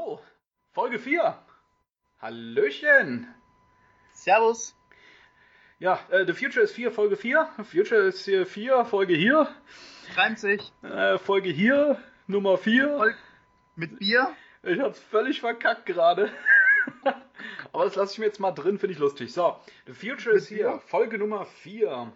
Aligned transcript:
So, 0.00 0.18
Folge 0.72 0.98
4. 0.98 1.36
Hallöchen. 2.22 3.28
Servus. 4.14 4.74
Ja, 5.78 6.00
äh, 6.08 6.24
The 6.24 6.32
Future 6.32 6.64
ist 6.64 6.72
4, 6.72 6.90
Folge 6.90 7.18
4. 7.18 7.50
Future 7.70 8.00
ist 8.00 8.24
hier 8.24 8.46
4, 8.46 8.86
Folge 8.86 9.14
hier. 9.14 9.54
Reimt 10.16 10.38
sich. 10.38 10.72
Äh, 10.82 11.18
Folge 11.18 11.50
hier, 11.50 12.02
Nummer 12.26 12.56
4. 12.56 12.96
Voll 12.96 13.14
mit 13.76 13.98
Bier. 13.98 14.34
Ich 14.62 14.80
hab's 14.80 14.98
völlig 14.98 15.40
verkackt 15.40 15.84
gerade. 15.84 16.30
Aber 17.72 17.84
das 17.84 17.94
lasse 17.94 18.14
ich 18.14 18.18
mir 18.20 18.26
jetzt 18.26 18.40
mal 18.40 18.52
drin, 18.52 18.78
finde 18.78 18.94
ich 18.94 18.98
lustig. 18.98 19.34
So, 19.34 19.56
The 19.86 19.92
Future 19.92 20.34
Mit 20.34 20.42
ist 20.42 20.48
hier, 20.48 20.70
Bier? 20.70 20.80
Folge 20.86 21.18
Nummer 21.18 21.44
4. 21.44 22.10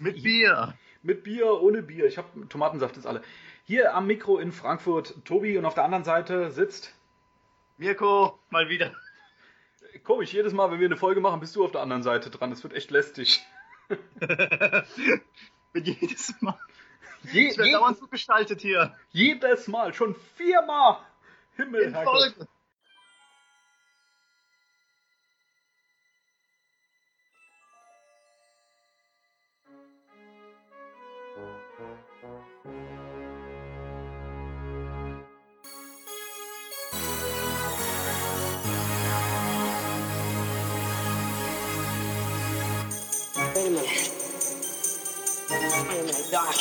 Mit 0.00 0.24
Bier. 0.24 0.74
Mit 1.02 1.22
Bier, 1.22 1.62
ohne 1.62 1.82
Bier. 1.82 2.06
Ich 2.06 2.18
habe 2.18 2.48
Tomatensaft 2.48 2.96
jetzt 2.96 3.06
alle. 3.06 3.22
Hier 3.66 3.94
am 3.94 4.08
Mikro 4.08 4.38
in 4.38 4.50
Frankfurt 4.50 5.24
Tobi 5.24 5.56
und 5.58 5.64
auf 5.64 5.74
der 5.74 5.84
anderen 5.84 6.02
Seite 6.02 6.50
sitzt. 6.50 6.92
Mirko, 7.80 8.38
mal 8.50 8.68
wieder. 8.68 8.92
Komisch, 10.04 10.34
jedes 10.34 10.52
Mal, 10.52 10.70
wenn 10.70 10.80
wir 10.80 10.86
eine 10.86 10.98
Folge 10.98 11.22
machen, 11.22 11.40
bist 11.40 11.56
du 11.56 11.64
auf 11.64 11.72
der 11.72 11.80
anderen 11.80 12.02
Seite 12.02 12.28
dran. 12.28 12.50
Das 12.50 12.62
wird 12.62 12.74
echt 12.74 12.90
lästig. 12.90 13.40
Jedes 15.74 16.34
Mal. 16.42 16.58
Je, 17.32 17.48
Ich 17.48 17.56
werde 17.56 17.70
je, 17.70 17.76
dauernd 17.76 17.96
so 17.96 18.06
gestaltet 18.06 18.60
hier. 18.60 18.94
jedes 19.12 19.66
Mal, 19.66 19.94
schon 19.94 20.14
viermal. 20.36 20.98
Himmel, 21.56 21.80
In. 21.84 21.94
Folge. 21.94 22.46
Wait 45.70 45.82
a 45.82 46.02
minute, 46.02 46.26
Doc. 46.32 46.56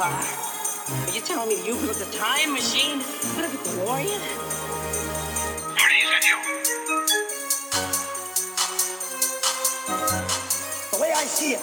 Uh, 0.00 0.04
are 0.06 1.12
you 1.12 1.20
telling 1.20 1.50
me 1.50 1.56
you 1.66 1.74
built 1.74 2.00
a 2.00 2.10
time 2.16 2.54
machine 2.54 3.00
out 3.36 3.44
of 3.44 3.52
a 3.52 3.58
DeLorean? 3.68 4.20
The 10.90 10.98
way 11.02 11.12
I 11.12 11.24
see 11.24 11.52
it, 11.52 11.60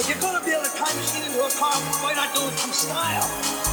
if 0.00 0.08
you're 0.08 0.20
gonna 0.20 0.44
build 0.44 0.66
a 0.66 0.70
time 0.70 0.96
machine 0.96 1.22
into 1.26 1.38
a 1.38 1.50
car, 1.50 1.76
why 2.02 2.14
not 2.14 2.34
do 2.34 2.40
it 2.42 2.54
from 2.58 2.72
style? 2.72 3.71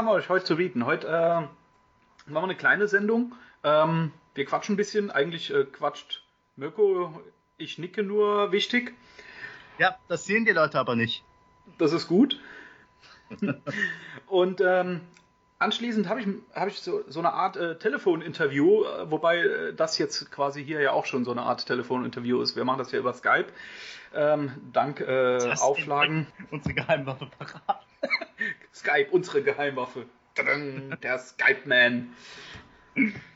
Haben 0.00 0.06
wir 0.06 0.12
euch 0.12 0.30
heute 0.30 0.46
zu 0.46 0.56
bieten? 0.56 0.86
Heute 0.86 1.08
äh, 1.08 1.10
machen 1.10 1.50
wir 2.30 2.42
eine 2.42 2.56
kleine 2.56 2.88
Sendung. 2.88 3.34
Ähm, 3.62 4.12
wir 4.34 4.46
quatschen 4.46 4.72
ein 4.72 4.76
bisschen. 4.78 5.10
Eigentlich 5.10 5.52
äh, 5.52 5.64
quatscht 5.64 6.22
Mirko. 6.56 7.20
Ich 7.58 7.76
nicke 7.76 8.02
nur 8.02 8.50
wichtig. 8.50 8.94
Ja, 9.76 9.98
das 10.08 10.24
sehen 10.24 10.46
die 10.46 10.52
Leute 10.52 10.78
aber 10.78 10.96
nicht. 10.96 11.22
Das 11.76 11.92
ist 11.92 12.08
gut. 12.08 12.40
Und 14.26 14.62
ähm, 14.64 15.02
anschließend 15.58 16.08
habe 16.08 16.22
ich, 16.22 16.28
hab 16.54 16.68
ich 16.68 16.80
so, 16.80 17.02
so 17.06 17.18
eine 17.18 17.34
Art 17.34 17.58
äh, 17.58 17.76
Telefoninterview, 17.76 18.84
äh, 18.84 19.10
wobei 19.10 19.40
äh, 19.40 19.74
das 19.74 19.98
jetzt 19.98 20.32
quasi 20.32 20.64
hier 20.64 20.80
ja 20.80 20.92
auch 20.92 21.04
schon 21.04 21.26
so 21.26 21.30
eine 21.30 21.42
Art 21.42 21.66
Telefoninterview 21.66 22.40
ist. 22.40 22.56
Wir 22.56 22.64
machen 22.64 22.78
das 22.78 22.90
ja 22.90 23.00
über 23.00 23.12
Skype. 23.12 23.48
Ähm, 24.14 24.50
dank 24.72 25.00
äh, 25.00 25.54
Auflagen. 25.60 26.26
Unsere 26.50 26.72
Geheimwaffe 26.72 27.28
parat. 27.38 27.84
Skype, 28.74 29.08
unsere 29.10 29.42
Geheimwaffe. 29.42 30.06
Der 31.02 31.18
Skype-Man. 31.18 32.14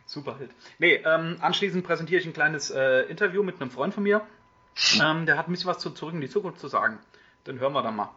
Super 0.06 0.38
halt. 0.38 0.50
Nee, 0.78 1.02
ähm, 1.04 1.38
anschließend 1.40 1.84
präsentiere 1.84 2.20
ich 2.20 2.26
ein 2.26 2.32
kleines 2.32 2.70
äh, 2.70 3.00
Interview 3.02 3.42
mit 3.42 3.60
einem 3.60 3.70
Freund 3.70 3.94
von 3.94 4.02
mir. 4.02 4.26
Ähm, 5.00 5.26
der 5.26 5.36
hat 5.36 5.48
ein 5.48 5.52
bisschen 5.52 5.68
was 5.68 5.78
zu 5.78 5.90
Zurück 5.90 6.14
in 6.14 6.20
die 6.20 6.28
Zukunft 6.28 6.60
zu 6.60 6.68
sagen. 6.68 6.98
Dann 7.44 7.58
hören 7.58 7.72
wir 7.72 7.82
dann 7.82 7.96
mal. 7.96 8.10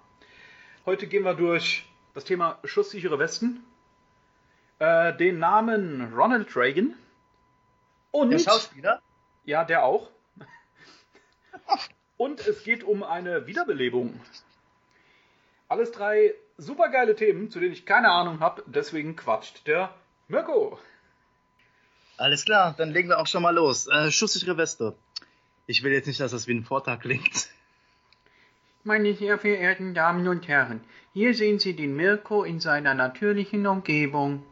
Heute 0.85 1.07
gehen 1.07 1.23
wir 1.23 1.33
durch 1.33 1.85
das 2.13 2.23
Thema 2.23 2.59
schusssichere 2.63 3.19
Westen, 3.19 3.63
äh, 4.79 5.13
den 5.17 5.39
Namen 5.39 6.13
Ronald 6.13 6.55
Reagan 6.55 6.95
und 8.11 8.31
Der 8.31 8.39
Schauspieler? 8.39 9.01
ja, 9.43 9.63
der 9.63 9.83
auch. 9.83 10.09
Und 12.17 12.45
es 12.47 12.63
geht 12.63 12.83
um 12.83 13.03
eine 13.03 13.45
Wiederbelebung. 13.47 14.19
Alles 15.67 15.91
drei 15.91 16.33
supergeile 16.57 17.15
Themen, 17.15 17.49
zu 17.51 17.59
denen 17.59 17.73
ich 17.73 17.85
keine 17.85 18.09
Ahnung 18.09 18.39
habe, 18.39 18.63
deswegen 18.67 19.15
quatscht 19.15 19.65
der 19.67 19.93
Mirko. 20.27 20.79
Alles 22.17 22.45
klar, 22.45 22.73
dann 22.77 22.91
legen 22.91 23.09
wir 23.09 23.19
auch 23.19 23.27
schon 23.27 23.43
mal 23.43 23.53
los. 23.53 23.87
Äh, 23.87 24.11
schusssichere 24.11 24.57
Weste. 24.57 24.95
Ich 25.67 25.83
will 25.83 25.91
jetzt 25.91 26.07
nicht, 26.07 26.19
dass 26.19 26.31
das 26.31 26.47
wie 26.47 26.53
ein 26.55 26.63
Vortrag 26.65 27.01
klingt. 27.01 27.49
Meine 28.83 29.13
sehr 29.13 29.37
verehrten 29.37 29.93
Damen 29.93 30.27
und 30.27 30.47
Herren, 30.47 30.81
hier 31.13 31.33
sehen 31.35 31.59
Sie 31.59 31.75
den 31.75 31.95
Mirko 31.95 32.43
in 32.43 32.59
seiner 32.59 32.93
natürlichen 32.93 33.67
Umgebung. 33.67 34.43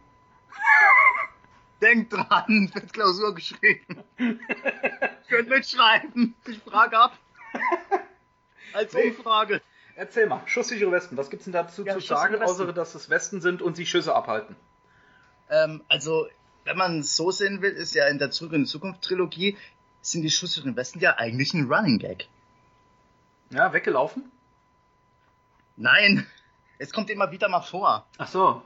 Denkt 1.81 2.13
dran, 2.13 2.69
wird 2.73 2.93
Klausur 2.93 3.33
geschrieben. 3.33 4.03
Könnt 5.29 5.49
mitschreiben. 5.49 6.35
Ich 6.47 6.59
frage 6.59 6.97
ab. 6.99 7.17
Als 8.73 8.93
Nee. 8.93 9.09
Umfrage. 9.09 9.61
Erzähl 9.95 10.27
mal, 10.27 10.41
schusssichere 10.45 10.91
Westen, 10.91 11.15
was 11.17 11.29
gibt's 11.29 11.45
denn 11.45 11.53
dazu 11.53 11.85
Ja, 11.85 11.93
zu 11.93 12.01
sagen, 12.01 12.41
außer 12.41 12.73
dass 12.73 12.95
es 12.95 13.09
Westen 13.09 13.39
sind 13.41 13.61
und 13.61 13.75
sie 13.75 13.85
Schüsse 13.85 14.13
abhalten? 14.13 14.55
Ähm, 15.49 15.83
also, 15.87 16.27
wenn 16.65 16.77
man 16.77 16.99
es 16.99 17.15
so 17.15 17.31
sehen 17.31 17.61
will, 17.61 17.71
ist 17.71 17.95
ja 17.95 18.07
in 18.07 18.17
der 18.19 18.31
Zurück 18.31 18.53
in 18.53 18.63
die 18.63 18.69
Zukunft 18.69 19.01
Trilogie 19.03 19.57
sind 20.01 20.23
die 20.23 20.29
schusssicheren 20.31 20.75
Westen 20.75 20.99
ja 20.99 21.15
eigentlich 21.17 21.53
ein 21.53 21.71
Running 21.71 21.99
Gag. 21.99 22.27
Ja, 23.51 23.71
weggelaufen? 23.73 24.31
Nein, 25.77 26.25
es 26.77 26.91
kommt 26.91 27.09
immer 27.09 27.31
wieder 27.31 27.47
mal 27.47 27.61
vor. 27.61 28.05
Ach 28.17 28.27
so, 28.27 28.61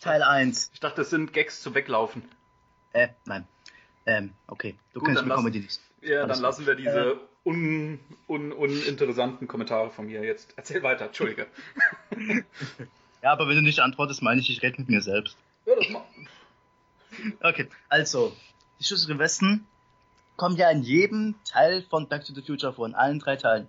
Teil 0.00 0.22
1. 0.22 0.70
ich 0.74 0.80
dachte, 0.80 1.02
es 1.02 1.10
sind 1.10 1.32
Gags 1.32 1.60
zu 1.62 1.74
weglaufen. 1.74 2.22
Äh, 2.92 3.08
nein. 3.24 3.46
Ähm, 4.06 4.32
okay. 4.48 4.74
Du 4.94 5.00
Gut, 5.00 5.08
kennst 5.08 5.22
die 5.24 5.28
lass- 5.28 5.38
Comedy 5.38 5.60
nicht. 5.60 5.80
Ja, 6.00 6.22
Alles 6.22 6.38
dann 6.38 6.42
lassen 6.42 6.66
wir 6.66 6.74
diese 6.74 7.12
Äh. 7.12 7.16
Un, 7.44 7.98
un, 8.26 8.52
uninteressanten 8.52 9.48
Kommentare 9.48 9.90
von 9.90 10.06
mir 10.06 10.22
jetzt. 10.22 10.54
Erzähl 10.56 10.82
weiter, 10.82 11.06
Entschuldige. 11.06 11.46
Ja, 13.22 13.32
aber 13.32 13.48
wenn 13.48 13.56
du 13.56 13.62
nicht 13.62 13.80
antwortest, 13.80 14.22
meine 14.22 14.40
ich, 14.40 14.48
ich 14.48 14.62
rede 14.62 14.80
mit 14.80 14.88
mir 14.88 15.02
selbst. 15.02 15.36
Ja, 15.66 15.74
das 15.76 15.90
ma 15.90 16.02
Okay, 17.42 17.68
also, 17.88 18.34
die 18.78 18.84
schusssicheren 18.84 19.18
Westen 19.18 19.66
kommen 20.36 20.56
ja 20.56 20.70
in 20.70 20.82
jedem 20.82 21.34
Teil 21.44 21.82
von 21.82 22.08
Back 22.08 22.24
to 22.24 22.32
the 22.32 22.40
Future 22.40 22.72
vor, 22.72 22.86
in 22.86 22.94
allen 22.94 23.18
drei 23.18 23.36
Teilen. 23.36 23.68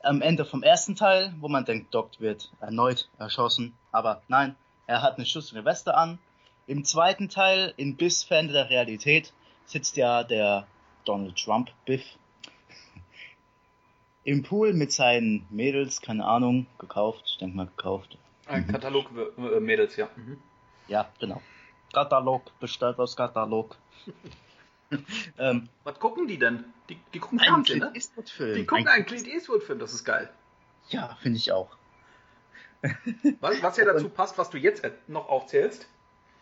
Am 0.00 0.22
Ende 0.22 0.46
vom 0.46 0.62
ersten 0.62 0.96
Teil, 0.96 1.34
wo 1.38 1.48
man 1.48 1.66
denkt, 1.66 1.94
Doc 1.94 2.18
wird 2.18 2.50
erneut 2.60 3.10
erschossen, 3.18 3.74
aber 3.90 4.22
nein, 4.28 4.56
er 4.86 5.02
hat 5.02 5.16
eine 5.16 5.26
schusssichere 5.26 5.66
Weste 5.66 5.94
an. 5.94 6.18
Im 6.66 6.84
zweiten 6.84 7.28
Teil, 7.28 7.74
in 7.76 7.96
Biss 7.96 8.24
Ferne 8.24 8.52
der 8.52 8.70
Realität, 8.70 9.34
sitzt 9.66 9.96
ja 9.96 10.24
der 10.24 10.66
Donald 11.04 11.36
Trump 11.36 11.70
Biff 11.84 12.04
im 14.24 14.42
Pool 14.42 14.72
mit 14.72 14.92
seinen 14.92 15.46
Mädels, 15.50 16.00
keine 16.00 16.24
Ahnung, 16.24 16.66
gekauft, 16.78 17.22
ich 17.26 17.38
denke 17.38 17.56
mal 17.56 17.66
gekauft. 17.66 18.16
Ein 18.46 18.66
Katalog 18.66 19.06
äh, 19.38 19.60
Mädels, 19.60 19.96
ja. 19.96 20.08
Mhm. 20.16 20.38
Ja, 20.88 21.08
genau. 21.18 21.40
Katalog, 21.92 22.58
bestellt 22.60 22.98
aus 22.98 23.16
Katalog. 23.16 23.76
ähm, 25.38 25.68
Was 25.84 25.98
gucken 25.98 26.26
die 26.26 26.38
denn? 26.38 26.64
Die, 26.88 26.98
die 27.14 27.18
gucken 27.18 27.40
ein 27.40 27.46
Fernsehen, 27.46 27.80
Clint 27.80 27.92
ne? 27.92 27.96
Eastwood-Film. 27.96 28.54
Die 28.56 28.66
gucken 28.66 28.86
Ein- 28.88 28.94
einen 28.94 29.06
Clint 29.06 29.26
Eastwood-Film, 29.26 29.78
das 29.78 29.92
ist 29.92 30.04
geil. 30.04 30.28
Ja, 30.88 31.16
finde 31.22 31.38
ich 31.38 31.52
auch. 31.52 31.68
Was, 33.40 33.62
was 33.62 33.76
ja 33.76 33.84
dazu 33.84 34.08
passt, 34.08 34.36
was 34.38 34.50
du 34.50 34.58
jetzt 34.58 34.84
noch 35.06 35.28
aufzählst. 35.28 35.86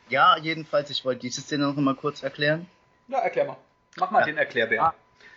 Ja, 0.08 0.38
jedenfalls, 0.38 0.88
ich 0.88 1.04
wollte 1.04 1.20
diese 1.20 1.42
Szene 1.42 1.64
noch 1.64 1.76
mal 1.76 1.94
kurz 1.94 2.22
erklären. 2.22 2.66
Ja, 3.08 3.18
erklär 3.18 3.44
mal. 3.44 3.56
Mach 3.98 4.10
mal 4.10 4.20
Ja. 4.20 4.24
den 4.26 4.38
Erklärbär. 4.38 4.82
Ah. 4.84 4.94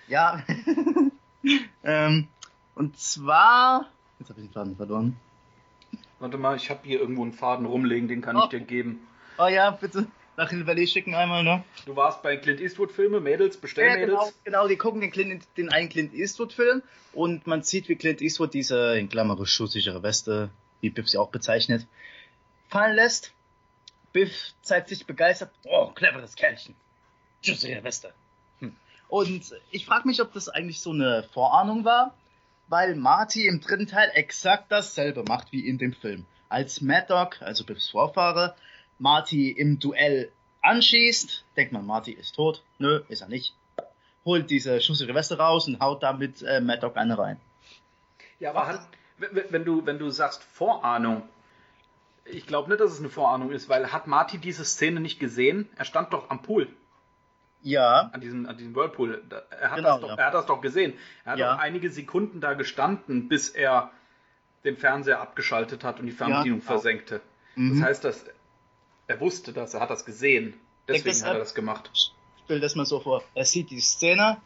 Ja. 0.08 0.42
ähm, 1.84 2.28
und 2.76 2.98
zwar. 2.98 3.90
Jetzt 4.20 4.30
habe 4.30 4.40
ich 4.42 4.48
den 4.48 4.54
Faden 4.54 4.76
verloren. 4.76 5.18
Warte 6.20 6.38
mal, 6.38 6.56
ich 6.56 6.70
habe 6.70 6.82
hier 6.84 7.00
irgendwo 7.00 7.24
einen 7.24 7.34
Faden 7.34 7.66
rumlegen, 7.66 8.08
den 8.08 8.22
kann 8.22 8.38
ich 8.38 8.44
Oh. 8.44 8.48
dir 8.48 8.62
geben. 8.62 9.06
Oh 9.38 9.48
ja, 9.48 9.72
bitte. 9.72 10.08
nach 10.38 10.50
Hill 10.50 10.66
Valley 10.66 10.88
schicken 10.88 11.14
einmal, 11.16 11.44
ne? 11.44 11.64
Du 11.86 11.96
warst 11.96 12.24
bei 12.24 12.38
Clint 12.38 12.60
Eastwood-Filme, 12.62 13.20
Mädels, 13.20 13.56
Ja, 13.56 13.62
Bestellmädels. 13.62 14.10
genau, 14.10 14.32
genau, 14.44 14.68
die 14.68 14.78
gucken 14.78 15.02
den, 15.02 15.12
Clint, 15.12 15.44
den 15.58 15.70
einen 15.70 15.90
Clint 15.90 16.14
Eastwood-Film 16.14 16.82
und 17.14 17.46
man 17.46 17.62
sieht, 17.64 17.90
wie 17.90 17.96
Clint 17.96 18.22
Eastwood 18.22 18.54
diese, 18.54 18.98
in 18.98 19.10
Klammer, 19.10 19.38
schusssichere 19.46 20.02
Weste, 20.02 20.50
wie 20.82 20.90
Biff 20.90 21.08
sie 21.10 21.18
auch 21.18 21.30
bezeichnet, 21.30 21.86
fallen 22.70 22.96
lässt. 22.96 23.32
Biff 24.12 24.54
zeigt 24.62 24.90
sich 24.90 25.06
begeistert, 25.06 25.52
oh, 25.66 25.88
cleveres 25.94 26.36
Kerlchen. 26.36 26.76
Schusssichere 27.44 27.84
Weste. 27.84 28.14
Und 29.08 29.54
ich 29.72 29.86
frage 29.86 30.08
mich, 30.08 30.22
ob 30.22 30.34
das 30.34 30.50
eigentlich 30.50 30.82
so 30.82 30.92
eine 30.92 31.24
Vorahnung 31.34 31.86
war, 31.86 32.16
weil 32.68 32.96
Marty 32.96 33.48
im 33.48 33.62
dritten 33.62 33.88
Teil 33.88 34.10
exakt 34.14 34.72
dasselbe 34.72 35.24
macht 35.24 35.52
wie 35.52 35.68
in 35.68 35.78
dem 35.78 35.94
Film. 35.94 36.26
Als 36.50 36.82
Mad 36.82 37.08
Dog, 37.10 37.42
also 37.42 37.64
Biffs 37.64 37.90
Vorfahre, 37.90 38.56
Marty 39.00 39.52
im 39.52 39.80
Duell 39.80 40.32
anschießt, 40.62 41.46
denkt 41.58 41.74
man, 41.74 41.86
Marty 41.86 42.12
ist 42.12 42.36
tot. 42.36 42.64
Nö, 42.80 43.02
ist 43.10 43.22
er 43.22 43.28
nicht. 43.28 43.56
Holt 44.26 44.50
diese 44.50 44.80
schusssichere 44.82 45.16
Weste 45.16 45.38
raus 45.38 45.68
und 45.68 45.80
haut 45.80 46.02
damit 46.02 46.42
äh, 46.42 46.62
Mad 46.62 46.82
Dog 46.82 46.98
eine 46.98 47.18
rein. 47.18 47.40
Ja, 48.40 48.52
aber 48.52 48.68
hat, 48.68 48.88
wenn 49.18 49.66
du, 49.66 49.86
wenn 49.86 50.00
du 50.00 50.10
sagst 50.10 50.44
Vorahnung, 50.44 51.24
ich 52.26 52.48
glaube 52.48 52.70
nicht, 52.70 52.80
dass 52.80 52.92
es 52.92 53.00
eine 53.00 53.10
Vorahnung 53.10 53.52
ist, 53.52 53.68
weil 53.70 53.92
hat 53.92 54.08
Marty 54.08 54.38
diese 54.38 54.64
Szene 54.64 55.00
nicht 55.00 55.20
gesehen? 55.20 55.70
Er 55.76 55.86
stand 55.86 56.14
doch 56.14 56.30
am 56.30 56.42
Pool, 56.42 56.68
Ja, 57.64 58.10
an 58.14 58.20
diesem, 58.22 58.46
an 58.46 58.58
diesem 58.58 58.76
Whirlpool. 58.76 59.24
Er 59.50 59.72
hat, 59.72 59.78
Genau, 59.78 59.92
das 59.94 60.02
doch, 60.02 60.10
ja. 60.10 60.16
er 60.16 60.26
hat 60.28 60.34
das 60.34 60.46
doch 60.46 60.62
gesehen. 60.62 60.94
Er 61.26 61.32
hat 61.34 61.40
Ja. 61.40 61.54
doch 61.56 61.62
einige 61.62 61.90
Sekunden 61.90 62.42
da 62.42 62.54
gestanden, 62.54 63.30
bis 63.30 63.50
er 63.50 63.90
den 64.66 64.78
Fernseher 64.78 65.20
abgeschaltet 65.22 65.84
hat 65.84 66.00
und 66.00 66.06
die 66.06 66.12
Fernbedienung 66.12 66.60
genau. 66.60 66.72
versenkte. 66.72 67.22
Mhm. 67.56 67.80
Das 67.80 67.88
heißt, 67.90 68.04
dass 68.04 68.26
er 69.08 69.20
wusste 69.20 69.54
das, 69.54 69.74
er 69.74 69.80
hat 69.82 69.90
das 69.90 70.06
gesehen. 70.06 70.54
Deswegen 70.88 71.06
das 71.10 71.24
hat 71.26 71.34
er 71.34 71.40
das 71.40 71.54
gemacht. 71.56 71.90
stell 72.46 72.60
das 72.60 72.76
mal 72.76 72.86
so 72.86 73.00
vor. 73.00 73.24
Er 73.34 73.46
sieht 73.46 73.70
die 73.70 73.80
Szene, 73.80 74.38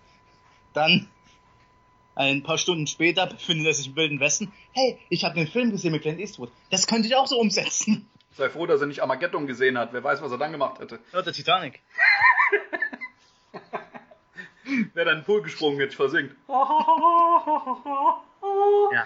dann 0.74 1.08
ein 2.16 2.42
paar 2.44 2.58
Stunden 2.58 2.88
später 2.88 3.28
befindet 3.28 3.68
er 3.68 3.74
sich 3.74 3.88
im 3.88 3.96
Wilden 3.96 4.20
Westen. 4.20 4.52
Hey, 4.74 5.00
ich 5.10 5.24
habe 5.24 5.36
den 5.36 5.48
Film 5.48 5.72
gesehen 5.72 5.92
mit 5.92 6.02
Clint 6.04 6.20
Eastwood. 6.20 6.52
Das 6.72 6.86
könnte 6.88 7.08
ich 7.08 7.16
auch 7.16 7.28
so 7.28 7.40
umsetzen. 7.40 8.08
Sei 8.32 8.50
froh, 8.50 8.66
dass 8.68 8.82
er 8.82 8.88
nicht 8.88 9.02
Armageddon 9.02 9.48
gesehen 9.48 9.78
hat. 9.78 9.94
Wer 9.94 10.04
weiß, 10.04 10.22
was 10.22 10.32
er 10.32 10.38
dann 10.38 10.52
gemacht 10.52 10.80
hätte. 10.80 11.00
Ja, 11.14 11.22
der 11.24 11.34
Titanic. 11.34 11.82
Wäre 14.94 15.06
dann 15.06 15.18
in 15.18 15.20
den 15.22 15.26
Pool 15.26 15.42
gesprungen, 15.42 15.80
jetzt 15.80 15.96
versinkt. 15.96 16.36
Ja. 18.94 19.06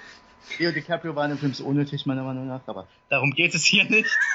Leo 0.59 0.71
DiCaprio 0.71 1.15
war 1.15 1.25
in 1.25 1.31
dem 1.31 1.37
Film 1.37 1.53
so 1.53 1.65
unnötig, 1.65 2.05
meiner 2.05 2.23
Meinung 2.23 2.47
nach, 2.47 2.61
aber 2.67 2.87
darum 3.09 3.31
geht 3.31 3.53
es 3.55 3.63
hier 3.63 3.85
nicht. 3.85 4.09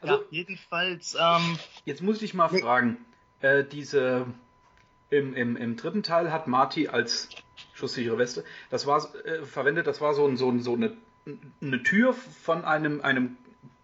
Also- 0.00 0.14
ja, 0.16 0.20
jedenfalls, 0.30 1.14
ähm, 1.20 1.56
Jetzt 1.84 2.02
muss 2.02 2.20
ich 2.22 2.34
mal 2.34 2.50
Nee. 2.50 2.60
fragen, 2.60 2.96
äh, 3.40 3.62
diese 3.62 4.26
im, 5.10 5.34
im, 5.34 5.56
im 5.56 5.76
dritten 5.76 6.02
Teil 6.02 6.32
hat 6.32 6.48
Marty 6.48 6.88
als 6.88 7.28
schusssichere 7.74 8.18
Weste, 8.18 8.42
das 8.68 8.84
war 8.88 9.14
äh, 9.24 9.44
verwendet, 9.44 9.86
das 9.86 10.00
war 10.00 10.14
so, 10.14 10.26
ein, 10.26 10.36
so, 10.36 10.50
ein, 10.50 10.60
so 10.60 10.74
eine, 10.74 10.96
eine 11.60 11.82
Tür 11.84 12.14
von 12.14 12.64
einem, 12.64 13.00
einem 13.02 13.36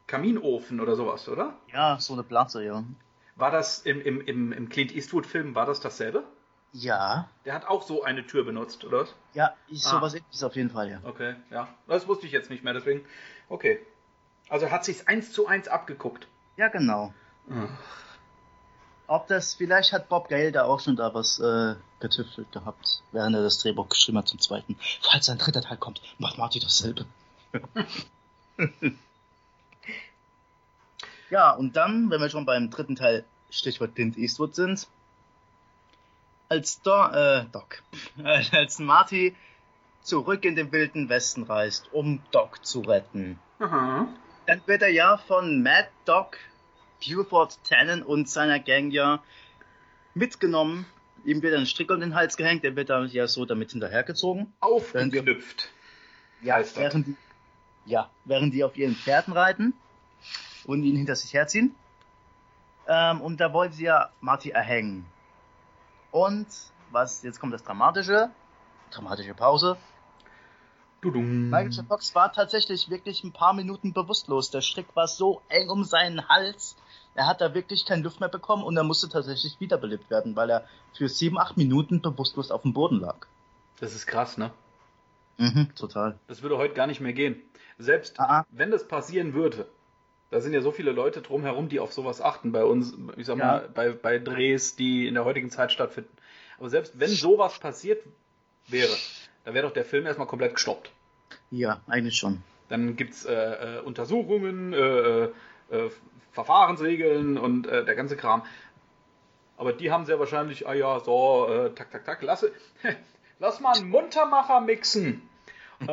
Kaminofen 0.09 0.81
oder 0.81 0.97
sowas, 0.97 1.29
oder? 1.29 1.55
ja, 1.73 2.01
so 2.01 2.15
eine 2.15 2.25
Platte, 2.25 2.65
ja. 2.65 2.83
War 3.39 3.51
das 3.51 3.79
im, 3.81 4.01
im, 4.03 4.21
im, 4.21 4.53
im 4.53 4.69
Clint 4.69 4.93
Eastwood-Film, 4.95 5.55
war 5.55 5.65
das 5.65 5.81
dasselbe? 5.81 6.25
Ja, 6.73 7.29
Der 7.47 7.55
hat 7.55 7.67
auch 7.67 7.83
so 7.83 8.03
eine 8.03 8.27
Tür 8.27 8.45
benutzt, 8.45 8.85
oder 8.85 9.07
ja, 9.33 9.55
ich, 9.69 9.87
Ah. 9.87 9.91
sowas 9.91 10.15
ist 10.31 10.45
auf 10.45 10.55
jeden 10.55 10.69
Fall, 10.71 10.91
ja. 10.91 11.01
Okay, 11.05 11.35
ja. 11.51 11.67
Das 11.87 12.07
wusste 12.07 12.27
ich 12.27 12.33
jetzt 12.33 12.51
nicht 12.51 12.63
mehr, 12.63 12.75
deswegen. 12.75 13.07
Okay. 13.49 13.79
Also 14.51 14.71
hat 14.71 14.85
sich's 14.85 15.07
eins 15.07 15.33
zu 15.33 15.47
eins 15.47 15.67
abgeguckt. 15.69 16.27
Ja, 16.59 16.69
genau. 16.69 17.15
Ach. 17.51 17.69
Ob 19.07 19.27
das, 19.29 19.55
vielleicht 19.55 19.93
hat 19.95 20.11
Bob 20.11 20.29
Gale 20.29 20.53
da 20.53 20.65
auch 20.65 20.81
schon 20.81 20.97
da 20.97 21.15
was 21.15 21.39
äh, 21.39 21.77
getüftelt 22.01 22.53
gehabt, 22.53 23.03
während 23.13 23.35
er 23.37 23.43
das 23.43 23.59
Drehbuch 23.59 23.89
geschrieben 23.89 24.19
hat 24.19 24.29
zum 24.29 24.39
zweiten. 24.39 24.77
Falls 25.01 25.31
ein 25.31 25.39
dritter 25.39 25.63
Teil 25.63 25.79
kommt, 25.79 26.03
macht 26.19 26.37
Marty 26.37 26.59
dasselbe. 26.61 27.07
ja, 31.31 31.53
und 31.53 31.77
dann, 31.77 32.11
wenn 32.11 32.21
wir 32.21 32.31
schon 32.31 32.47
beim 32.47 32.71
dritten 32.71 32.97
Teil 32.97 33.25
Stichwort 33.51 33.95
Clint 33.95 34.17
Eastwood 34.17 34.55
sind, 34.55 34.87
als 36.49 36.81
Do 36.83 37.07
äh, 37.13 37.45
Doc, 37.53 37.83
als 38.53 38.79
Marty 38.79 39.35
zurück 40.03 40.45
in 40.45 40.57
den 40.57 40.73
wilden 40.73 41.09
Westen 41.09 41.43
reist, 41.45 41.93
um 41.93 42.23
Doc 42.31 42.65
zu 42.65 42.81
retten, 42.81 43.39
Aha. 43.59 44.09
dann 44.47 44.63
wird 44.67 44.83
er 44.83 44.91
ja 44.91 45.19
von 45.19 45.63
Mad 45.63 45.89
Dog, 46.05 46.39
Buford 47.07 47.59
Tannen 47.65 48.03
und 48.03 48.29
seiner 48.29 48.59
Gang 48.59 48.91
ja 48.91 49.23
mitgenommen. 50.15 50.87
Ihm 51.25 51.43
wird 51.43 51.55
ein 51.55 51.67
Strick 51.67 51.91
um 51.91 52.01
den 52.01 52.15
Hals 52.15 52.37
gehängt, 52.37 52.65
er 52.65 52.77
wird 52.77 52.91
da 52.91 53.05
ja 53.05 53.27
so 53.27 53.45
damit 53.45 53.73
hinterhergezogen. 53.73 54.53
Aufgeknüpft. 54.61 55.69
das. 56.75 56.77
während 56.77 57.07
die, 57.09 57.17
ja, 57.85 58.09
während 58.25 58.55
die 58.55 58.65
auf 58.65 58.77
ihren 58.77 58.95
Pferden 58.95 59.35
reiten 59.35 59.75
und 60.69 60.85
ihn 60.85 60.97
hinter 60.97 61.17
sich 61.17 61.33
herziehen. 61.33 61.75
Ähm, 62.87 63.21
und 63.23 63.41
da 63.41 63.53
wollen 63.53 63.73
sie 63.73 63.85
ja 63.85 64.11
Marty 64.21 64.51
erhängen. 64.51 65.07
Und 66.11 66.47
was, 66.91 67.23
jetzt 67.23 67.41
kommt 67.41 67.55
das 67.55 67.65
Dramatische, 67.65 68.31
dramatische 68.91 69.35
Pause. 69.35 69.77
Dudum. 71.01 71.49
Michael 71.51 71.71
J. 71.71 71.87
Fox 71.87 72.15
war 72.15 72.33
tatsächlich 72.33 72.91
wirklich 72.91 73.25
ein 73.25 73.33
paar 73.33 73.55
Minuten 73.55 73.93
bewusstlos. 73.93 74.51
Der 74.51 74.61
Strick 74.61 74.95
war 74.95 75.07
so 75.07 75.41
eng 75.49 75.71
um 75.71 75.85
seinen 75.85 76.29
Hals. 76.29 76.77
Er 77.15 77.27
hat 77.27 77.41
da 77.41 77.55
wirklich 77.55 77.87
keine 77.87 78.03
Luft 78.03 78.21
mehr 78.21 78.29
bekommen 78.29 78.63
und 78.63 78.77
er 78.77 78.85
musste 78.85 79.09
tatsächlich 79.09 79.59
wiederbelebt 79.61 80.11
werden, 80.11 80.37
weil 80.37 80.51
er 80.51 80.65
für 80.93 81.09
sieben, 81.09 81.39
acht 81.39 81.57
Minuten 81.57 82.03
bewusstlos 82.03 82.51
auf 82.51 82.63
dem 82.63 82.75
Boden 82.75 83.01
lag. 83.01 83.27
Das 83.81 83.95
ist 83.95 84.07
krass, 84.07 84.37
ne? 84.39 84.51
Mhm, 85.39 85.75
total. 85.77 86.19
Das 86.27 86.43
würde 86.43 86.59
heute 86.59 86.75
gar 86.75 86.89
nicht 86.89 87.01
mehr 87.01 87.13
gehen. 87.13 87.41
Selbst 87.79 88.19
Ah, 88.19 88.41
ah. 88.41 88.47
wenn 88.51 88.71
das 88.71 88.89
passieren 88.89 89.35
würde, 89.35 89.69
da 90.31 90.41
sind 90.41 90.53
ja 90.53 90.61
so 90.61 90.73
viele 90.73 90.93
Leute 90.93 91.23
drumherum, 91.23 91.69
die 91.69 91.81
auf 91.81 91.93
sowas 91.93 92.21
achten 92.21 92.53
bei 92.53 92.65
uns, 92.65 92.95
ich 93.17 93.27
sag 93.27 93.39
Ja. 93.39 93.45
mal, 93.47 93.69
bei, 93.73 93.91
bei 93.91 94.19
Drehs, 94.19 94.77
die 94.77 95.07
in 95.07 95.15
der 95.15 95.25
heutigen 95.25 95.51
Zeit 95.51 95.73
stattfinden. 95.73 96.11
Aber 96.59 96.69
selbst 96.69 96.99
wenn 97.01 97.09
sowas 97.11 97.59
passiert 97.59 98.03
wäre, 98.67 98.95
da 99.45 99.55
wäre 99.55 99.67
doch 99.67 99.73
der 99.73 99.85
Film 99.85 100.07
erstmal 100.07 100.27
komplett 100.27 100.55
gestoppt. 100.55 100.91
Ja, 101.51 101.81
eigentlich 101.87 102.17
schon. 102.17 102.43
Dann 102.69 102.97
gibt's 102.97 103.25
äh, 103.25 103.33
äh, 103.79 103.81
Untersuchungen, 103.81 104.73
äh, 104.75 105.25
äh, 105.25 105.91
Verfahrensregeln 106.33 107.39
und 107.39 107.67
äh, 107.67 107.85
der 107.85 107.95
ganze 107.95 108.17
Kram. 108.17 108.45
Aber 109.57 109.73
die 109.73 109.91
haben 109.91 110.05
sehr 110.05 110.19
wahrscheinlich, 110.21 110.69
ah 110.69 110.75
ja, 110.75 111.01
so, 111.01 111.49
äh, 111.49 111.71
tak, 111.75 111.91
tak, 111.91 112.05
tak, 112.05 112.23
lass, 112.23 112.45
lass 113.39 113.61
mal 113.61 113.77
einen 113.77 113.89
Muntermacher 113.89 114.61
mixen. 114.61 115.23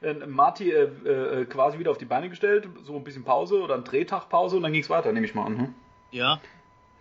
äh, 0.00 0.14
Marty 0.14 0.70
äh, 0.70 0.82
äh, 0.84 1.44
quasi 1.46 1.78
wieder 1.78 1.90
auf 1.90 1.98
die 1.98 2.04
Beine 2.04 2.28
gestellt, 2.28 2.68
so 2.82 2.96
ein 2.96 3.04
bisschen 3.04 3.24
Pause 3.24 3.60
oder 3.62 3.74
ein 3.74 3.84
Drehtag 3.84 4.28
Pause 4.28 4.56
und 4.56 4.62
dann 4.62 4.72
ging's 4.72 4.90
weiter, 4.90 5.12
nehme 5.12 5.26
ich 5.26 5.34
mal 5.34 5.46
an. 5.46 5.58
Hm? 5.58 5.74
Ja, 6.10 6.40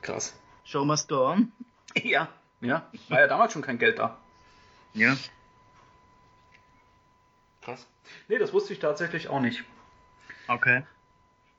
Krass. 0.02 0.40
Show 0.64 0.86
must 0.86 1.10
go 1.10 1.28
on. 1.28 1.52
Ja. 2.04 2.30
Ja, 2.62 2.90
war 3.10 3.20
ja 3.20 3.28
damals 3.28 3.54
schon 3.54 3.62
kein 3.62 3.78
Geld 3.78 4.00
da. 4.00 4.18
Ja. 4.94 5.16
Krass. 7.62 7.88
Nee, 8.28 8.38
das 8.40 8.54
wusste 8.54 8.74
ich 8.74 8.80
tatsächlich 8.80 9.28
auch 9.28 9.40
nicht. 9.40 9.64
Okay. 10.48 10.84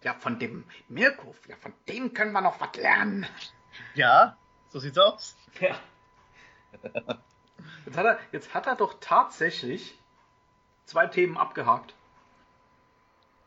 Ja, 0.02 0.14
von 0.14 0.38
dem 0.38 0.64
Mirko, 0.88 1.34
ja, 1.48 1.56
von 1.56 1.72
dem 1.88 2.14
können 2.14 2.32
wir 2.32 2.40
noch 2.40 2.60
was 2.60 2.74
lernen. 2.76 3.26
Ja, 3.94 4.36
so 4.70 4.78
sieht's 4.78 4.98
aus. 4.98 5.36
Ja. 5.60 5.76
Jetzt 7.86 7.96
hat, 7.96 8.06
er, 8.06 8.18
jetzt 8.32 8.54
hat 8.54 8.66
er 8.66 8.76
doch 8.76 8.94
tatsächlich 9.00 9.98
zwei 10.88 11.06
Themen 11.06 11.36
abgehakt. 11.36 11.94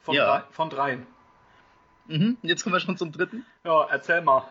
Von, 0.02 0.16
Ja. 0.16 0.26
drei, 0.40 0.44
von 0.52 0.70
dreien. 0.70 1.08
Mhm, 2.08 2.38
jetzt 2.42 2.64
kommen 2.64 2.74
wir 2.74 2.80
schon 2.80 2.98
zum 2.98 3.12
dritten. 3.12 3.46
Ja, 3.64 3.86
erzähl 3.90 4.22
mal. 4.22 4.44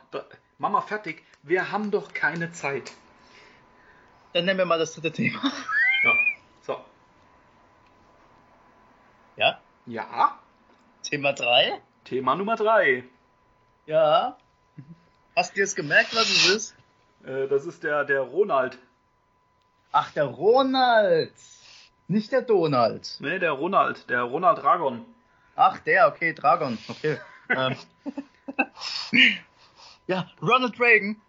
Mama, 0.59 0.81
fertig. 0.81 1.25
Wir 1.43 1.73
haben 1.73 1.91
doch 1.91 2.13
keine 2.13 2.53
Zeit. 2.53 2.93
Dann 4.33 4.45
nennen 4.45 4.59
wir 4.59 4.67
mal 4.67 4.79
das 4.79 4.95
dritte 4.95 5.13
Thema. 5.13 5.41
Ja. 6.03 6.13
So. 6.63 6.81
Ja. 9.37 9.61
Ja. 9.85 10.39
Thema 11.03 11.35
drei. 11.35 11.79
Thema 12.05 12.35
Nummer 12.37 12.57
drei. 12.57 13.05
Ja. 13.85 14.39
Hast 15.37 15.55
du 15.57 15.61
jetzt 15.61 15.77
gemerkt, 15.77 16.15
was 16.15 16.23
es 16.31 16.47
ist? 16.49 16.75
Äh, 17.25 17.49
das 17.49 17.67
ist 17.67 17.83
der, 17.83 18.05
der 18.05 18.21
Ronald. 18.23 18.79
Ach, 19.93 20.11
der 20.13 20.25
Ronald. 20.25 21.35
Nicht 22.11 22.33
der 22.33 22.43
Donald. 22.43 23.19
Nee, 23.21 23.39
der 23.39 23.53
Ronald. 23.53 24.11
Der 24.11 24.23
Ronald 24.23 24.61
Dragon. 24.61 25.07
Ach, 25.55 25.79
der, 25.79 26.09
okay, 26.09 26.33
Dragon. 26.35 26.77
Okay. 26.89 27.19
ähm. 27.51 27.77
ja, 30.09 30.29
Ronald 30.43 30.81
Reagan. 30.81 31.23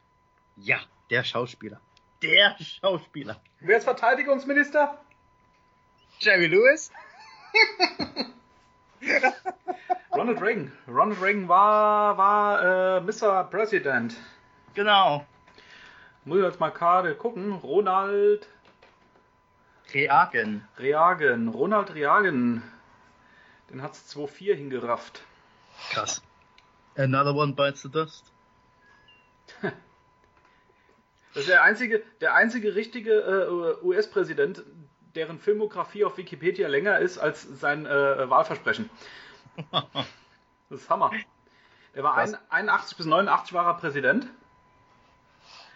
Ja, 0.58 0.80
der 1.12 1.24
Schauspieler. 1.24 1.80
Der 2.24 2.56
Schauspieler. 2.60 3.40
Wer 3.60 3.78
ist 3.78 3.84
Verteidigungsminister? 3.84 4.98
Jerry 6.20 6.48
Lewis. 6.48 6.92
Ronald 10.12 10.42
Reagan. 10.42 10.72
Ronald 10.88 11.22
Reagan 11.22 11.48
war, 11.48 12.18
war 12.18 12.98
äh, 12.98 13.02
Mr. 13.02 13.44
President. 13.44 14.16
Genau. 14.74 15.28
Muss 16.26 16.40
ich 16.40 16.44
jetzt 16.44 16.60
mal 16.60 16.72
gerade 16.72 17.14
gucken. 17.14 17.54
Ronald 17.54 18.48
Reagan. 19.94 20.68
Reagan. 20.78 21.48
Ronald 21.50 21.94
Reagan. 21.94 22.64
Den 23.70 23.82
hat's 23.82 24.14
2-4 24.16 24.56
hingerafft. 24.56 25.24
Krass. 25.92 26.22
Another 26.96 27.34
one 27.34 27.54
bites 27.54 27.82
the 27.82 27.90
dust. 27.90 28.26
Das 31.34 31.44
ist 31.44 31.50
der 31.50 31.64
einzige, 31.64 32.04
der 32.20 32.34
einzige 32.34 32.76
richtige 32.76 33.14
äh, 33.14 33.86
US-Präsident, 33.86 34.64
deren 35.16 35.40
Filmografie 35.40 36.04
auf 36.04 36.18
Wikipedia 36.18 36.68
länger 36.68 37.00
ist 37.00 37.20
als 37.20 37.44
sein 37.44 37.86
äh, 37.86 38.30
Wahlversprechen. 38.30 38.90
Das 40.70 40.84
ist 40.84 40.90
Hammer. 40.90 41.12
Der 41.96 42.04
war 42.04 42.16
ein, 42.16 42.38
81 42.50 42.96
bis 42.96 43.06
89 43.06 43.52
war 43.52 43.66
er 43.66 43.74
Präsident. 43.74 44.28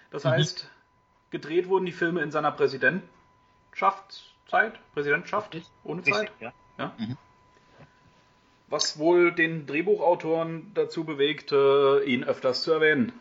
Das 0.09 0.23
heißt, 0.23 0.69
gedreht 1.31 1.67
wurden 1.67 1.85
die 1.85 1.91
Filme 1.91 2.21
in 2.21 2.31
seiner 2.31 2.53
Präsidentschaftszeit, 3.75 4.73
Präsidentschaft, 4.93 5.53
Richtig. 5.53 5.71
ohne 5.83 6.01
Zeit. 6.03 6.13
Richtig, 6.21 6.41
ja. 6.41 6.53
Ja? 6.77 6.93
Mhm. 6.97 7.17
Was 8.67 8.97
wohl 8.97 9.31
den 9.33 9.67
Drehbuchautoren 9.67 10.71
dazu 10.73 11.03
bewegte, 11.03 12.01
ihn 12.05 12.23
öfters 12.23 12.63
zu 12.63 12.71
erwähnen. 12.71 13.11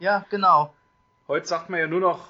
Ja, 0.00 0.24
genau. 0.30 0.74
Heute 1.28 1.46
sagt 1.46 1.70
man 1.70 1.78
ja 1.78 1.86
nur 1.86 2.00
noch 2.00 2.26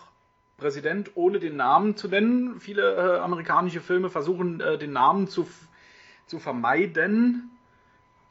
Präsident, 0.58 1.12
ohne 1.14 1.38
den 1.38 1.56
Namen 1.56 1.96
zu 1.96 2.08
nennen. 2.08 2.60
Viele 2.60 3.16
äh, 3.16 3.18
amerikanische 3.20 3.80
Filme 3.80 4.10
versuchen, 4.10 4.60
äh, 4.60 4.76
den 4.76 4.92
Namen 4.92 5.28
zu, 5.28 5.48
zu 6.26 6.38
vermeiden, 6.40 7.50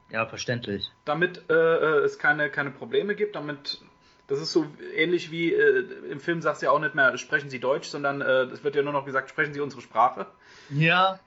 Ja, 0.10 0.26
verständlich. 0.26 0.92
damit 1.06 1.50
äh, 1.50 1.54
äh, 1.54 2.04
es 2.04 2.20
keine, 2.20 2.50
keine 2.50 2.72
Probleme 2.72 3.16
gibt. 3.16 3.36
Damit, 3.36 3.82
das 4.28 4.42
ist 4.42 4.52
so 4.52 4.66
ähnlich 4.94 5.32
wie 5.32 5.54
äh, 5.54 5.88
im 6.12 6.20
Film 6.20 6.42
sagst 6.42 6.62
du 6.62 6.66
ja 6.66 6.72
auch 6.72 6.80
nicht 6.80 6.96
mehr, 6.96 7.18
sprechen 7.18 7.50
Sie 7.50 7.60
Deutsch, 7.60 7.88
sondern 7.88 8.22
äh, 8.22 8.44
es 8.44 8.64
wird 8.64 8.76
ja 8.76 8.84
nur 8.84 8.94
noch 8.94 9.06
gesagt, 9.06 9.30
sprechen 9.30 9.54
Sie 9.54 9.62
unsere 9.62 9.82
Sprache. 9.82 10.28
Ja. 10.70 11.20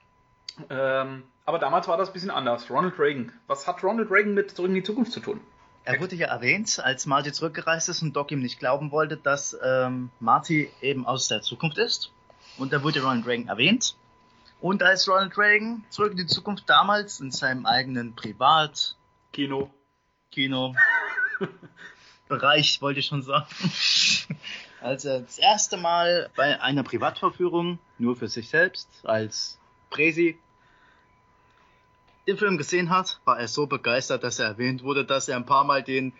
Ähm, 0.69 1.23
aber 1.45 1.57
damals 1.57 1.87
war 1.87 1.97
das 1.97 2.09
ein 2.09 2.13
bisschen 2.13 2.29
anders. 2.29 2.69
Ronald 2.69 2.99
Reagan. 2.99 3.31
Was 3.47 3.67
hat 3.67 3.83
Ronald 3.83 4.11
Reagan 4.11 4.33
mit 4.33 4.51
Zurück 4.51 4.69
in 4.69 4.75
die 4.75 4.83
Zukunft 4.83 5.11
zu 5.11 5.19
tun? 5.19 5.41
Er 5.83 5.99
wurde 5.99 6.15
ja 6.15 6.27
erwähnt, 6.27 6.79
als 6.79 7.07
Marty 7.07 7.31
zurückgereist 7.31 7.89
ist 7.89 8.03
und 8.03 8.15
Doc 8.15 8.31
ihm 8.31 8.39
nicht 8.39 8.59
glauben 8.59 8.91
wollte, 8.91 9.17
dass 9.17 9.57
ähm, 9.63 10.11
Marty 10.19 10.69
eben 10.81 11.07
aus 11.07 11.27
der 11.27 11.41
Zukunft 11.41 11.79
ist. 11.79 12.11
Und 12.59 12.71
da 12.71 12.83
wurde 12.83 13.01
Ronald 13.01 13.25
Reagan 13.25 13.47
erwähnt. 13.47 13.95
Und 14.59 14.83
als 14.83 15.07
Ronald 15.07 15.35
Reagan 15.39 15.83
zurück 15.89 16.11
in 16.11 16.17
die 16.17 16.27
Zukunft 16.27 16.69
damals 16.69 17.19
in 17.19 17.31
seinem 17.31 17.65
eigenen 17.65 18.13
Privatkino, 18.13 19.71
Kino. 20.29 20.75
Bereich, 22.31 22.81
wollte 22.81 23.01
ich 23.01 23.07
schon 23.07 23.21
sagen, 23.21 23.45
als 24.81 25.05
er 25.05 25.19
das 25.19 25.37
erste 25.37 25.77
Mal 25.77 26.29
bei 26.35 26.61
einer 26.61 26.83
Privatverführung 26.83 27.77
nur 27.97 28.15
für 28.15 28.29
sich 28.29 28.49
selbst 28.49 28.87
als 29.03 29.59
Präsi 29.89 30.39
den 32.27 32.37
Film 32.37 32.57
gesehen 32.57 32.89
hat, 32.89 33.19
war 33.25 33.37
er 33.37 33.47
so 33.47 33.67
begeistert, 33.67 34.23
dass 34.23 34.39
er 34.39 34.47
erwähnt 34.47 34.83
wurde, 34.83 35.03
dass 35.03 35.27
er 35.27 35.35
ein 35.35 35.45
paar 35.45 35.65
Mal 35.65 35.83
den 35.83 36.13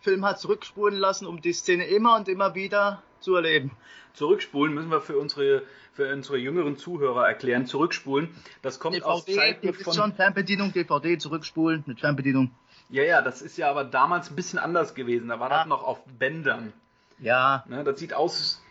Film 0.00 0.24
hat 0.24 0.38
zurückspulen 0.38 0.96
lassen, 0.96 1.26
um 1.26 1.40
die 1.40 1.52
Szene 1.52 1.86
immer 1.86 2.14
und 2.14 2.28
immer 2.28 2.54
wieder 2.54 3.02
zu 3.18 3.34
erleben. 3.34 3.72
Zurückspulen 4.14 4.72
müssen 4.72 4.90
wir 4.90 5.00
für 5.00 5.18
unsere, 5.18 5.64
für 5.92 6.12
unsere 6.12 6.38
jüngeren 6.38 6.76
Zuhörer 6.76 7.26
erklären. 7.26 7.66
Zurückspulen, 7.66 8.28
das 8.62 8.78
kommt 8.78 9.02
aus 9.02 9.24
DVD, 9.24 9.40
Zeiten 9.40 9.66
ihr 9.66 9.74
wisst 9.74 9.84
von. 9.84 9.94
schon, 9.94 10.14
Fernbedienung, 10.14 10.72
DVD 10.72 11.18
zurückspulen 11.18 11.82
mit 11.86 11.98
Fernbedienung. 11.98 12.52
Ja, 12.88 13.02
ja, 13.02 13.22
das 13.22 13.42
ist 13.42 13.56
ja 13.58 13.68
aber 13.70 13.84
damals 13.84 14.30
ein 14.30 14.36
bisschen 14.36 14.58
anders 14.58 14.94
gewesen. 14.94 15.28
Da 15.28 15.40
war 15.40 15.50
Ja. 15.50 15.58
das 15.58 15.66
noch 15.66 15.82
auf 15.82 16.00
Bändern. 16.06 16.72
Ja, 17.18 17.64
Ne? 17.68 17.82
Das 17.84 17.98
sieht 17.98 18.12
aus 18.14 18.62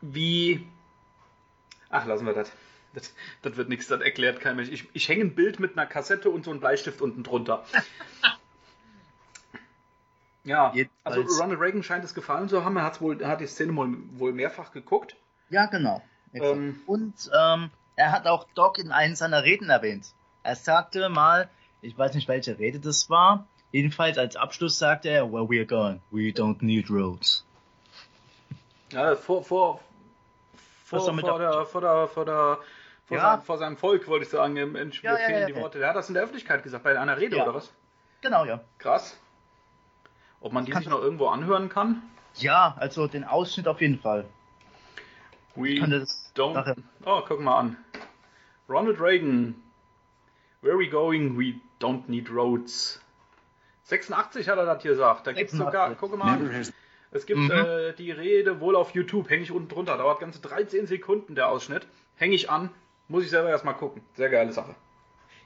wie. 0.00 0.66
Ach, 1.90 2.06
lassen 2.06 2.24
wir 2.26 2.32
das. 2.32 2.50
Das, 2.94 3.12
das 3.42 3.56
wird 3.56 3.68
nichts, 3.68 3.86
das 3.88 4.00
erklärt 4.02 4.40
kein 4.40 4.56
Mensch. 4.56 4.68
Ich, 4.70 4.88
ich 4.92 5.08
hänge 5.08 5.24
ein 5.24 5.34
Bild 5.34 5.58
mit 5.60 5.72
einer 5.78 5.86
Kassette 5.86 6.28
und 6.30 6.44
so 6.44 6.50
einem 6.50 6.60
Bleistift 6.60 7.00
unten 7.02 7.22
drunter. 7.22 7.64
Ja, 10.44 10.72
Jedenfalls- 10.74 10.90
also 11.04 11.40
Ronald 11.40 11.60
Reagan 11.60 11.82
scheint 11.84 12.04
es 12.04 12.14
gefallen 12.14 12.48
zu 12.48 12.64
haben. 12.64 12.76
Er, 12.76 12.82
hat's 12.82 13.00
wohl, 13.00 13.20
er 13.20 13.28
hat 13.28 13.40
die 13.40 13.46
Szene 13.46 13.76
wohl, 13.76 13.96
wohl 14.18 14.32
mehrfach 14.32 14.72
geguckt. 14.72 15.14
ja, 15.50 15.66
genau. 15.66 16.02
Ähm, 16.34 16.80
Und 16.86 17.14
ähm, 17.38 17.70
er 17.94 18.10
hat 18.10 18.26
auch 18.26 18.48
Doc 18.54 18.78
in 18.78 18.90
einem 18.90 19.14
seiner 19.14 19.44
Reden 19.44 19.70
erwähnt. 19.70 20.06
Er 20.42 20.56
sagte 20.56 21.08
mal, 21.10 21.48
ich 21.82 21.96
weiß 21.98 22.14
nicht, 22.14 22.28
welche 22.28 22.58
Rede 22.58 22.80
das 22.80 23.10
war. 23.10 23.46
Jedenfalls 23.72 24.18
als 24.18 24.36
Abschluss 24.36 24.78
sagte 24.78 25.08
er, 25.08 25.32
where 25.32 25.42
we're 25.44 25.64
going, 25.66 26.00
we 26.10 26.30
don't 26.30 26.62
need 26.62 26.90
roads. 26.90 27.44
Ja, 28.90 29.16
vor, 29.16 29.42
vor, 29.44 29.80
vor, 30.84 31.00
vor, 31.00 31.38
der, 31.38 31.66
vor, 31.66 31.80
der, 31.80 32.06
vor, 32.08 32.24
der, 32.24 32.58
vor, 33.06 33.16
Ja. 33.16 33.22
sein, 33.36 33.42
vor 33.42 33.58
seinem 33.58 33.76
Volk, 33.78 34.06
wollte 34.08 34.24
ich 34.24 34.30
sagen. 34.30 34.56
Im, 34.56 34.76
in, 34.76 34.90
Ja, 35.02 35.16
fehlen 35.16 35.40
ja, 35.40 35.46
die. 35.46 35.56
Worte. 35.56 35.78
Der 35.78 35.88
hat 35.88 35.96
das 35.96 36.08
in 36.08 36.14
der 36.14 36.22
Öffentlichkeit 36.22 36.62
gesagt, 36.62 36.84
bei 36.84 36.98
einer 36.98 37.16
Rede 37.18 37.36
oder 37.42 37.54
was? 37.54 37.72
Genau, 38.20 38.44
ja. 38.44 38.60
Krass. 38.78 39.16
Ob 40.40 40.52
man 40.52 40.64
die 40.66 40.72
Kann- 40.72 40.82
sich 40.82 40.90
noch 40.90 41.00
irgendwo 41.00 41.28
anhören 41.28 41.68
kann? 41.68 42.02
Ja, 42.36 42.74
also 42.78 43.06
den 43.08 43.24
Ausschnitt 43.24 43.66
auf 43.68 43.80
jeden 43.80 43.98
Fall. 43.98 44.24
We 45.54 45.76
kann 45.76 45.90
das 45.90 46.30
don't. 46.34 46.52
nachher- 46.54 46.76
Oh, 47.04 47.22
guck 47.26 47.40
mal 47.40 47.58
an. 47.58 47.76
Ronald 48.68 49.00
Reagan. 49.00 49.54
Where 50.62 50.78
we 50.78 50.88
going? 50.88 51.38
We 51.38 51.54
don't 51.82 52.08
need 52.08 52.30
roads. 52.30 53.00
86 53.84 54.48
hat 54.48 54.58
er 54.58 54.64
das 54.66 54.82
hier 54.82 54.92
gesagt. 54.92 55.26
Da 55.26 55.32
gibt's 55.32 55.52
sogar, 55.52 55.88
86. 55.90 55.98
guck 55.98 56.16
mal 56.18 56.34
an. 56.34 56.72
Es 57.10 57.26
gibt 57.26 57.40
Mhm. 57.40 57.50
äh, 57.50 57.92
die 57.94 58.10
Rede 58.10 58.60
wohl 58.60 58.74
auf 58.76 58.94
YouTube, 58.94 59.28
hänge 59.28 59.42
ich 59.42 59.50
unten 59.50 59.68
drunter. 59.68 59.98
Dauert 59.98 60.20
ganze 60.20 60.40
13 60.40 60.86
Sekunden 60.86 61.34
der 61.34 61.48
Ausschnitt. 61.48 61.86
Hänge 62.16 62.34
ich 62.34 62.48
an, 62.50 62.70
muss 63.08 63.24
ich 63.24 63.30
selber 63.30 63.50
erstmal 63.50 63.74
gucken. 63.74 64.02
Sehr 64.14 64.30
geile 64.30 64.52
Sache. 64.52 64.74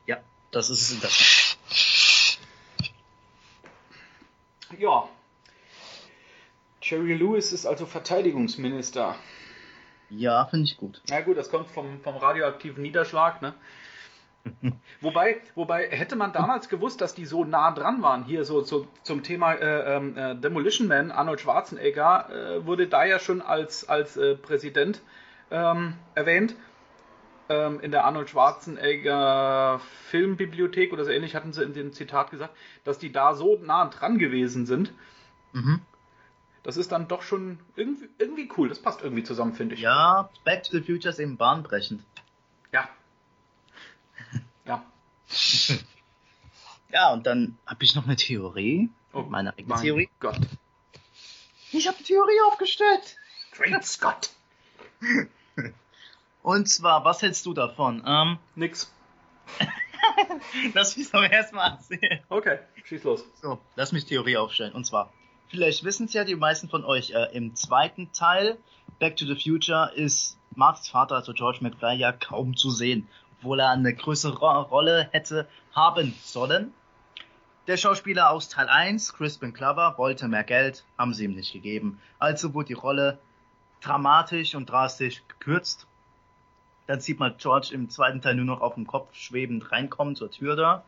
Ja, 0.06 0.18
das 0.52 0.70
ist 0.70 0.90
es 0.90 1.00
Tat. 1.00 1.58
Ja. 4.78 5.08
Jerry 6.82 7.14
Lewis 7.14 7.52
ist 7.52 7.66
also 7.66 7.86
Verteidigungsminister. 7.86 9.16
Ja, 10.10 10.44
finde 10.46 10.66
ich 10.66 10.76
gut. 10.76 11.00
Na 11.08 11.20
gut, 11.22 11.36
das 11.36 11.50
kommt 11.50 11.68
vom, 11.68 12.00
vom 12.02 12.16
radioaktiven 12.16 12.80
Niederschlag, 12.82 13.42
ne? 13.42 13.54
wobei, 15.00 15.40
wobei, 15.54 15.88
hätte 15.88 16.16
man 16.16 16.32
damals 16.32 16.68
gewusst, 16.68 17.00
dass 17.00 17.14
die 17.14 17.26
so 17.26 17.44
nah 17.44 17.70
dran 17.72 18.02
waren, 18.02 18.24
hier 18.24 18.44
so, 18.44 18.62
so 18.62 18.86
zum 19.02 19.22
Thema 19.22 19.52
äh, 19.54 19.96
ähm, 19.96 20.16
äh, 20.16 20.34
Demolition 20.34 20.88
Man, 20.88 21.10
Arnold 21.10 21.40
Schwarzenegger 21.40 22.28
äh, 22.30 22.66
wurde 22.66 22.86
da 22.86 23.04
ja 23.04 23.18
schon 23.18 23.42
als, 23.42 23.88
als 23.88 24.16
äh, 24.16 24.36
Präsident 24.36 25.00
ähm, 25.50 25.94
erwähnt. 26.14 26.54
Ähm, 27.48 27.78
in 27.80 27.92
der 27.92 28.04
Arnold 28.04 28.28
Schwarzenegger 28.28 29.80
Filmbibliothek 30.08 30.92
oder 30.92 31.04
so 31.04 31.10
ähnlich 31.10 31.36
hatten 31.36 31.52
sie 31.52 31.62
in 31.62 31.74
dem 31.74 31.92
Zitat 31.92 32.30
gesagt, 32.30 32.56
dass 32.84 32.98
die 32.98 33.12
da 33.12 33.34
so 33.34 33.58
nah 33.62 33.86
dran 33.86 34.18
gewesen 34.18 34.66
sind. 34.66 34.92
Mhm. 35.52 35.80
Das 36.64 36.76
ist 36.76 36.90
dann 36.90 37.06
doch 37.06 37.22
schon 37.22 37.60
irgendwie, 37.76 38.08
irgendwie 38.18 38.48
cool. 38.56 38.68
Das 38.68 38.80
passt 38.80 39.00
irgendwie 39.00 39.22
zusammen, 39.22 39.54
finde 39.54 39.76
ich. 39.76 39.80
Ja, 39.80 40.30
Back 40.44 40.64
to 40.64 40.72
the 40.72 40.82
Future 40.82 41.10
ist 41.10 41.20
eben 41.20 41.36
bahnbrechend. 41.36 42.02
Ja. 44.66 44.82
Ja. 46.92 47.12
Und 47.12 47.26
dann 47.26 47.58
habe 47.66 47.84
ich 47.84 47.94
noch 47.94 48.04
eine 48.04 48.16
Theorie. 48.16 48.88
meine 49.12 49.52
eigene 49.52 49.66
Oh 49.66 49.74
mein 49.76 49.82
Theorie. 49.82 50.08
Gott. 50.20 50.38
Ich 51.72 51.88
habe 51.88 51.96
die 51.98 52.04
Theorie 52.04 52.40
aufgestellt. 52.48 53.16
Great 53.52 53.84
Scott. 53.84 54.30
Und 56.42 56.68
zwar, 56.68 57.04
was 57.04 57.22
hältst 57.22 57.44
du 57.44 57.54
davon? 57.54 58.02
Ähm, 58.06 58.38
Nix. 58.54 58.92
lass 60.74 60.96
mich 60.96 61.10
doch 61.10 61.22
erstmal 61.22 61.72
erzählen. 61.72 62.20
Okay, 62.28 62.60
schieß 62.84 63.02
los. 63.02 63.24
So, 63.42 63.58
lass 63.74 63.90
mich 63.92 64.04
Theorie 64.06 64.36
aufstellen. 64.36 64.72
Und 64.72 64.86
zwar, 64.86 65.12
vielleicht 65.48 65.82
wissen 65.82 66.06
es 66.06 66.12
ja 66.12 66.24
die 66.24 66.36
meisten 66.36 66.68
von 66.68 66.84
euch, 66.84 67.10
äh, 67.10 67.36
im 67.36 67.56
zweiten 67.56 68.12
Teil 68.12 68.58
Back 69.00 69.16
to 69.16 69.26
the 69.26 69.34
Future 69.34 69.92
ist 69.96 70.38
Marks 70.54 70.88
Vater, 70.88 71.16
also 71.16 71.32
George 71.32 71.58
McFly, 71.62 71.96
ja 71.96 72.12
kaum 72.12 72.56
zu 72.56 72.70
sehen, 72.70 73.08
obwohl 73.38 73.60
er 73.60 73.70
eine 73.70 73.94
größere 73.94 74.38
Ro 74.38 74.60
Rolle 74.62 75.08
hätte 75.12 75.46
haben 75.72 76.14
sollen. 76.22 76.72
Der 77.66 77.76
Schauspieler 77.76 78.30
aus 78.30 78.48
Teil 78.48 78.68
1, 78.68 79.14
Crispin 79.14 79.52
Glover, 79.52 79.98
wollte 79.98 80.28
mehr 80.28 80.44
Geld, 80.44 80.84
haben 80.96 81.14
sie 81.14 81.24
ihm 81.24 81.34
nicht 81.34 81.52
gegeben. 81.52 82.00
Also 82.18 82.54
wurde 82.54 82.68
die 82.68 82.72
Rolle 82.74 83.18
dramatisch 83.80 84.54
und 84.54 84.70
drastisch 84.70 85.22
gekürzt. 85.26 85.86
Dann 86.86 87.00
sieht 87.00 87.18
man 87.18 87.36
George 87.38 87.70
im 87.72 87.90
zweiten 87.90 88.22
Teil 88.22 88.36
nur 88.36 88.44
noch 88.44 88.60
auf 88.60 88.74
dem 88.74 88.86
Kopf 88.86 89.14
schwebend 89.14 89.72
reinkommen 89.72 90.14
zur 90.14 90.30
Tür 90.30 90.54
da. 90.54 90.84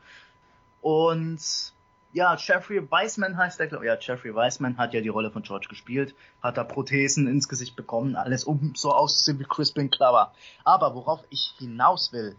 Und 0.81 1.73
ja, 2.13 2.37
Jeffrey 2.37 2.91
Weissman 2.91 3.37
heißt 3.37 3.61
der, 3.61 3.67
glaube 3.67 3.87
Ja, 3.87 3.97
Jeffrey 4.01 4.35
Weissman 4.35 4.79
hat 4.79 4.95
ja 4.95 5.01
die 5.01 5.09
Rolle 5.09 5.31
von 5.31 5.43
George 5.43 5.67
gespielt, 5.69 6.15
hat 6.43 6.57
da 6.57 6.65
Prothesen 6.65 7.27
ins 7.27 7.49
Gesicht 7.49 7.77
bekommen, 7.77 8.17
alles 8.17 8.45
um 8.45 8.73
so 8.75 8.93
auszusehen 8.93 9.39
wie 9.39 9.45
Crispin 9.45 9.91
Glover. 9.91 10.33
Aber 10.65 10.95
worauf 10.95 11.21
ich 11.29 11.55
hinaus 11.59 12.13
will, 12.13 12.37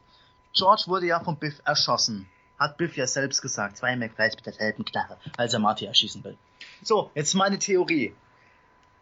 George 0.53 0.83
wurde 0.87 1.05
ja 1.05 1.19
von 1.19 1.37
Biff 1.37 1.61
erschossen. 1.65 2.27
Hat 2.57 2.77
Biff 2.77 2.97
ja 2.97 3.07
selbst 3.07 3.41
gesagt. 3.41 3.77
Zwei 3.77 3.95
McFlys 3.95 4.35
mit 4.35 4.45
derselben 4.45 4.83
Knarre, 4.83 5.17
als 5.37 5.53
er 5.53 5.59
Marty 5.59 5.85
erschießen 5.85 6.23
will. 6.23 6.37
So, 6.81 7.11
jetzt 7.13 7.35
meine 7.35 7.59
Theorie. 7.59 8.13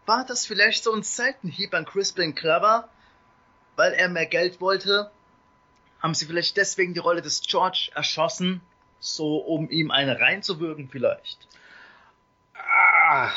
War 0.06 0.26
das 0.26 0.46
vielleicht 0.46 0.84
so 0.84 0.94
ein 0.94 1.04
Seitenhieb 1.04 1.74
an 1.74 1.86
Crispin 1.86 2.36
Clever, 2.36 2.88
weil 3.76 3.94
er 3.94 4.10
mehr 4.10 4.26
Geld 4.26 4.62
wollte? 4.62 5.12
Haben 6.00 6.14
sie 6.14 6.26
vielleicht 6.26 6.58
deswegen 6.58 6.94
die 6.94 7.00
Rolle 7.00 7.22
des 7.22 7.42
George 7.42 7.90
erschossen, 7.96 8.62
so 9.00 9.38
um 9.38 9.70
ihm 9.70 9.92
eine 9.92 10.20
reinzuwürgen 10.20 10.90
vielleicht? 10.90 11.48
Ah. 12.54 13.30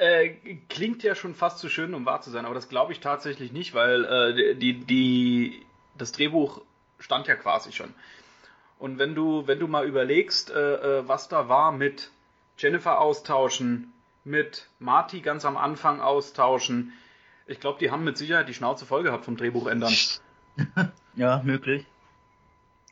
Äh, 0.00 0.30
klingt 0.68 1.02
ja 1.02 1.14
schon 1.14 1.34
fast 1.34 1.58
zu 1.58 1.68
schön, 1.68 1.94
um 1.94 2.06
wahr 2.06 2.20
zu 2.20 2.30
sein, 2.30 2.44
aber 2.44 2.54
das 2.54 2.68
glaube 2.68 2.92
ich 2.92 3.00
tatsächlich 3.00 3.52
nicht, 3.52 3.74
weil 3.74 4.04
äh, 4.04 4.54
die, 4.54 4.80
die, 4.80 5.66
das 5.96 6.12
Drehbuch 6.12 6.60
stand 6.98 7.26
ja 7.26 7.36
quasi 7.36 7.72
schon. 7.72 7.94
Und 8.78 8.98
wenn 8.98 9.14
du, 9.14 9.46
wenn 9.46 9.58
du 9.58 9.66
mal 9.66 9.86
überlegst, 9.86 10.50
äh, 10.50 10.98
äh, 11.00 11.08
was 11.08 11.28
da 11.28 11.48
war 11.48 11.72
mit 11.72 12.10
Jennifer 12.58 13.00
austauschen, 13.00 13.92
mit 14.24 14.68
Marty 14.78 15.20
ganz 15.20 15.44
am 15.44 15.56
Anfang 15.56 16.00
austauschen, 16.00 16.92
ich 17.46 17.60
glaube, 17.60 17.78
die 17.78 17.90
haben 17.90 18.04
mit 18.04 18.18
Sicherheit 18.18 18.48
die 18.48 18.54
Schnauze 18.54 18.84
voll 18.84 19.02
gehabt 19.02 19.24
vom 19.24 19.36
Drehbuch 19.36 19.66
ändern. 19.66 19.94
Ja, 21.14 21.42
möglich. 21.44 21.84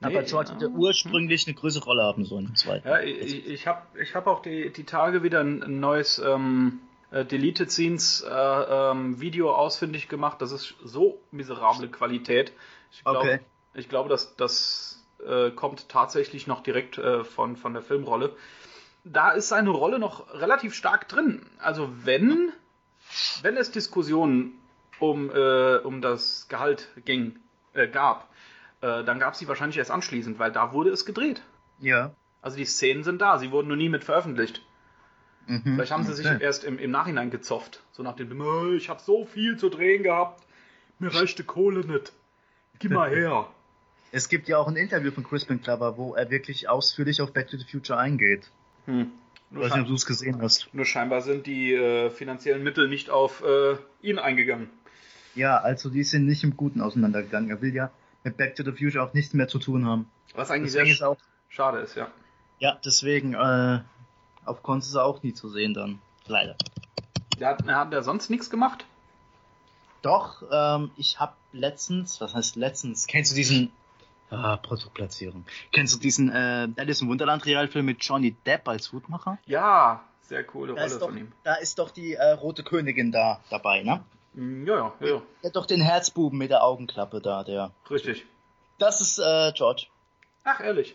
Aber 0.00 0.20
Nee, 0.20 0.26
George 0.26 0.52
hätte 0.52 0.68
ursprünglich 0.70 1.46
eine 1.46 1.54
größere 1.54 1.84
Rolle 1.84 2.02
haben 2.02 2.24
sollen 2.24 2.46
im 2.46 2.54
zweiten. 2.54 2.86
Ja, 2.86 3.00
ich, 3.00 3.46
ich 3.46 3.66
habe 3.66 3.82
ich 4.00 4.14
hab 4.14 4.26
auch 4.26 4.42
die, 4.42 4.70
die 4.70 4.84
Tage 4.84 5.22
wieder 5.22 5.40
ein, 5.40 5.62
ein 5.62 5.80
neues 5.80 6.18
ähm, 6.18 6.80
äh, 7.10 7.24
Deleted 7.24 7.70
Scenes 7.70 8.22
äh, 8.22 8.30
ähm, 8.30 9.20
Video 9.20 9.54
ausfindig 9.54 10.08
gemacht. 10.08 10.42
Das 10.42 10.52
ist 10.52 10.74
so 10.84 11.18
miserable 11.30 11.88
Qualität. 11.88 12.52
Ich 12.92 13.02
glaube, 13.04 13.18
Okay. 13.18 13.40
ich 13.74 13.88
glaube, 13.88 14.10
dass 14.10 14.36
das 14.36 15.02
äh, 15.26 15.50
kommt 15.50 15.88
tatsächlich 15.88 16.46
noch 16.46 16.62
direkt 16.62 16.98
äh, 16.98 17.24
von, 17.24 17.56
von 17.56 17.72
der 17.72 17.82
Filmrolle. 17.82 18.36
Da 19.04 19.30
ist 19.30 19.48
seine 19.48 19.70
Rolle 19.70 19.98
noch 19.98 20.34
relativ 20.34 20.74
stark 20.74 21.08
drin. 21.08 21.46
Also 21.58 21.88
wenn, 22.04 22.52
wenn 23.42 23.56
es 23.56 23.70
Diskussionen 23.70 24.58
um, 24.98 25.30
äh, 25.30 25.76
um 25.76 26.02
das 26.02 26.48
Gehalt 26.48 26.88
ging, 27.04 27.38
äh, 27.72 27.88
gab, 27.88 28.28
äh, 28.80 29.04
dann 29.04 29.18
gab 29.18 29.34
es 29.34 29.38
sie 29.38 29.48
wahrscheinlich 29.48 29.78
erst 29.78 29.90
anschließend, 29.90 30.38
weil 30.38 30.52
da 30.52 30.72
wurde 30.72 30.90
es 30.90 31.04
gedreht. 31.06 31.42
Ja. 31.80 32.12
Also 32.42 32.56
die 32.56 32.64
Szenen 32.64 33.02
sind 33.04 33.20
da, 33.20 33.38
sie 33.38 33.50
wurden 33.50 33.68
nur 33.68 33.76
nie 33.76 33.88
mit 33.88 34.04
veröffentlicht. 34.04 34.62
Mhm. 35.46 35.62
Vielleicht 35.76 35.92
haben 35.92 36.04
sie 36.04 36.14
sich 36.14 36.26
Okay. 36.26 36.42
erst 36.42 36.64
im, 36.64 36.78
im 36.78 36.90
Nachhinein 36.90 37.30
gezofft. 37.30 37.82
So 37.92 38.02
nach 38.02 38.16
dem, 38.16 38.40
"Äh, 38.40 38.74
ich 38.76 38.88
habe 38.88 39.00
so 39.00 39.24
viel 39.24 39.56
zu 39.58 39.68
drehen 39.68 40.02
gehabt, 40.02 40.42
mir 40.98 41.14
reicht 41.14 41.38
die 41.38 41.44
Kohle 41.44 41.80
nicht. 41.86 42.12
Gib 42.78 42.90
mal 42.92 43.10
her. 43.10 43.46
Es 44.12 44.28
gibt 44.28 44.48
ja 44.48 44.56
auch 44.58 44.68
ein 44.68 44.76
Interview 44.76 45.10
von 45.10 45.24
Crispin 45.24 45.60
Glover, 45.60 45.98
wo 45.98 46.14
er 46.14 46.30
wirklich 46.30 46.68
ausführlich 46.68 47.20
auf 47.20 47.32
Back 47.32 47.48
to 47.48 47.56
the 47.58 47.64
Future 47.68 47.98
eingeht. 47.98 48.50
Hm. 48.86 49.10
Ich 49.50 49.52
Nur, 49.52 49.64
weiß 49.64 49.72
nicht, 49.74 49.82
ob 49.82 49.88
du 49.88 49.94
es 49.94 50.06
gesehen 50.06 50.40
hast. 50.40 50.72
nur 50.72 50.84
scheinbar 50.86 51.20
sind 51.22 51.46
die 51.46 51.74
äh, 51.74 52.08
finanziellen 52.10 52.62
Mittel 52.62 52.88
nicht 52.88 53.10
auf 53.10 53.42
äh, 53.44 53.76
ihn 54.02 54.18
eingegangen. 54.18 54.70
Ja, 55.34 55.58
also 55.58 55.90
die 55.90 56.04
sind 56.04 56.24
nicht 56.24 56.44
im 56.44 56.56
Guten 56.56 56.80
auseinandergegangen. 56.80 57.50
Er 57.50 57.60
will 57.60 57.74
ja 57.74 57.90
mit 58.26 58.36
Back 58.36 58.56
to 58.56 58.64
the 58.64 58.72
Future 58.72 59.02
auch 59.02 59.14
nichts 59.14 59.32
mehr 59.32 59.48
zu 59.48 59.58
tun 59.58 59.86
haben. 59.86 60.10
Was 60.34 60.50
eigentlich 60.50 60.72
Deswegen 60.72 60.86
sehr 60.86 60.94
ist 60.94 61.02
auch, 61.02 61.16
schade 61.48 61.78
ist, 61.78 61.94
ja. 61.94 62.08
ja, 62.58 62.78
deswegen, 62.84 63.34
äh, 63.34 63.80
auf 64.44 64.62
Cons 64.62 64.86
ist 64.88 64.94
er 64.94 65.04
auch 65.04 65.22
nie 65.22 65.32
zu 65.32 65.48
sehen 65.48 65.72
dann. 65.72 66.00
Leider. 66.26 66.56
Der 67.38 67.48
hat, 67.50 67.66
hat 67.66 67.92
der 67.92 68.02
sonst 68.02 68.28
nichts 68.28 68.50
gemacht? 68.50 68.84
Doch, 70.02 70.42
ähm, 70.52 70.90
ich 70.96 71.18
habe 71.20 71.34
letztens, 71.52 72.20
was 72.20 72.34
heißt 72.34 72.56
letztens, 72.56 73.06
kennst 73.06 73.30
du 73.32 73.36
diesen, 73.36 73.70
ah, 74.30 74.56
Produktplatzierung. 74.56 75.44
Kennst 75.72 75.94
du 75.94 75.98
diesen, 75.98 76.30
äh, 76.30 76.68
Alice 76.76 77.00
im 77.00 77.08
Wunderland 77.08 77.46
Realfilm 77.46 77.86
mit 77.86 78.02
Johnny 78.04 78.32
Depp 78.44 78.68
als 78.68 78.92
Hutmacher? 78.92 79.38
Ja, 79.46 80.02
sehr 80.22 80.42
coole 80.44 80.74
Da 80.74 80.82
Rolle 80.82 80.98
doch, 80.98 81.08
von 81.08 81.16
ihm. 81.18 81.32
da 81.44 81.54
ist 81.54 81.78
doch 81.78 81.90
die 81.90 82.14
äh, 82.14 82.32
rote 82.32 82.64
Königin 82.64 83.12
da 83.12 83.40
dabei, 83.50 83.82
ne? 83.84 84.02
Hm, 84.36 84.66
Ja, 84.66 84.76
ja, 84.76 84.92
ja, 85.00 85.06
ja, 85.06 85.22
Der 85.42 85.48
hat 85.50 85.56
doch 85.56 85.66
den 85.66 85.80
Herzbuben 85.80 86.38
mit 86.38 86.50
der 86.50 86.62
Augenklappe 86.62 87.20
da, 87.20 87.42
der. 87.44 87.72
richtig. 87.90 88.24
Das 88.78 89.00
ist 89.00 89.18
äh, 89.18 89.52
George. 89.54 89.86
Ach, 90.44 90.60
ehrlich. 90.60 90.94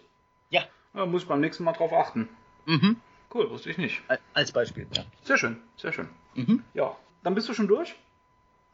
Ja. 0.50 0.62
Da 0.94 1.06
muss 1.06 1.24
ich 1.24 1.28
beim 1.28 1.40
nächsten 1.42 1.64
Mal 1.64 1.74
drauf 1.74 1.92
achten. 1.94 2.30
Mhm. 2.66 2.98
Cool, 3.34 3.50
wusste 3.50 3.70
ich 3.70 3.78
nicht. 3.78 4.02
Al- 4.08 4.20
Als 4.34 4.52
Beispiel, 4.52 4.88
ja. 4.94 5.04
Sehr 5.24 5.38
schön, 5.38 5.62
sehr 5.78 5.92
schön. 5.94 6.10
Mhm. 6.36 6.64
Ja, 6.74 6.96
dann 7.24 7.34
bist 7.36 7.50
du 7.50 7.54
schon 7.54 7.68
durch? 7.68 7.96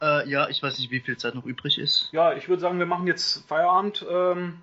Äh, 0.02 0.28
ja, 0.28 0.48
ich 0.48 0.62
weiß 0.62 0.78
nicht, 0.78 0.90
wie 0.90 1.00
viel 1.00 1.16
Zeit 1.16 1.34
noch 1.34 1.44
übrig 1.44 1.78
ist. 1.78 2.08
Ja, 2.12 2.32
ich 2.34 2.48
würde 2.48 2.60
sagen, 2.60 2.78
wir 2.78 2.86
machen 2.86 3.06
jetzt 3.06 3.46
Feierabend. 3.48 4.04
Ähm, 4.08 4.60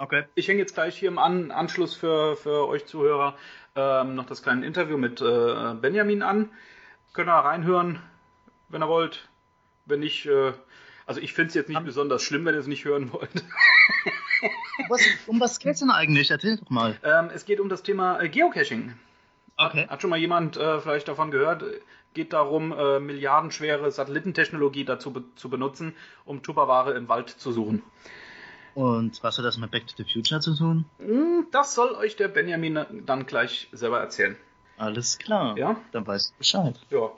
Okay. 0.00 0.24
ich 0.36 0.46
hänge 0.46 0.60
jetzt 0.60 0.74
gleich 0.74 0.96
hier 0.96 1.08
im 1.08 1.18
An 1.18 1.50
Anschluss 1.50 1.92
für, 1.96 2.36
für 2.36 2.68
euch 2.68 2.86
Zuhörer 2.86 3.36
ähm, 3.74 4.14
noch 4.14 4.26
das 4.26 4.44
kleine 4.44 4.64
Interview 4.64 4.96
mit 4.96 5.20
äh, 5.20 5.74
Benjamin 5.74 6.22
an. 6.22 6.50
Könnt 7.14 7.28
ihr 7.28 7.32
reinhören, 7.32 8.00
wenn 8.68 8.80
ihr 8.82 8.88
wollt. 8.88 9.28
Wenn 9.88 10.00
nicht, 10.00 10.26
äh, 10.26 10.52
also 11.06 11.20
ich 11.20 11.32
finde 11.32 11.48
es 11.48 11.54
jetzt 11.54 11.68
nicht 11.68 11.84
besonders 11.84 12.22
schlimm, 12.22 12.44
wenn 12.44 12.54
ihr 12.54 12.60
es 12.60 12.66
nicht 12.66 12.84
hören 12.84 13.12
wollt. 13.12 13.30
Was, 14.88 15.00
um 15.26 15.40
was 15.40 15.58
geht's 15.58 15.80
denn 15.80 15.90
eigentlich? 15.90 16.30
Erzähl 16.30 16.56
doch 16.58 16.70
mal. 16.70 16.96
ähm, 17.02 17.30
es 17.34 17.44
geht 17.44 17.58
um 17.60 17.68
das 17.68 17.82
Thema 17.82 18.20
äh, 18.20 18.28
Geocaching. 18.28 18.94
Okay. 19.56 19.86
Hat 19.88 20.00
schon 20.00 20.10
mal 20.10 20.18
jemand 20.18 20.56
äh, 20.56 20.80
vielleicht 20.80 21.08
davon 21.08 21.30
gehört? 21.32 21.64
Geht 22.14 22.32
darum, 22.32 22.72
äh, 22.72 23.00
milliardenschwere 23.00 23.90
Satellitentechnologie 23.90 24.84
dazu 24.84 25.12
be 25.12 25.24
zu 25.34 25.50
benutzen, 25.50 25.94
um 26.24 26.42
Tupperware 26.42 26.92
im 26.94 27.08
Wald 27.08 27.28
zu 27.30 27.50
suchen. 27.52 27.82
Und 28.74 29.20
was 29.24 29.36
hat 29.38 29.44
das 29.44 29.58
mit 29.58 29.72
Back 29.72 29.86
to 29.88 29.94
the 29.96 30.04
Future 30.04 30.40
zu 30.40 30.54
tun? 30.54 30.84
Hm, 30.98 31.46
Das 31.50 31.74
soll 31.74 31.92
euch 31.94 32.14
der 32.14 32.28
Benjamin 32.28 32.78
dann 33.06 33.26
gleich 33.26 33.68
selber 33.72 33.98
erzählen. 33.98 34.36
Alles 34.76 35.18
klar. 35.18 35.58
Ja? 35.58 35.76
Dann 35.90 36.06
weißt 36.06 36.30
du 36.30 36.38
Bescheid. 36.38 36.78
Ja. 36.90 37.10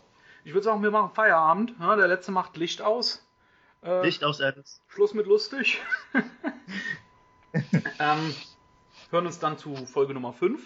Ich 0.44 0.54
würde 0.54 0.64
sagen, 0.64 0.82
wir 0.82 0.90
machen 0.90 1.10
Feierabend. 1.14 1.74
Ja, 1.78 1.96
der 1.96 2.08
letzte 2.08 2.32
macht 2.32 2.56
Licht 2.56 2.82
aus. 2.82 3.26
Äh, 3.82 4.02
Licht 4.02 4.24
aus 4.24 4.40
Alice. 4.40 4.80
Schluss 4.88 5.14
mit 5.14 5.26
lustig. 5.26 5.80
ähm, 7.98 8.34
hören 9.10 9.26
uns 9.26 9.38
dann 9.38 9.58
zu 9.58 9.74
Folge 9.86 10.14
Nummer 10.14 10.32
5 10.32 10.60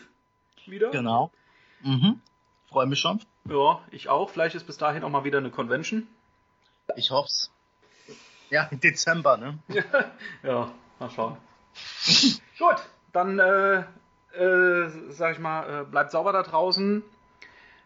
wieder. 0.67 0.91
Genau. 0.91 1.31
Mhm. 1.83 2.21
Freue 2.69 2.87
mich 2.87 3.01
schon. 3.01 3.21
Ja, 3.49 3.83
ich 3.91 4.09
auch. 4.09 4.31
Vielleicht 4.31 4.55
ist 4.55 4.67
bis 4.67 4.79
dahin 4.79 5.05
auch 5.05 5.11
mal 5.11 5.25
wieder 5.25 5.39
eine 5.39 5.51
Convention. 5.51 6.09
Ich 6.97 7.11
hoff's. 7.11 7.51
Ja, 8.51 8.65
im 8.71 8.81
Dezember, 8.81 9.37
ne? 9.37 9.59
Ja, 10.43 10.73
mal 10.99 11.11
schauen. 11.11 11.37
Gut, 12.59 12.77
dann 13.13 13.39
äh, 13.39 13.85
äh, 14.37 14.89
sag 15.11 15.33
ich 15.33 15.39
mal, 15.39 15.83
äh, 15.83 15.85
bleibt 15.85 16.11
sauber 16.11 16.33
da 16.33 16.43
draußen. 16.43 17.03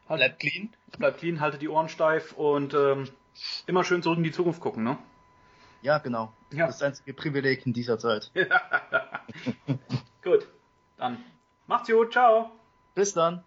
Halt, 0.09 0.18
Bleibt 0.18 0.40
clean. 0.40 0.74
Bleibt 0.98 1.18
clean, 1.18 1.40
haltet 1.40 1.62
die 1.62 1.68
Ohren 1.68 1.88
steif 1.88 2.32
und 2.32 2.74
ähm, 2.74 3.08
immer 3.66 3.84
schön 3.84 4.02
zurück 4.02 4.18
in 4.18 4.24
die 4.24 4.32
Zukunft 4.32 4.61
gucken, 4.61 4.84
ne? 4.84 4.98
Ja, 5.82 5.98
genau. 5.98 6.32
Ja. 6.52 6.66
Das 6.66 6.82
einzige 6.82 7.14
Privileg 7.14 7.64
in 7.66 7.72
dieser 7.72 7.98
Zeit. 7.98 8.32
Gut, 10.22 10.48
dann 10.96 11.18
macht's 11.66 11.88
gut, 11.88 12.12
ciao. 12.12 12.50
Bis 12.94 13.14
dann. 13.14 13.44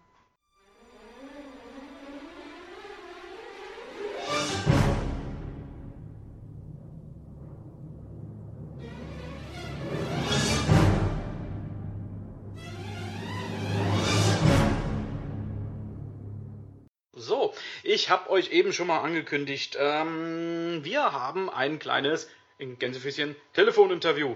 So, 17.22 17.54
ich 17.84 18.10
habe 18.10 18.30
euch 18.30 18.50
eben 18.50 18.72
schon 18.72 18.88
mal 18.88 19.00
angekündigt, 19.00 19.76
ähm, 19.78 20.80
wir 20.82 21.12
haben 21.12 21.48
ein 21.48 21.78
kleines, 21.78 22.28
in 22.58 22.80
Gänsefüßchen, 22.80 23.36
Telefoninterview. 23.52 24.34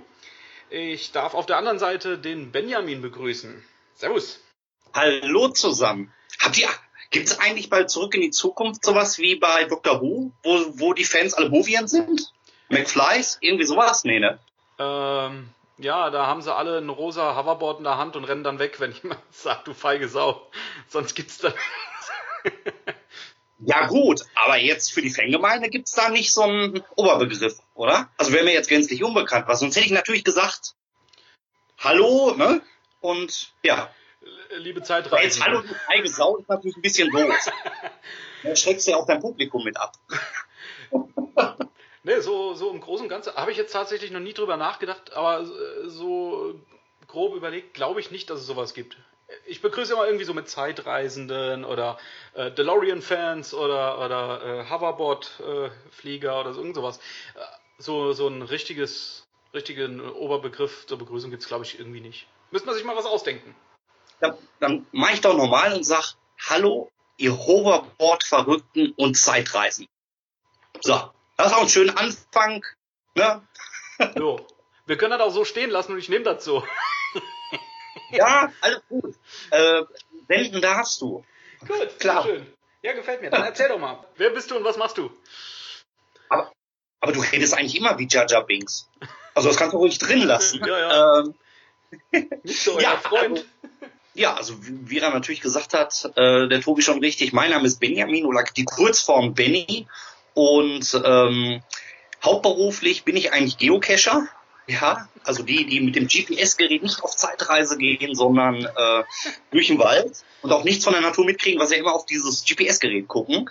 Ich 0.70 1.10
darf 1.10 1.34
auf 1.34 1.46
der 1.46 1.56
anderen 1.56 1.80
Seite 1.80 2.16
den 2.16 2.52
Benjamin 2.52 3.02
begrüßen. 3.02 3.64
Servus. 3.94 4.40
Hallo 4.94 5.48
zusammen. 5.48 6.12
Habt 6.38 6.58
ihr, 6.58 6.68
gibt's 7.10 7.40
eigentlich 7.40 7.70
bald 7.70 7.90
zurück 7.90 8.14
in 8.14 8.20
die 8.20 8.30
Zukunft 8.30 8.84
sowas 8.84 9.18
wie 9.18 9.34
bei 9.34 9.64
Doctor 9.64 10.00
Who, 10.00 10.30
wo, 10.44 10.66
wo 10.78 10.92
die 10.92 11.04
Fans 11.04 11.34
alle 11.34 11.50
Movien 11.50 11.88
sind? 11.88 12.32
McFlys? 12.68 13.38
Irgendwie 13.40 13.66
sowas? 13.66 14.04
Nee, 14.04 14.20
ne? 14.20 14.38
Ähm, 14.78 15.48
ja, 15.78 16.10
da 16.10 16.26
haben 16.26 16.40
sie 16.40 16.54
alle 16.54 16.78
ein 16.78 16.88
rosa 16.88 17.36
Hoverboard 17.36 17.78
in 17.78 17.84
der 17.84 17.98
Hand 17.98 18.16
und 18.16 18.24
rennen 18.24 18.44
dann 18.44 18.58
weg, 18.58 18.80
wenn 18.80 18.92
jemand 18.92 19.20
sagt, 19.30 19.66
du 19.66 19.74
feige 19.74 20.08
Sau. 20.08 20.46
Sonst 20.88 21.14
gibt's 21.14 21.38
dann. 21.38 21.52
Ja 23.58 23.86
gut, 23.86 24.20
aber 24.34 24.58
jetzt 24.58 24.92
für 24.92 25.00
die 25.00 25.08
Fangemeinde 25.08 25.70
gibt's 25.70 25.92
da 25.92 26.10
nicht 26.10 26.30
so 26.30 26.42
einen 26.42 26.84
Oberbegriff, 26.94 27.58
oder? 27.74 28.10
Also 28.18 28.32
wäre 28.32 28.44
mir 28.44 28.52
jetzt 28.52 28.68
gänzlich 28.68 29.02
unbekannt 29.02 29.48
was. 29.48 29.60
Sonst 29.60 29.76
hätte 29.76 29.86
ich 29.86 29.92
natürlich 29.92 30.24
gesagt, 30.24 30.74
Hallo, 31.78 32.34
ne? 32.36 32.60
Und 33.00 33.54
ja, 33.62 33.90
Liebe 34.58 34.80
aber 34.80 34.86
Zeitreisen. 34.86 35.24
jetzt 35.24 35.42
Hallo, 35.42 35.62
du 35.62 35.74
feige 35.74 36.08
Sau 36.08 36.36
ist 36.36 36.48
natürlich 36.48 36.76
ein 36.76 36.82
bisschen 36.82 37.10
doof. 37.10 37.34
Da 38.42 38.54
schreckst 38.54 38.86
du 38.86 38.92
ja 38.92 38.98
auch 38.98 39.06
dein 39.06 39.18
Publikum 39.18 39.64
mit 39.64 39.76
ab. 39.76 39.94
Nee, 42.04 42.20
so, 42.20 42.54
so 42.54 42.70
im 42.70 42.80
Großen 42.80 43.06
und 43.06 43.08
Ganzen 43.08 43.34
habe 43.34 43.50
ich 43.50 43.56
jetzt 43.56 43.72
tatsächlich 43.72 44.12
noch 44.12 44.20
nie 44.20 44.34
drüber 44.34 44.56
nachgedacht, 44.56 45.14
aber 45.14 45.40
äh, 45.40 45.88
so 45.88 46.54
grob 47.08 47.34
überlegt, 47.34 47.74
glaube 47.74 47.98
ich 47.98 48.12
nicht, 48.12 48.30
dass 48.30 48.38
es 48.38 48.46
sowas 48.46 48.74
gibt. 48.74 48.98
Ich 49.46 49.60
begrüße 49.60 49.92
immer 49.92 50.06
irgendwie 50.06 50.24
so 50.24 50.34
mit 50.34 50.48
Zeitreisenden 50.48 51.64
oder 51.64 51.98
äh, 52.34 52.52
DeLorean-Fans 52.52 53.54
oder, 53.54 53.98
oder 54.04 54.44
äh, 54.44 54.70
Hoverboard-Flieger 54.70 56.40
oder 56.40 56.52
so, 56.52 56.60
irgend 56.60 56.76
sowas. 56.76 56.98
Äh, 57.34 57.40
so, 57.78 58.12
so 58.12 58.28
ein 58.28 58.42
richtiges, 58.42 59.26
richtigen 59.52 60.00
Oberbegriff 60.00 60.86
zur 60.86 60.98
Begrüßung 60.98 61.30
gibt 61.30 61.42
es, 61.42 61.48
glaube 61.48 61.64
ich, 61.64 61.78
irgendwie 61.78 62.00
nicht. 62.00 62.26
Müsste 62.50 62.66
man 62.66 62.76
sich 62.76 62.84
mal 62.84 62.96
was 62.96 63.06
ausdenken. 63.06 63.54
Dann, 64.20 64.36
dann 64.60 64.86
mache 64.92 65.14
ich 65.14 65.20
doch 65.20 65.36
normal 65.36 65.74
und 65.74 65.84
sag, 65.84 66.14
hallo, 66.48 66.90
ihr 67.16 67.36
Hoverboard-Verrückten 67.36 68.92
und 68.92 69.16
Zeitreisen. 69.16 69.88
So, 70.80 71.10
das 71.36 71.48
ist 71.48 71.52
auch 71.52 71.62
ein 71.62 71.68
schöner 71.68 71.98
Anfang. 71.98 72.64
Ne? 73.14 73.42
Jo. 74.16 74.46
Wir 74.86 74.96
können 74.96 75.18
das 75.18 75.20
auch 75.20 75.32
so 75.32 75.44
stehen 75.44 75.70
lassen 75.70 75.92
und 75.92 75.98
ich 75.98 76.08
nehme 76.08 76.24
das 76.24 76.44
so. 76.44 76.64
Ja, 78.10 78.50
alles 78.60 78.80
gut. 78.88 79.14
Äh, 79.50 79.82
senden 80.28 80.60
darfst 80.60 81.00
du. 81.00 81.24
Gut, 81.66 81.98
Klar. 81.98 82.22
schön. 82.24 82.46
Ja, 82.82 82.92
gefällt 82.92 83.20
mir. 83.22 83.30
Dann 83.30 83.42
erzähl 83.42 83.68
doch 83.68 83.78
mal. 83.78 84.04
Wer 84.16 84.30
bist 84.30 84.50
du 84.50 84.56
und 84.56 84.64
was 84.64 84.76
machst 84.76 84.98
du? 84.98 85.10
Aber, 86.28 86.52
aber 87.00 87.12
du 87.12 87.20
redest 87.20 87.54
eigentlich 87.54 87.76
immer 87.76 87.98
wie 87.98 88.06
Jaja 88.08 88.40
Binks. 88.40 88.88
Also 89.34 89.48
das 89.48 89.56
kannst 89.56 89.74
du 89.74 89.78
ruhig 89.78 89.98
drin 89.98 90.22
lassen. 90.22 90.60
Ja, 90.66 90.78
ja. 90.78 91.18
Ähm, 91.20 91.34
Nicht 92.44 92.62
so 92.62 92.74
euer 92.76 92.82
Ja, 92.82 92.96
Freund. 92.98 93.44
ja, 94.14 94.34
also 94.34 94.64
wie 94.66 94.90
wie 94.90 94.98
er 94.98 95.10
natürlich 95.10 95.40
gesagt 95.40 95.72
hat, 95.74 96.04
äh, 96.16 96.48
der 96.48 96.60
Tobi 96.60 96.82
schon 96.82 97.00
richtig. 97.00 97.32
Mein 97.32 97.50
Name 97.50 97.66
ist 97.66 97.80
Benjamin 97.80 98.24
oder 98.26 98.44
die 98.56 98.64
Kurzform 98.64 99.34
Benny. 99.34 99.86
Und 100.34 101.00
ähm, 101.04 101.62
hauptberuflich 102.24 103.04
bin 103.04 103.16
ich 103.16 103.32
eigentlich 103.32 103.56
Geocacher. 103.58 104.26
Ja, 104.66 105.08
also 105.22 105.44
die, 105.44 105.64
die 105.66 105.80
mit 105.80 105.94
dem 105.94 106.08
GPS-Gerät 106.08 106.82
nicht 106.82 107.02
auf 107.02 107.14
Zeitreise 107.14 107.78
gehen, 107.78 108.14
sondern 108.14 108.64
äh, 108.64 109.04
durch 109.52 109.68
den 109.68 109.78
Wald 109.78 110.24
und 110.42 110.52
auch 110.52 110.64
nichts 110.64 110.84
von 110.84 110.92
der 110.92 111.02
Natur 111.02 111.24
mitkriegen, 111.24 111.60
was 111.60 111.70
ja 111.70 111.76
immer 111.76 111.94
auf 111.94 112.06
dieses 112.06 112.44
GPS-Gerät 112.44 113.06
gucken. 113.06 113.48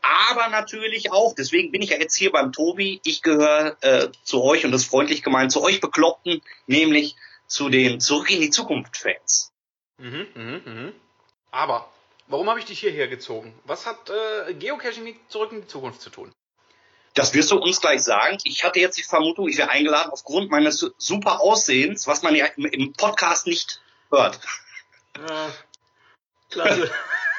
Aber 0.00 0.48
natürlich 0.48 1.12
auch, 1.12 1.34
deswegen 1.34 1.72
bin 1.72 1.82
ich 1.82 1.90
ja 1.90 1.98
jetzt 1.98 2.16
hier 2.16 2.30
beim 2.32 2.52
Tobi, 2.52 3.00
ich 3.04 3.22
gehöre 3.22 3.76
äh, 3.82 4.08
zu 4.22 4.42
euch 4.42 4.64
und 4.64 4.72
das 4.72 4.84
freundlich 4.84 5.22
gemeint, 5.22 5.52
zu 5.52 5.62
euch 5.62 5.80
Bekloppten, 5.80 6.42
nämlich 6.66 7.16
zu 7.46 7.68
den 7.68 8.00
Zurück 8.00 8.30
in 8.30 8.40
die 8.40 8.50
Zukunft-Fans. 8.50 9.52
Mhm, 9.98 10.26
mhm, 10.34 10.62
mhm. 10.64 10.92
Aber, 11.50 11.90
warum 12.28 12.48
habe 12.48 12.60
ich 12.60 12.66
dich 12.66 12.80
hierher 12.80 13.08
gezogen? 13.08 13.54
Was 13.64 13.86
hat 13.86 14.10
äh, 14.10 14.54
Geocaching 14.54 15.04
mit 15.04 15.16
zurück 15.28 15.52
in 15.52 15.62
die 15.62 15.66
Zukunft 15.66 16.00
zu 16.00 16.10
tun? 16.10 16.32
Das 17.14 17.32
wirst 17.32 17.50
du 17.52 17.58
uns 17.58 17.80
gleich 17.80 18.02
sagen. 18.02 18.38
Ich 18.44 18.64
hatte 18.64 18.80
jetzt 18.80 18.98
die 18.98 19.02
Vermutung, 19.02 19.48
ich 19.48 19.56
wäre 19.56 19.70
eingeladen 19.70 20.10
aufgrund 20.10 20.50
meines 20.50 20.78
su- 20.78 20.90
super 20.98 21.40
Aussehens, 21.40 22.06
was 22.06 22.22
man 22.22 22.34
ja 22.34 22.46
im, 22.56 22.92
Podcast 22.92 23.46
nicht 23.46 23.80
hört. 24.10 24.40
Ja, 25.16 25.52
klasse. 26.50 26.90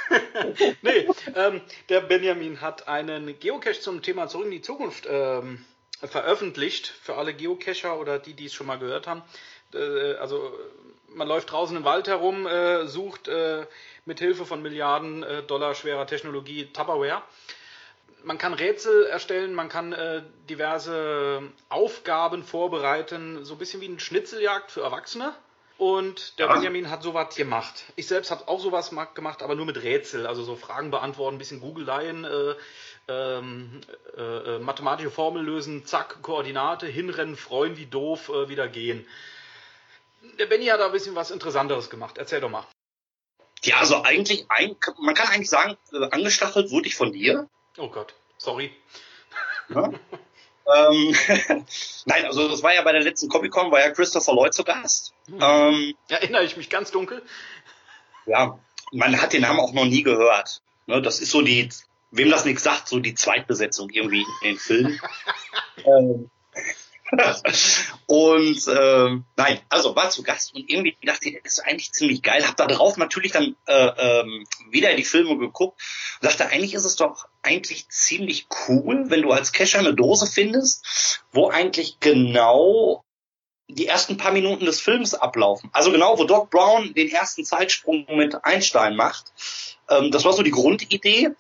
nee, 0.82 1.08
ähm, 1.36 1.62
der 1.90 2.02
Benjamin 2.02 2.62
hat 2.62 2.88
einen 2.88 3.38
Geocache 3.40 3.80
zum 3.80 4.02
Thema 4.02 4.28
Zurück 4.28 4.46
in 4.46 4.52
die 4.52 4.62
Zukunft 4.62 5.08
ähm, 5.10 5.66
veröffentlicht 6.02 6.88
für 6.88 7.16
alle 7.16 7.34
Geocacher 7.34 8.00
oder 8.00 8.20
die, 8.20 8.34
die 8.34 8.46
es 8.46 8.54
schon 8.54 8.68
mal 8.68 8.80
gehört 8.80 9.08
haben. 9.08 9.24
Äh, 9.74 10.14
also 10.16 10.54
man 11.10 11.28
läuft 11.28 11.52
draußen 11.52 11.76
im 11.76 11.84
Wald 11.84 12.08
herum, 12.08 12.46
äh, 12.46 12.88
sucht 12.88 13.28
äh, 13.28 13.66
mit 14.06 14.20
Hilfe 14.20 14.46
von 14.46 14.62
Milliarden 14.62 15.24
äh, 15.24 15.44
Dollar 15.44 15.76
schwerer 15.76 16.08
Technologie 16.08 16.68
Tupperware. 16.72 17.24
Man 18.26 18.40
kann 18.40 18.56
Rätsel 18.56 19.06
erstellen, 19.06 19.54
man 19.54 19.70
kann 19.70 19.94
äh, 19.94 20.24
diverse 20.50 21.44
Aufgaben 21.70 22.44
vorbereiten, 22.44 23.46
so 23.46 23.54
ein 23.54 23.60
bisschen 23.60 23.82
wie 23.82 23.88
eine 23.88 24.00
Schnitzeljagd 24.00 24.72
für 24.72 24.82
Erwachsene. 24.82 25.34
Und 25.78 26.40
der 26.40 26.48
Ja. 26.48 26.54
Benjamin 26.54 26.90
hat 26.90 27.04
sowas 27.04 27.36
gemacht. 27.36 27.84
Ich 27.96 28.08
selbst 28.08 28.32
habe 28.32 28.48
auch 28.48 28.60
sowas 28.60 28.92
ma- 28.92 29.06
gemacht, 29.06 29.44
aber 29.44 29.54
nur 29.56 29.66
mit 29.68 29.84
Rätsel, 29.84 30.26
also 30.26 30.42
so 30.44 30.56
Fragen 30.56 30.90
beantworten, 30.90 31.36
ein 31.36 31.38
bisschen 31.38 31.60
Googleien, 31.60 32.24
äh, 32.24 32.56
ähm, 33.10 33.82
äh, 34.18 34.22
äh, 34.56 34.60
mathematische 34.60 35.12
Formel 35.12 35.44
lösen, 35.44 35.86
zack, 35.86 36.24
Koordinate, 36.24 36.88
hinrennen, 36.88 37.36
freuen 37.36 37.78
wie 37.78 37.86
doof, 37.86 38.30
äh, 38.30 38.50
wieder 38.50 38.68
gehen. 38.68 39.06
Der 40.40 40.48
Benny 40.48 40.66
hat 40.68 40.80
da 40.80 40.88
ein 40.88 40.92
bisschen 40.94 41.14
was 41.14 41.30
Interessanteres 41.30 41.92
gemacht. 41.92 42.18
Erzähl 42.18 42.42
doch 42.42 42.50
mal. 42.50 42.66
Ja, 43.64 43.78
also 43.78 44.02
eigentlich, 44.04 44.48
man 44.98 45.14
kann 45.14 45.28
eigentlich 45.28 45.50
sagen, 45.50 45.78
äh, 45.92 46.10
angestachelt 46.10 46.72
wurde 46.72 46.88
ich 46.88 46.96
von 46.96 47.12
dir. 47.12 47.48
Oh 47.78 47.90
Gott, 47.90 48.14
sorry. 48.38 48.72
Ne? 49.70 50.00
ähm, 50.76 51.16
Nein, 52.06 52.26
also 52.26 52.48
das 52.48 52.64
war 52.64 52.74
ja 52.74 52.82
bei 52.84 52.92
der 52.92 53.02
letzten 53.02 53.30
Comic-Con, 53.30 53.72
war 53.72 53.80
ja 53.80 53.92
Christopher 53.92 54.34
Lloyd 54.34 54.54
zu 54.54 54.64
Gast. 54.64 55.14
Ähm, 55.30 55.96
Erinnere 56.08 56.44
ich 56.44 56.58
mich 56.58 56.70
ganz 56.70 56.92
dunkel. 56.92 57.22
ja, 58.26 58.60
man 58.92 59.22
hat 59.22 59.34
den 59.34 59.42
Namen 59.42 59.60
auch 59.60 59.74
noch 59.74 59.86
nie 59.86 60.04
gehört. 60.04 60.62
Ne, 60.88 61.02
das 61.02 61.20
ist 61.20 61.32
so 61.32 61.42
die, 61.42 61.70
wem 62.12 62.30
das 62.30 62.46
nichts 62.46 62.64
sagt, 62.64 62.88
so 62.88 63.00
die 63.00 63.16
Zweitbesetzung 63.16 63.90
irgendwie 63.90 64.26
in 64.42 64.50
den 64.50 64.58
Filmen. 64.58 65.00
ähm, 65.78 66.30
und 68.08 68.68
ähm, 68.68 69.26
nein, 69.36 69.60
also 69.70 69.96
war 69.96 70.10
zu 70.10 70.24
Gast 70.24 70.56
und 70.56 70.70
irgendwie 70.70 70.98
dachte 71.04 71.30
ich, 71.30 71.40
das 71.44 71.60
ist 71.60 71.66
eigentlich 71.66 71.92
ziemlich 71.92 72.24
geil. 72.24 72.48
Hab 72.48 72.58
da 72.58 72.66
drauf 72.66 72.98
natürlich 72.98 73.32
dann 73.32 73.56
äh, 73.68 73.92
ähm, 73.98 74.46
wieder 74.72 74.94
die 74.96 75.04
Filme 75.04 75.38
geguckt 75.38 75.80
und 76.22 76.26
dachte, 76.26 76.48
eigentlich 76.48 76.74
ist 76.74 76.86
es 76.86 76.96
doch 76.96 77.28
eigentlich 77.44 77.88
ziemlich 77.90 78.48
cool, 78.68 79.10
wenn 79.10 79.22
du 79.22 79.32
als 79.32 79.52
Cacher 79.52 79.80
eine 79.80 79.94
Dose 79.94 80.26
findest, 80.26 81.22
wo 81.32 81.50
eigentlich 81.50 82.00
genau 82.00 83.04
die 83.68 83.88
ersten 83.88 84.18
paar 84.18 84.32
Minuten 84.32 84.66
des 84.66 84.80
Films 84.80 85.14
ablaufen. 85.14 85.70
Also 85.74 85.92
genau, 85.92 86.18
wo 86.18 86.24
Doc 86.24 86.50
Brown 86.50 86.94
den 86.94 87.10
ersten 87.10 87.44
Zeitsprung 87.44 88.06
mit 88.16 88.44
Einstein 88.44 88.96
macht. 88.96 89.32
Ähm, 89.90 90.12
das 90.12 90.26
war 90.26 90.34
so 90.34 90.44
die 90.44 90.52
Grundidee. 90.52 91.32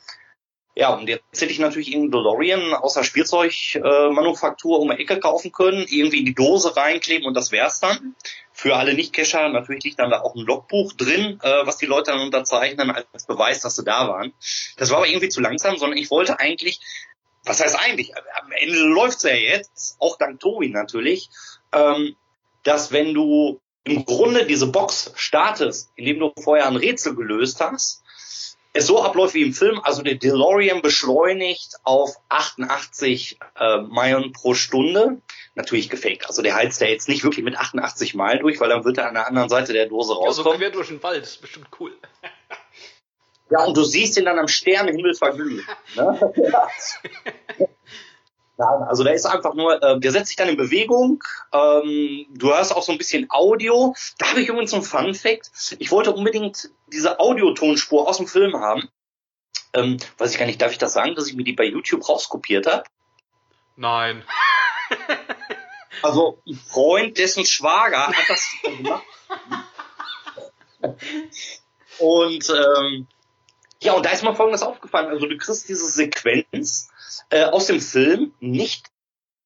Ja, 0.77 0.89
und 0.89 1.07
jetzt 1.07 1.41
hätte 1.41 1.53
ich 1.53 1.59
natürlich 1.59 1.87
irgendeinen 1.87 2.23
DeLorean 2.23 2.73
aus 2.73 2.95
der 2.95 3.03
Spielzeugmanufaktur 3.03 4.77
äh, 4.77 4.81
um 4.81 4.89
die 4.89 5.01
Ecke 5.01 5.21
kaufen 5.21 5.53
können, 5.53 5.85
irgendwie 5.87 6.19
in 6.19 6.25
die 6.25 6.35
Dose 6.35 6.75
reinkleben 6.75 7.25
und 7.25 7.33
das 7.33 7.53
wär's 7.53 7.79
dann. 7.79 8.13
Für 8.51 8.75
alle 8.75 8.93
Nicht-Cacher 8.93 9.47
natürlich 9.47 9.85
liegt 9.85 9.99
dann 9.99 10.09
da 10.09 10.19
auch 10.19 10.35
ein 10.35 10.45
Logbuch 10.45 10.91
drin, 10.91 11.39
äh, 11.41 11.65
was 11.65 11.77
die 11.77 11.85
Leute 11.85 12.11
dann 12.11 12.19
unterzeichnen 12.19 12.91
als 12.91 13.25
Beweis, 13.25 13.61
dass 13.61 13.77
sie 13.77 13.85
da 13.85 14.09
waren. 14.09 14.33
Das 14.75 14.89
war 14.89 14.97
aber 14.97 15.07
irgendwie 15.07 15.29
zu 15.29 15.39
langsam, 15.39 15.77
sondern 15.77 15.97
ich 15.97 16.11
wollte 16.11 16.41
eigentlich, 16.41 16.81
was 17.45 17.61
heißt 17.61 17.79
eigentlich, 17.79 18.11
am 18.17 18.51
Ende 18.51 18.79
läuft's 18.79 19.23
ja 19.23 19.33
jetzt, 19.33 19.95
auch 19.99 20.17
dank 20.17 20.41
Tobi 20.41 20.67
natürlich, 20.67 21.29
ähm, 21.71 22.17
dass 22.63 22.91
wenn 22.91 23.13
du 23.13 23.61
im 23.85 24.03
Grunde 24.03 24.45
diese 24.45 24.67
Box 24.67 25.13
startest, 25.15 25.91
indem 25.95 26.19
du 26.19 26.33
vorher 26.41 26.67
ein 26.67 26.75
Rätsel 26.75 27.15
gelöst 27.15 27.61
hast, 27.61 28.03
es 28.75 28.87
so 28.87 29.01
abläuft 29.01 29.33
wie 29.33 29.41
im 29.41 29.53
Film, 29.53 29.79
also 29.83 30.01
der 30.01 30.15
DeLorean 30.15 30.81
beschleunigt 30.81 31.75
auf 31.83 32.17
88 32.27 33.39
äh, 33.57 33.77
Meilen 33.77 34.33
pro 34.33 34.53
Stunde. 34.53 35.21
Natürlich 35.55 35.89
gefaked. 35.89 36.27
Also 36.27 36.41
der 36.41 36.55
heizt 36.55 36.81
ja 36.81 36.87
jetzt 36.87 37.07
nicht 37.07 37.23
wirklich 37.23 37.45
mit 37.45 37.57
88 37.57 38.15
Meilen 38.15 38.41
durch, 38.41 38.59
weil 38.59 38.67
dann 38.67 38.83
wird 38.83 38.97
er 38.97 39.07
an 39.07 39.13
der 39.13 39.27
anderen 39.27 39.47
Seite 39.47 39.71
der 39.71 39.87
Dose 39.87 40.11
Ja, 40.11 40.15
so 40.15 40.23
rauskommen. 40.25 40.59
quer 40.59 40.71
durch 40.71 40.89
den 40.89 41.01
Wald, 41.01 41.23
das 41.23 41.31
ist 41.31 41.41
bestimmt 41.41 41.67
cool. 41.79 41.93
Ja, 43.49 43.63
und 43.63 43.77
du 43.77 43.83
siehst 43.83 44.17
ihn 44.17 44.25
dann 44.25 44.39
am 44.39 44.49
Sternenhimmel 44.49 45.13
verglühen. 45.13 45.65
Ne? 45.95 46.33
Nein, 48.57 48.83
also 48.87 49.03
der 49.03 49.13
ist 49.13 49.25
einfach 49.25 49.53
nur, 49.53 49.81
äh, 49.83 49.99
der 49.99 50.11
setzt 50.11 50.27
sich 50.27 50.37
dann 50.37 50.47
in 50.47 50.55
Bewegung. 50.55 51.21
Ähm, 51.51 52.25
du 52.29 52.53
hörst 52.53 52.73
auch 52.73 52.83
so 52.83 52.93
ein 52.93 52.97
bisschen 52.97 53.27
Audio. 53.29 53.93
Da 54.17 54.29
habe 54.29 54.41
ich 54.41 54.47
übrigens 54.47 54.73
einen 54.73 54.83
Fun 54.83 55.13
Fact. 55.13 55.51
Ich 55.79 55.91
wollte 55.91 56.13
unbedingt 56.13 56.69
diese 56.87 57.19
Audiotonspur 57.19 58.07
aus 58.07 58.17
dem 58.17 58.27
Film 58.27 58.55
haben. 58.55 58.89
Ähm, 59.73 59.97
weiß 60.17 60.31
ich 60.31 60.39
gar 60.39 60.45
nicht, 60.45 60.61
darf 60.61 60.71
ich 60.71 60.77
das 60.77 60.93
sagen, 60.93 61.15
dass 61.15 61.27
ich 61.27 61.35
mir 61.35 61.43
die 61.43 61.53
bei 61.53 61.65
YouTube 61.65 62.07
rauskopiert 62.07 62.65
habe? 62.65 62.83
Nein. 63.75 64.23
Also 66.01 66.39
ein 66.47 66.55
Freund, 66.55 67.17
dessen 67.17 67.45
Schwager 67.45 68.07
hat 68.07 68.29
das 68.29 68.47
gemacht. 68.63 69.03
Und 71.97 72.49
ähm, 72.49 73.07
ja, 73.81 73.93
und 73.93 74.05
da 74.05 74.11
ist 74.11 74.23
mir 74.23 74.35
folgendes 74.35 74.61
aufgefallen. 74.61 75.07
Also 75.09 75.25
du 75.25 75.37
kriegst 75.37 75.67
diese 75.67 75.87
Sequenz 75.87 76.89
äh, 77.29 77.45
aus 77.45 77.67
dem 77.67 77.81
Film 77.81 78.33
nicht 78.39 78.87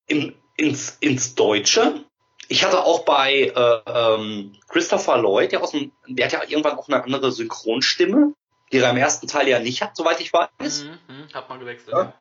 im, 0.07 0.35
ins, 0.57 0.97
ins 0.99 1.35
Deutsche. 1.35 2.05
Ich 2.47 2.63
hatte 2.63 2.83
auch 2.83 3.05
bei 3.05 3.53
äh, 3.55 3.81
ähm, 3.85 4.55
Christopher 4.67 5.17
Lloyd, 5.17 5.51
der, 5.51 5.61
aus 5.61 5.71
dem, 5.71 5.91
der 6.07 6.25
hat 6.25 6.33
ja 6.33 6.43
irgendwann 6.43 6.77
auch 6.77 6.87
eine 6.87 7.03
andere 7.03 7.31
Synchronstimme, 7.31 8.33
die 8.71 8.77
er 8.77 8.89
im 8.89 8.97
ersten 8.97 9.27
Teil 9.27 9.47
ja 9.47 9.59
nicht 9.59 9.81
hat, 9.81 9.95
soweit 9.95 10.19
ich 10.19 10.33
weiß. 10.33 10.83
Mhm, 10.83 10.99
mhm, 11.07 11.33
hat 11.33 11.49
mal 11.49 11.59
gewechselt. 11.59 11.93
Ja. 11.93 12.13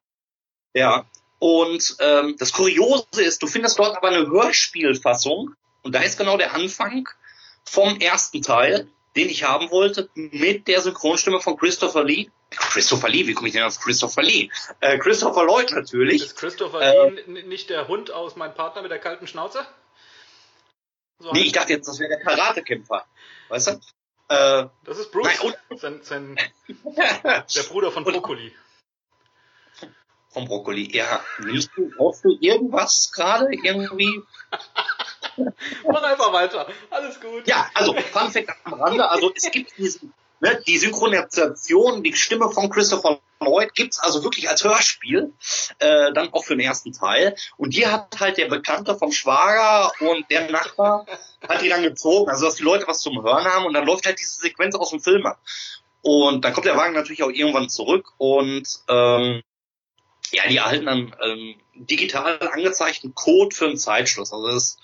Ja. 0.74 1.06
Und 1.38 1.96
ähm, 2.00 2.36
das 2.38 2.52
Kuriose 2.52 3.22
ist, 3.22 3.42
du 3.42 3.46
findest 3.46 3.78
dort 3.78 3.96
aber 3.96 4.08
eine 4.08 4.26
Hörspielfassung 4.26 5.54
und 5.82 5.94
da 5.94 6.00
ist 6.00 6.18
genau 6.18 6.36
der 6.36 6.54
Anfang 6.54 7.08
vom 7.64 8.00
ersten 8.00 8.42
Teil, 8.42 8.88
den 9.16 9.28
ich 9.28 9.44
haben 9.44 9.70
wollte, 9.70 10.08
mit 10.14 10.68
der 10.68 10.80
Synchronstimme 10.80 11.40
von 11.40 11.56
Christopher 11.56 12.04
Lee. 12.04 12.30
Christopher 12.50 13.08
Lee, 13.08 13.26
wie 13.26 13.34
komme 13.34 13.48
ich 13.48 13.54
denn 13.54 13.62
auf 13.64 13.78
Christopher 13.80 14.22
Lee? 14.22 14.50
Äh, 14.80 14.98
Christopher 14.98 15.44
Lloyd 15.44 15.70
natürlich. 15.72 16.22
Ist 16.22 16.36
Christopher 16.36 16.80
Äh, 16.80 17.08
Lee 17.26 17.42
nicht 17.42 17.68
der 17.70 17.88
Hund 17.88 18.10
aus 18.10 18.36
Mein 18.36 18.54
Partner 18.54 18.82
mit 18.82 18.90
der 18.90 18.98
kalten 18.98 19.26
Schnauze? 19.26 19.66
So 21.18 21.32
Nee, 21.32 21.40
ich 21.42 21.52
dachte 21.52 21.72
jetzt, 21.72 21.88
das 21.88 21.98
wäre 21.98 22.10
der 22.10 22.20
Karatekämpfer. 22.20 23.04
Weißt 23.48 23.66
du? 23.68 23.72
Äh, 24.30 24.68
das 24.84 24.98
ist 24.98 25.10
Bruce, 25.10 25.26
Nein, 25.26 25.54
und- 25.70 25.80
sein, 25.80 26.00
sein, 26.02 26.36
der 26.96 27.62
Bruder 27.68 27.90
von 27.90 28.04
Brokkoli. 28.04 28.54
vom 30.30 30.44
Brokkoli. 30.46 30.94
Ja, 30.96 31.24
brauchst 31.96 32.24
du 32.24 32.36
irgendwas 32.40 33.10
gerade? 33.12 33.48
Irgendwie? 33.64 34.22
Mach 35.90 36.02
einfach 36.02 36.32
weiter. 36.32 36.66
Alles 36.90 37.20
gut. 37.20 37.46
Ja, 37.46 37.68
also, 37.74 37.94
Fun 37.94 38.30
Fact 38.30 38.50
am 38.64 38.74
Rande. 38.74 39.08
Also, 39.10 39.32
es 39.34 39.50
gibt 39.50 39.76
diesen, 39.78 40.12
ne, 40.40 40.60
die 40.66 40.78
Synchronisation, 40.78 42.02
die 42.02 42.14
Stimme 42.14 42.50
von 42.50 42.70
Christopher 42.70 43.20
Lloyd 43.40 43.74
gibt's 43.74 43.98
also 43.98 44.24
wirklich 44.24 44.48
als 44.48 44.64
Hörspiel, 44.64 45.32
äh, 45.78 46.12
dann 46.12 46.32
auch 46.32 46.44
für 46.44 46.56
den 46.56 46.66
ersten 46.66 46.92
Teil. 46.92 47.36
Und 47.56 47.74
die 47.74 47.86
hat 47.86 48.18
halt 48.18 48.36
der 48.36 48.48
Bekannte 48.48 48.96
vom 48.96 49.12
Schwager 49.12 49.92
und 50.00 50.30
der 50.30 50.50
Nachbar 50.50 51.06
hat 51.48 51.62
die 51.62 51.68
dann 51.68 51.82
gezogen, 51.82 52.30
also 52.30 52.46
dass 52.46 52.56
die 52.56 52.64
Leute 52.64 52.86
was 52.86 53.00
zum 53.00 53.22
Hören 53.22 53.44
haben 53.44 53.64
und 53.64 53.74
dann 53.74 53.86
läuft 53.86 54.06
halt 54.06 54.18
diese 54.18 54.40
Sequenz 54.40 54.74
aus 54.74 54.90
dem 54.90 55.00
Film 55.00 55.26
ab. 55.26 55.40
Und 56.02 56.44
dann 56.44 56.52
kommt 56.52 56.66
der 56.66 56.76
Wagen 56.76 56.94
natürlich 56.94 57.22
auch 57.22 57.30
irgendwann 57.30 57.68
zurück 57.68 58.12
und 58.18 58.66
ähm, 58.88 59.42
ja, 60.30 60.48
die 60.48 60.56
erhalten 60.56 60.86
dann 60.86 61.14
ähm, 61.22 61.54
digital 61.74 62.38
angezeigten 62.52 63.14
Code 63.14 63.54
für 63.54 63.66
einen 63.66 63.78
Zeitschluss. 63.78 64.32
Also 64.32 64.48
das 64.48 64.78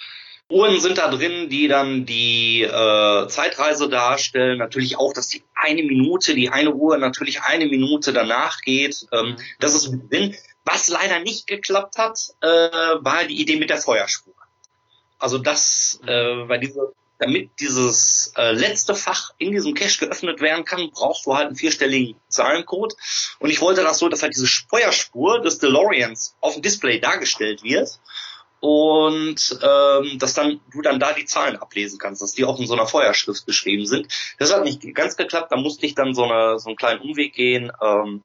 Uhren 0.51 0.79
sind 0.81 0.99
da 0.99 1.11
drin, 1.11 1.49
die 1.49 1.69
dann 1.69 2.05
die 2.05 2.63
äh, 2.63 3.29
Zeitreise 3.29 3.89
darstellen. 3.89 4.59
Natürlich 4.59 4.99
auch, 4.99 5.15
dass 5.15 5.29
die 5.29 5.43
eine 5.55 5.83
Minute, 5.83 6.35
die 6.35 6.51
eine 6.51 6.75
Uhr 6.75 6.99
natürlich 6.99 7.43
eine 7.43 7.67
Minute 7.67 8.13
danach 8.13 8.61
geht. 8.61 9.07
Ähm. 9.13 9.37
Das 9.59 9.75
ist 9.75 9.91
mit 9.91 10.13
drin. 10.13 10.37
Was 10.65 10.89
leider 10.89 11.21
nicht 11.21 11.47
geklappt 11.47 11.97
hat, 11.99 12.19
äh, 12.41 12.47
war 12.47 13.25
die 13.25 13.41
Idee 13.41 13.57
mit 13.57 13.71
der 13.71 13.79
Feuerspur. 13.79 14.35
Also 15.19 15.39
das, 15.39 16.01
äh, 16.07 16.13
weil 16.49 16.61
diese, 16.61 16.93
damit 17.19 17.51
dieses 17.61 18.33
äh, 18.37 18.53
letzte 18.53 18.95
Fach 18.95 19.33
in 19.39 19.53
diesem 19.53 19.75
Cache 19.75 20.07
geöffnet 20.07 20.41
werden 20.41 20.65
kann, 20.67 20.91
brauchst 20.91 21.25
du 21.25 21.35
halt 21.35 21.49
einen 21.49 21.57
vierstelligen 21.57 22.17
Zahlencode. 22.29 22.95
Und 23.39 23.51
ich 23.51 23.61
wollte 23.63 23.83
das 23.83 23.99
so, 23.99 24.09
dass 24.11 24.23
halt 24.23 24.35
diese 24.35 24.47
Feuerspur 24.47 25.41
des 25.41 25.59
DeLoreans 25.59 26.37
auf 26.41 26.55
dem 26.55 26.63
Display 26.63 26.99
dargestellt 26.99 27.63
wird 27.63 27.99
und 28.65 29.59
ähm, 29.63 30.19
dass 30.19 30.33
dann 30.33 30.61
du 30.73 30.81
dann 30.81 30.99
da 30.99 31.13
die 31.13 31.27
Zahlen 31.27 31.57
ablesen 31.57 31.99
kannst, 31.99 32.23
dass 32.23 32.33
die 32.33 32.45
auch 32.47 32.59
in 32.59 32.67
so 32.67 32.73
einer 32.75 32.87
Feuerschrift 32.87 33.45
geschrieben 33.45 33.87
sind. 33.87 34.09
Das 34.39 34.53
hat 34.55 34.65
nicht 34.65 34.83
ganz 34.95 35.17
geklappt, 35.17 35.53
da 35.53 35.57
musste 35.57 35.85
ich 35.85 35.95
dann 35.95 36.15
so, 36.15 36.25
eine, 36.25 36.59
so 36.59 36.69
einen 36.71 36.77
kleinen 36.77 37.01
Umweg 37.01 37.35
gehen. 37.35 37.71
Ähm, 37.83 38.23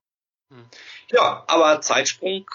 Hm. 0.51 0.65
Ja, 1.11 1.43
aber 1.47 1.79
Zeitsprung 1.81 2.49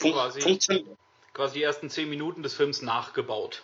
fun 0.00 0.12
Quasi. 0.12 0.40
funktioniert 0.40 0.86
Quasi 1.32 1.54
die 1.58 1.62
ersten 1.62 1.90
zehn 1.90 2.08
Minuten 2.10 2.42
des 2.42 2.54
Films 2.54 2.82
nachgebaut. 2.82 3.62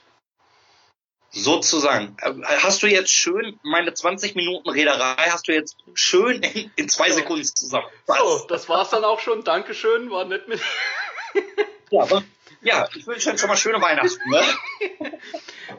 sozusagen. 1.31 2.17
Äh, 2.21 2.33
Hast 2.63 2.85
du 2.85 2.87
jetzt 2.87 3.11
schön 3.11 3.59
meine 3.65 3.93
20 3.93 4.37
Minuten 4.37 4.69
Reederei, 4.69 5.17
hast 5.31 5.49
du 5.49 5.53
jetzt 5.53 5.77
schön 5.95 6.43
in, 6.45 6.71
in 6.77 6.89
zwei 6.89 7.11
Sekunden 7.11 7.43
zusammen. 7.45 7.87
So, 8.07 8.47
das 8.49 8.69
war's 8.69 8.91
dann 8.91 9.03
auch 9.05 9.19
schon. 9.19 9.43
Dankeschön, 9.43 10.11
war 10.13 10.25
nett 10.27 10.47
mit. 10.47 10.61
Ja, 11.91 12.03
aber, 12.03 12.23
ja, 12.65 12.89
ich 12.95 13.07
wünsche 13.07 13.31
euch 13.31 13.39
schon 13.41 13.49
mal 13.49 13.57
schöne 13.57 13.81
Weihnachten. 13.81 14.31
Ne? 14.31 14.43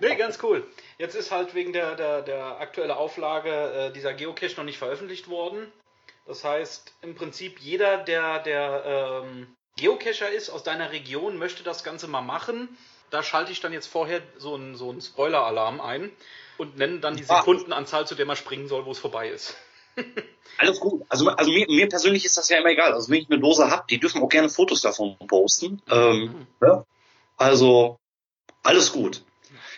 Nee, 0.01 0.15
ganz 0.15 0.39
cool. 0.43 0.67
Jetzt 0.97 1.15
ist 1.15 1.31
halt 1.31 1.53
wegen 1.53 1.71
der, 1.73 1.95
der, 1.95 2.21
der 2.21 2.59
aktuellen 2.59 2.91
Auflage 2.91 3.49
äh, 3.49 3.93
dieser 3.93 4.13
Geocache 4.13 4.55
noch 4.57 4.63
nicht 4.63 4.77
veröffentlicht 4.77 5.29
worden. 5.29 5.71
Das 6.25 6.43
heißt, 6.43 6.93
im 7.01 7.15
Prinzip 7.15 7.59
jeder, 7.59 7.97
der, 7.97 8.39
der 8.39 9.21
ähm, 9.23 9.47
Geocacher 9.77 10.29
ist 10.29 10.49
aus 10.49 10.63
deiner 10.63 10.91
Region, 10.91 11.37
möchte 11.37 11.63
das 11.63 11.83
Ganze 11.83 12.07
mal 12.07 12.21
machen. 12.21 12.77
Da 13.11 13.23
schalte 13.23 13.51
ich 13.51 13.61
dann 13.61 13.73
jetzt 13.73 13.87
vorher 13.87 14.21
so 14.37 14.55
einen 14.55 14.75
so 14.75 14.89
einen 14.89 15.01
Spoiler-Alarm 15.01 15.79
ein 15.79 16.11
und 16.57 16.77
nenne 16.77 16.99
dann 16.99 17.15
die 17.15 17.25
Ah. 17.29 17.37
Sekundenanzahl, 17.39 18.07
zu 18.07 18.15
der 18.15 18.25
man 18.25 18.35
springen 18.35 18.67
soll, 18.67 18.85
wo 18.85 18.91
es 18.91 18.99
vorbei 18.99 19.29
ist. 19.29 19.55
Alles 20.57 20.79
gut. 20.79 21.03
Also, 21.09 21.29
also 21.29 21.51
mir, 21.51 21.65
mir 21.67 21.89
persönlich 21.89 22.25
ist 22.25 22.37
das 22.37 22.49
ja 22.49 22.59
immer 22.59 22.69
egal. 22.69 22.93
Also 22.93 23.09
wenn 23.09 23.21
ich 23.21 23.29
eine 23.29 23.39
Dose 23.39 23.69
hab, 23.69 23.87
die 23.87 23.99
dürfen 23.99 24.21
auch 24.21 24.29
gerne 24.29 24.49
Fotos 24.49 24.81
davon 24.81 25.17
posten. 25.27 25.81
Ähm, 25.89 26.47
ja. 26.61 26.85
Also 27.37 27.97
alles 28.63 28.91
gut. 28.91 29.23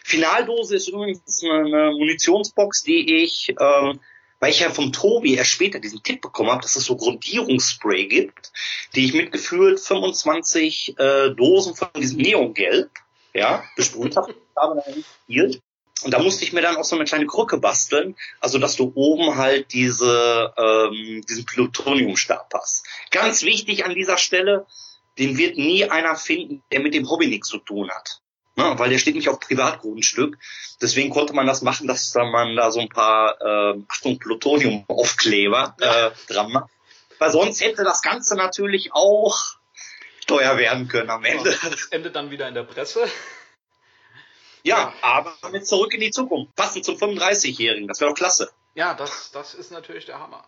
Finaldose 0.04 0.78
ist 0.78 0.88
übrigens 0.88 1.44
eine, 1.44 1.92
Munitionsbox, 1.92 2.84
die 2.84 3.24
ich, 3.24 3.50
ähm, 3.60 4.00
weil 4.40 4.52
ich 4.52 4.60
ja 4.60 4.70
vom 4.70 4.94
Tobi 4.94 5.36
erst 5.36 5.52
später 5.52 5.80
diesen 5.80 6.04
Tipp 6.04 6.22
bekommen 6.22 6.52
habe, 6.52 6.62
dass 6.62 6.76
es 6.76 6.86
so 6.86 6.96
Grundierungsspray 6.96 8.08
gibt, 8.08 8.52
die 8.96 9.06
ich 9.06 9.14
mit 9.14 9.32
gefühlt 9.32 9.80
25 9.80 10.96
äh, 10.98 11.32
Dosen 11.32 11.76
von 11.76 11.90
diesem 11.98 12.20
Neongelb 12.22 12.90
ja, 13.34 13.64
besprüht 13.76 14.16
habe. 14.16 14.34
habe 14.56 14.82
dann 14.86 14.94
gespielt. 14.94 15.62
Und 16.04 16.14
da 16.14 16.20
musste 16.20 16.44
ich 16.44 16.54
mir 16.54 16.62
dann 16.62 16.78
auch 16.78 16.84
so 16.84 16.96
eine 16.96 17.06
kleine 17.06 17.26
Krücke 17.26 17.58
basteln, 17.58 18.16
also 18.40 18.60
dass 18.60 18.76
du 18.76 18.92
oben 18.94 19.36
halt 19.36 19.74
diese, 19.74 20.54
ähm, 20.56 21.24
diesen 21.28 21.46
Plutoniumstab 21.46 22.52
hast. 22.54 22.86
Ganz 23.10 23.42
wichtig 23.42 23.86
an 23.86 23.96
dieser 23.96 24.18
Stelle, 24.18 24.68
den 25.18 25.38
wird 25.38 25.58
nie 25.58 25.86
einer 25.86 26.16
finden, 26.16 26.62
der 26.72 26.82
mit 26.82 26.94
dem 26.94 27.10
Hobby 27.10 27.28
nichts 27.28 27.48
zu 27.48 27.58
tun 27.58 27.90
hat. 27.90 28.22
Ne, 28.56 28.74
weil 28.78 28.90
der 28.90 28.98
steht 28.98 29.14
nicht 29.14 29.30
auf 29.30 29.40
Privatgrundstück. 29.40 30.40
Deswegen 30.82 31.12
konnte 31.12 31.34
man 31.34 31.46
das 31.46 31.62
machen, 31.62 31.88
dass 31.88 32.12
da 32.12 32.24
man 32.24 32.56
da 32.56 32.72
so 32.72 32.80
ein 32.80 32.90
paar, 32.90 33.40
äh, 33.40 33.80
Achtung, 33.88 34.18
Plutonium-Aufkleber 34.18 35.76
äh, 35.80 36.10
dran 36.32 36.52
macht. 36.52 36.72
Weil 37.20 37.32
sonst 37.32 37.62
hätte 37.62 37.84
das 37.84 38.02
Ganze 38.02 38.36
natürlich 38.36 38.94
auch 38.94 39.38
teuer 40.26 40.58
werden 40.58 40.88
können 40.88 41.12
am 41.12 41.24
Ende. 41.24 41.56
Das 41.70 41.86
endet 41.92 42.16
dann 42.16 42.32
wieder 42.32 42.48
in 42.48 42.56
der 42.56 42.64
Presse. 42.64 43.08
Ja, 44.68 44.94
aber 45.02 45.34
mit 45.52 45.66
zurück 45.66 45.94
in 45.94 46.02
die 46.02 46.12
Zukunft. 46.12 46.56
Passend 46.56 46.86
zum 46.86 46.96
35-Jährigen. 46.96 47.88
Das 47.88 48.00
wäre 48.02 48.12
doch 48.12 48.18
klasse. 48.18 48.52
Ja, 48.76 48.94
das, 48.94 49.32
das 49.32 49.54
ist 49.54 49.72
natürlich 49.72 50.06
der 50.06 50.20
Hammer. 50.20 50.46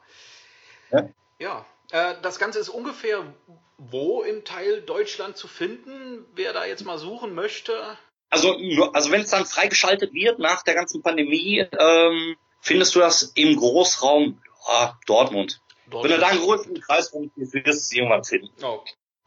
Ja. 0.92 1.10
Ja, 1.40 1.66
äh, 1.92 2.16
das 2.22 2.38
Ganze 2.38 2.60
ist 2.60 2.70
ungefähr 2.70 3.34
wo 3.80 4.24
im 4.24 4.44
Teil 4.44 4.82
Deutschland 4.82 5.38
zu 5.38 5.48
finden? 5.48 6.26
Wer 6.36 6.54
da 6.54 6.66
jetzt 6.66 6.86
mal 6.86 6.98
suchen 6.98 7.34
möchte? 7.34 7.98
Also, 8.30 8.56
also 8.94 9.12
wenn 9.12 9.22
es 9.22 9.32
dann 9.32 9.46
freigeschaltet 9.46 10.14
wird 10.14 10.38
nach 10.38 10.62
der 10.64 10.76
ganzen 10.76 11.02
Pandemie, 11.02 11.66
ähm, 11.80 12.36
findest 12.62 12.94
du 12.96 13.00
das 13.00 13.24
im 13.36 13.56
Großraum 13.56 14.42
ja, 14.68 15.00
Dortmund. 15.08 15.62
Dort 15.90 16.04
Wenn 16.04 16.12
du 16.12 16.20
da 16.20 16.28
einen 16.28 16.42
größeren 16.42 16.80
Kreis 16.82 17.14
rumgehst, 17.14 17.54
wirst 17.54 17.66
du 17.66 17.72
es 17.72 17.92
irgendwann 17.92 18.24
finden. 18.24 18.52
Oh. 18.64 18.84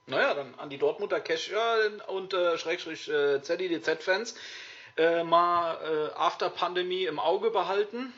Naja, 0.06 0.34
dann 0.34 0.54
an 0.56 0.68
die 0.68 0.78
Dortmunder 0.78 1.20
Cacher 1.20 2.08
und 2.08 2.34
äh, 2.34 2.58
Schrägstrich 2.58 3.08
äh, 3.08 3.40
ZDDZ-Fans 3.40 4.34
äh, 4.96 5.24
mal 5.24 6.10
äh, 6.12 6.14
After 6.14 6.50
Pandemie 6.50 7.04
im 7.04 7.18
Auge 7.18 7.50
behalten. 7.50 8.12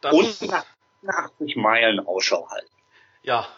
Das, 0.00 0.12
Und 0.12 0.42
nach 0.42 0.64
80 1.06 1.56
Meilen 1.56 2.00
Ausschau 2.00 2.48
halten. 2.48 2.70
ja, 3.22 3.48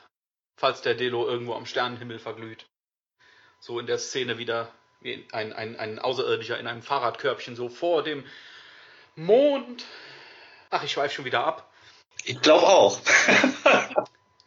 falls 0.56 0.82
der 0.82 0.94
Delo 0.94 1.26
irgendwo 1.26 1.54
am 1.54 1.66
Sternenhimmel 1.66 2.18
verglüht. 2.18 2.66
So 3.60 3.78
in 3.78 3.86
der 3.86 3.98
Szene 3.98 4.38
wieder 4.38 4.72
wie 5.00 5.26
ein, 5.32 5.52
ein, 5.52 5.76
ein 5.76 5.98
Außerirdischer 5.98 6.58
in 6.58 6.66
einem 6.66 6.82
Fahrradkörbchen 6.82 7.56
so 7.56 7.68
vor 7.68 8.02
dem 8.02 8.24
Mond. 9.14 9.84
Ach, 10.70 10.82
ich 10.82 10.92
schweife 10.92 11.14
schon 11.14 11.24
wieder 11.24 11.44
ab. 11.44 11.72
Ich 12.24 12.40
glaube 12.40 12.66
auch. 12.66 12.98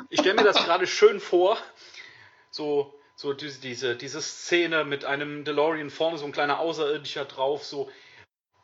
Ich 0.10 0.20
stelle 0.20 0.36
mir 0.36 0.44
das 0.44 0.64
gerade 0.64 0.88
schön 0.88 1.20
vor. 1.20 1.58
So, 2.52 2.95
so 3.16 3.34
diese, 3.34 3.60
diese, 3.62 3.96
diese 3.96 4.22
Szene 4.22 4.84
mit 4.84 5.06
einem 5.06 5.44
DeLorean 5.44 5.90
vorne, 5.90 6.18
so 6.18 6.26
ein 6.26 6.32
kleiner 6.32 6.60
Außerirdischer 6.60 7.26
drauf, 7.26 7.64
so 7.64 7.90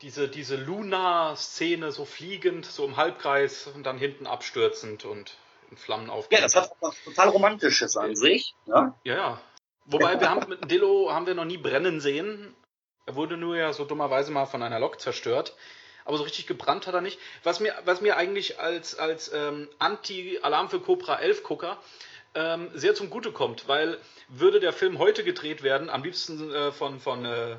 diese, 0.01 0.27
diese 0.27 0.55
Luna-Szene, 0.55 1.91
so 1.91 2.05
fliegend, 2.05 2.65
so 2.65 2.85
im 2.85 2.97
Halbkreis 2.97 3.67
und 3.67 3.83
dann 3.83 3.97
hinten 3.97 4.27
abstürzend 4.27 5.05
und 5.05 5.37
in 5.69 5.77
Flammen 5.77 6.07
Ja, 6.07 6.13
aufgehend. 6.13 6.43
das 6.43 6.55
hat 6.55 6.71
was 6.81 7.01
total 7.03 7.29
Romantisches 7.29 7.95
an 7.97 8.15
sich. 8.15 8.55
Ne? 8.65 8.93
Ja, 9.03 9.15
ja. 9.15 9.41
Wobei 9.85 10.19
wir 10.19 10.29
haben 10.29 10.47
mit 10.49 10.61
dem 10.61 10.67
Dillo 10.67 11.11
haben 11.11 11.25
wir 11.27 11.33
noch 11.33 11.45
nie 11.45 11.57
brennen 11.57 12.01
sehen. 12.01 12.55
Er 13.05 13.15
wurde 13.15 13.37
nur 13.37 13.57
ja 13.57 13.73
so 13.73 13.85
dummerweise 13.85 14.31
mal 14.31 14.45
von 14.45 14.61
einer 14.63 14.79
Lok 14.79 14.99
zerstört. 14.99 15.55
Aber 16.03 16.17
so 16.17 16.23
richtig 16.23 16.47
gebrannt 16.47 16.87
hat 16.87 16.93
er 16.93 17.01
nicht. 17.01 17.19
Was 17.43 17.59
mir, 17.59 17.73
was 17.85 18.01
mir 18.01 18.17
eigentlich 18.17 18.59
als, 18.59 18.95
als 18.97 19.31
ähm, 19.33 19.69
Anti-Alarm 19.79 20.69
für 20.69 20.79
Cobra 20.79 21.19
11 21.19 21.43
Gucker 21.43 21.77
ähm, 22.35 22.69
sehr 22.73 22.95
zum 22.95 23.09
Gute 23.09 23.31
kommt, 23.31 23.67
weil 23.67 23.97
würde 24.27 24.59
der 24.59 24.73
Film 24.73 24.99
heute 24.99 25.23
gedreht 25.23 25.63
werden, 25.63 25.89
am 25.89 26.03
liebsten 26.03 26.51
äh, 26.53 26.71
von, 26.71 26.99
von 26.99 27.25
äh, 27.25 27.57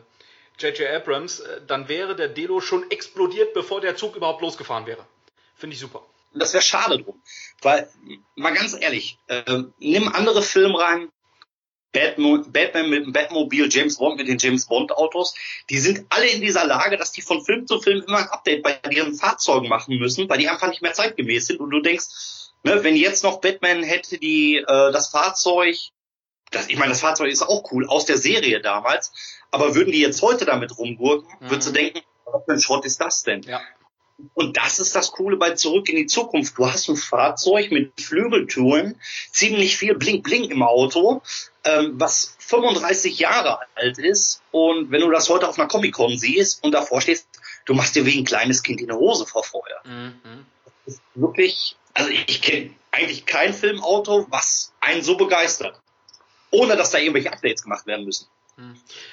J.J. 0.59 0.89
Abrams, 0.89 1.41
äh, 1.41 1.61
dann 1.67 1.89
wäre 1.89 2.17
der 2.17 2.29
Delo 2.29 2.61
schon 2.61 2.91
explodiert, 2.91 3.55
bevor 3.55 3.81
der 3.81 3.97
Zug 3.97 4.17
überhaupt 4.17 4.43
losgefahren 4.43 4.87
wäre. 4.87 5.07
Finde 5.55 5.75
ich 5.75 5.81
super. 5.81 6.03
Das 6.35 6.55
wäre 6.55 6.63
schade 6.63 6.99
drum. 6.99 7.23
Weil, 7.61 7.89
mal 8.37 8.55
ganz 8.55 8.75
ehrlich, 8.79 9.19
äh, 9.29 9.65
nimm 9.79 10.09
andere 10.09 10.43
Filmreihen, 10.43 11.11
Batman, 11.93 12.51
Batman 12.51 12.89
mit 12.89 13.05
dem 13.05 13.13
Batmobil, 13.13 13.69
James 13.71 13.99
Bond 13.99 14.17
mit 14.17 14.27
den 14.27 14.39
James 14.41 14.67
Bond 14.67 14.93
Autos, 14.93 15.35
die 15.69 15.79
sind 15.79 16.07
alle 16.09 16.27
in 16.27 16.41
dieser 16.41 16.67
Lage, 16.67 16.97
dass 16.97 17.13
die 17.13 17.21
von 17.21 17.45
Film 17.45 17.67
zu 17.67 17.81
Film 17.81 18.03
immer 18.07 18.19
ein 18.19 18.29
Update 18.29 18.63
bei 18.63 18.81
ihren 18.91 19.15
Fahrzeugen 19.15 19.69
machen 19.69 19.99
müssen, 19.99 20.27
weil 20.29 20.39
die 20.39 20.49
einfach 20.49 20.69
nicht 20.69 20.81
mehr 20.81 20.95
zeitgemäß 20.95 21.47
sind 21.47 21.61
und 21.61 21.69
du 21.69 21.81
denkst, 21.81 22.07
ne, 22.63 22.83
wenn 22.85 22.97
jetzt 22.97 23.25
noch 23.25 23.41
Batman 23.41 23.83
hätte 23.83 24.19
die 24.19 24.57
äh, 24.57 24.93
das 24.93 25.09
Fahrzeug, 25.09 25.77
das, 26.51 26.69
ich 26.69 26.77
meine, 26.77 26.91
das 26.91 27.01
Fahrzeug 27.01 27.31
ist 27.31 27.43
auch 27.43 27.71
cool 27.73 27.87
aus 27.89 28.05
der 28.05 28.19
Serie 28.19 28.61
damals, 28.61 29.13
aber 29.51 29.75
würden 29.75 29.93
die 29.93 30.01
jetzt 30.01 30.23
heute 30.23 30.45
damit 30.45 30.77
rumgurken, 30.79 31.29
Mhm. 31.41 31.51
würdest 31.51 31.69
du 31.69 31.73
denken, 31.73 32.01
was 32.25 32.45
für 32.45 32.53
ein 32.53 32.61
Schrott 32.61 32.85
ist 32.85 33.01
das 33.01 33.23
denn? 33.23 33.43
Ja. 33.43 33.61
Und 34.35 34.57
das 34.57 34.79
ist 34.79 34.95
das 34.95 35.11
Coole 35.11 35.37
bei 35.37 35.53
Zurück 35.53 35.89
in 35.89 35.97
die 35.97 36.07
Zukunft. 36.07 36.57
Du 36.57 36.71
hast 36.71 36.89
ein 36.89 36.97
Fahrzeug 36.97 37.73
mit 37.73 38.01
Flügeltüren, 38.01 39.01
ziemlich 39.33 39.77
viel 39.77 39.95
Blink-Blink 39.95 40.51
im 40.53 40.63
Auto, 40.63 41.23
ähm, 41.65 41.95
was 41.95 42.37
35 42.39 43.19
Jahre 43.19 43.59
alt 43.75 43.99
ist. 43.99 44.43
Und 44.53 44.91
wenn 44.93 45.01
du 45.01 45.11
das 45.11 45.29
heute 45.29 45.49
auf 45.49 45.59
einer 45.59 45.67
Comic-Con 45.67 46.17
siehst 46.19 46.63
und 46.63 46.73
davor 46.73 47.01
stehst, 47.01 47.27
du 47.65 47.75
machst 47.75 47.97
dir 47.97 48.07
wie 48.07 48.17
ein 48.19 48.25
kleines 48.25 48.63
Kind 48.63 48.81
in 48.81 48.89
die 48.89 48.93
Hose 48.93 49.27
vor 49.27 49.43
Freude. 49.43 49.75
Mhm. 49.85 50.47
Das 50.85 50.95
ist 50.95 51.03
wirklich, 51.15 51.77
also 51.95 52.11
ich 52.11 52.43
kenne 52.43 52.75
eigentlich 52.91 53.27
kein 53.27 53.53
Filmauto, 53.55 54.27
was 54.31 54.73
einen 54.81 55.03
so 55.03 55.17
begeistert. 55.17 55.81
Ohne 56.51 56.77
dass 56.77 56.91
da 56.91 56.99
irgendwelche 56.99 57.33
Updates 57.33 57.63
gemacht 57.63 57.87
werden 57.87 58.05
müssen. 58.05 58.29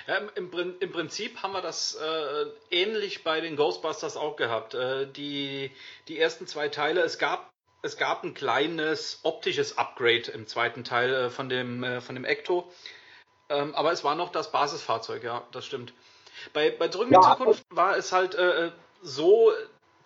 Ja, 0.07 0.17
im- 0.17 0.51
im, 0.51 0.75
Im 0.79 0.91
Prinzip 0.91 1.41
haben 1.41 1.53
wir 1.53 1.61
das 1.61 1.95
äh, 1.95 2.45
ähnlich 2.71 3.23
bei 3.23 3.39
den 3.39 3.55
Ghostbusters 3.55 4.17
auch 4.17 4.35
gehabt. 4.35 4.73
Äh, 4.73 5.07
die, 5.07 5.71
die 6.09 6.19
ersten 6.19 6.45
zwei 6.45 6.67
Teile, 6.67 7.01
es 7.01 7.17
gab, 7.17 7.49
es 7.81 7.95
gab 7.95 8.25
ein 8.25 8.33
kleines 8.33 9.21
optisches 9.23 9.77
Upgrade 9.77 10.29
im 10.31 10.45
zweiten 10.45 10.83
Teil 10.83 11.13
äh, 11.13 11.29
von, 11.29 11.47
dem, 11.47 11.83
äh, 11.85 12.01
von 12.01 12.15
dem 12.15 12.25
Ecto. 12.25 12.69
Ähm, 13.47 13.73
aber 13.75 13.93
es 13.93 14.03
war 14.03 14.15
noch 14.15 14.31
das 14.33 14.51
Basisfahrzeug, 14.51 15.23
ja, 15.23 15.47
das 15.53 15.65
stimmt. 15.65 15.93
Bei, 16.51 16.69
bei 16.71 16.89
Zurück 16.89 17.07
in 17.07 17.13
Ja. 17.13 17.21
Zukunft 17.21 17.63
war 17.69 17.95
es 17.95 18.11
halt 18.11 18.35
äh, 18.35 18.71
so, 19.01 19.53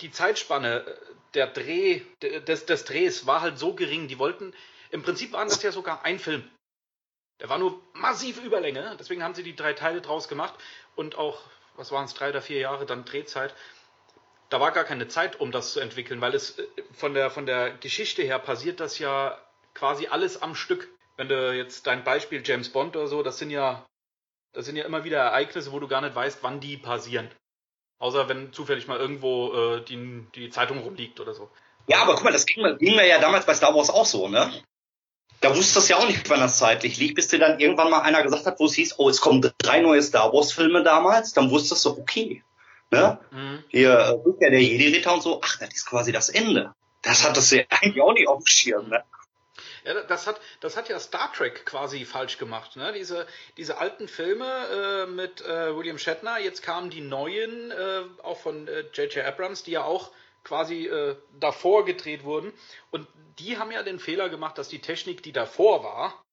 die 0.01 0.11
Zeitspanne 0.11 0.85
äh, 0.85 0.95
der 1.33 1.47
Dreh, 1.47 2.01
de- 2.21 2.41
des, 2.41 2.65
des 2.65 2.85
Drehs 2.85 3.25
war 3.25 3.41
halt 3.41 3.57
so 3.59 3.73
gering. 3.73 4.07
Die 4.07 4.19
wollten, 4.19 4.53
im 4.91 5.03
Prinzip 5.03 5.31
waren 5.33 5.47
das 5.47 5.61
ja 5.63 5.71
sogar 5.71 6.03
ein 6.05 6.19
Film. 6.19 6.49
Der 7.39 7.49
war 7.49 7.57
nur 7.57 7.81
massiv 7.93 8.41
Überlänge, 8.43 8.95
deswegen 8.99 9.23
haben 9.23 9.33
sie 9.33 9.43
die 9.43 9.55
drei 9.55 9.73
Teile 9.73 10.01
draus 10.01 10.27
gemacht 10.27 10.53
und 10.95 11.15
auch, 11.17 11.41
was 11.75 11.91
waren 11.91 12.05
es, 12.05 12.13
drei 12.13 12.29
oder 12.29 12.41
vier 12.41 12.59
Jahre 12.59 12.85
dann 12.85 13.05
Drehzeit. 13.05 13.53
Da 14.49 14.59
war 14.59 14.71
gar 14.71 14.83
keine 14.83 15.07
Zeit, 15.07 15.39
um 15.39 15.51
das 15.51 15.73
zu 15.73 15.79
entwickeln, 15.79 16.21
weil 16.21 16.35
es 16.35 16.59
äh, 16.59 16.67
von 16.93 17.13
der, 17.13 17.31
von 17.31 17.45
der 17.45 17.71
Geschichte 17.77 18.21
her 18.21 18.39
passiert 18.39 18.79
das 18.79 18.99
ja 18.99 19.37
quasi 19.73 20.07
alles 20.07 20.41
am 20.41 20.55
Stück. 20.55 20.87
Wenn 21.17 21.27
du 21.27 21.53
jetzt 21.55 21.87
dein 21.87 22.03
Beispiel 22.03 22.41
James 22.45 22.69
Bond 22.71 22.95
oder 22.95 23.07
so, 23.07 23.23
das 23.23 23.39
sind 23.39 23.49
ja, 23.49 23.85
das 24.53 24.65
sind 24.65 24.75
ja 24.75 24.85
immer 24.85 25.03
wieder 25.03 25.19
Ereignisse, 25.19 25.71
wo 25.71 25.79
du 25.79 25.87
gar 25.87 26.01
nicht 26.01 26.15
weißt, 26.15 26.43
wann 26.43 26.59
die 26.59 26.77
passieren. 26.77 27.29
Außer 28.03 28.27
wenn 28.27 28.51
zufällig 28.51 28.85
mal 28.87 28.99
irgendwo 28.99 29.53
äh, 29.53 29.81
die, 29.85 30.27
die 30.35 30.49
Zeitung 30.49 30.79
rumliegt 30.79 31.21
oder 31.21 31.33
so. 31.33 31.49
Ja, 31.87 32.01
aber 32.01 32.15
guck 32.15 32.25
mal, 32.25 32.33
das 32.33 32.45
ging, 32.45 32.61
mir- 32.61 32.75
ging 32.75 32.97
mir 32.97 33.07
ja 33.07 33.17
damals 33.17 33.45
bei 33.45 33.53
Star 33.53 33.73
Wars 33.73 33.89
auch 33.89 34.05
so, 34.05 34.27
ne? 34.27 34.51
Da 35.39 35.55
wusstest 35.55 35.87
du 35.87 35.93
ja 35.93 35.99
auch 35.99 36.07
nicht, 36.07 36.29
wann 36.29 36.41
das 36.41 36.57
zeitlich 36.57 36.97
liegt, 36.97 37.15
bis 37.15 37.29
dir 37.29 37.39
dann 37.39 37.61
irgendwann 37.61 37.89
mal 37.89 38.01
einer 38.01 38.21
gesagt 38.21 38.45
hat, 38.45 38.59
wo 38.59 38.65
es 38.65 38.73
hieß, 38.73 38.95
oh, 38.97 39.07
es 39.07 39.21
kommen 39.21 39.49
drei 39.57 39.79
neue 39.79 40.03
Star 40.03 40.33
Wars 40.33 40.51
Filme 40.51 40.83
damals, 40.83 41.31
dann 41.31 41.49
wusstest 41.49 41.85
du, 41.85 41.91
okay, 41.91 42.43
ne? 42.91 43.19
Mhm. 43.31 43.63
Hier, 43.69 44.21
äh, 44.41 44.49
der 44.49 44.61
Jedi-Ritter 44.61 45.13
und 45.13 45.23
so, 45.23 45.39
ach, 45.41 45.59
das 45.59 45.73
ist 45.73 45.85
quasi 45.85 46.11
das 46.11 46.27
Ende. 46.27 46.73
Das 47.03 47.25
hattest 47.25 47.53
du 47.53 47.59
ja 47.59 47.63
eigentlich 47.69 48.03
auch 48.03 48.13
nicht 48.13 48.27
auf 48.27 48.43
dem 48.43 48.47
Schirm, 48.47 48.89
ne? 48.89 49.01
Ja, 49.83 50.01
das 50.03 50.27
hat, 50.27 50.39
das 50.61 50.77
hat 50.77 50.89
ja 50.89 50.99
Star 50.99 51.31
Trek 51.33 51.65
quasi 51.65 52.05
falsch 52.05 52.37
gemacht. 52.37 52.75
Ne? 52.75 52.93
Diese, 52.93 53.27
diese 53.57 53.77
alten 53.77 54.07
Filme 54.07 54.45
äh, 54.45 55.05
mit 55.05 55.41
äh, 55.41 55.75
William 55.75 55.97
Shatner, 55.97 56.39
jetzt 56.39 56.63
kamen 56.63 56.89
die 56.89 57.01
neuen, 57.01 57.71
äh, 57.71 58.03
auch 58.21 58.37
von 58.37 58.67
äh, 58.67 58.81
J.J. 58.93 59.25
Abrams, 59.25 59.63
die 59.63 59.71
ja 59.71 59.83
auch 59.83 60.11
quasi 60.43 60.87
äh, 60.87 61.15
davor 61.39 61.85
gedreht 61.85 62.23
wurden. 62.23 62.53
Und 62.91 63.07
die 63.39 63.57
haben 63.57 63.71
ja 63.71 63.83
den 63.83 63.99
Fehler 63.99 64.29
gemacht, 64.29 64.57
dass 64.57 64.69
die 64.69 64.79
Technik, 64.79 65.23
die 65.23 65.31
davor 65.31 65.83
war, 65.83 66.23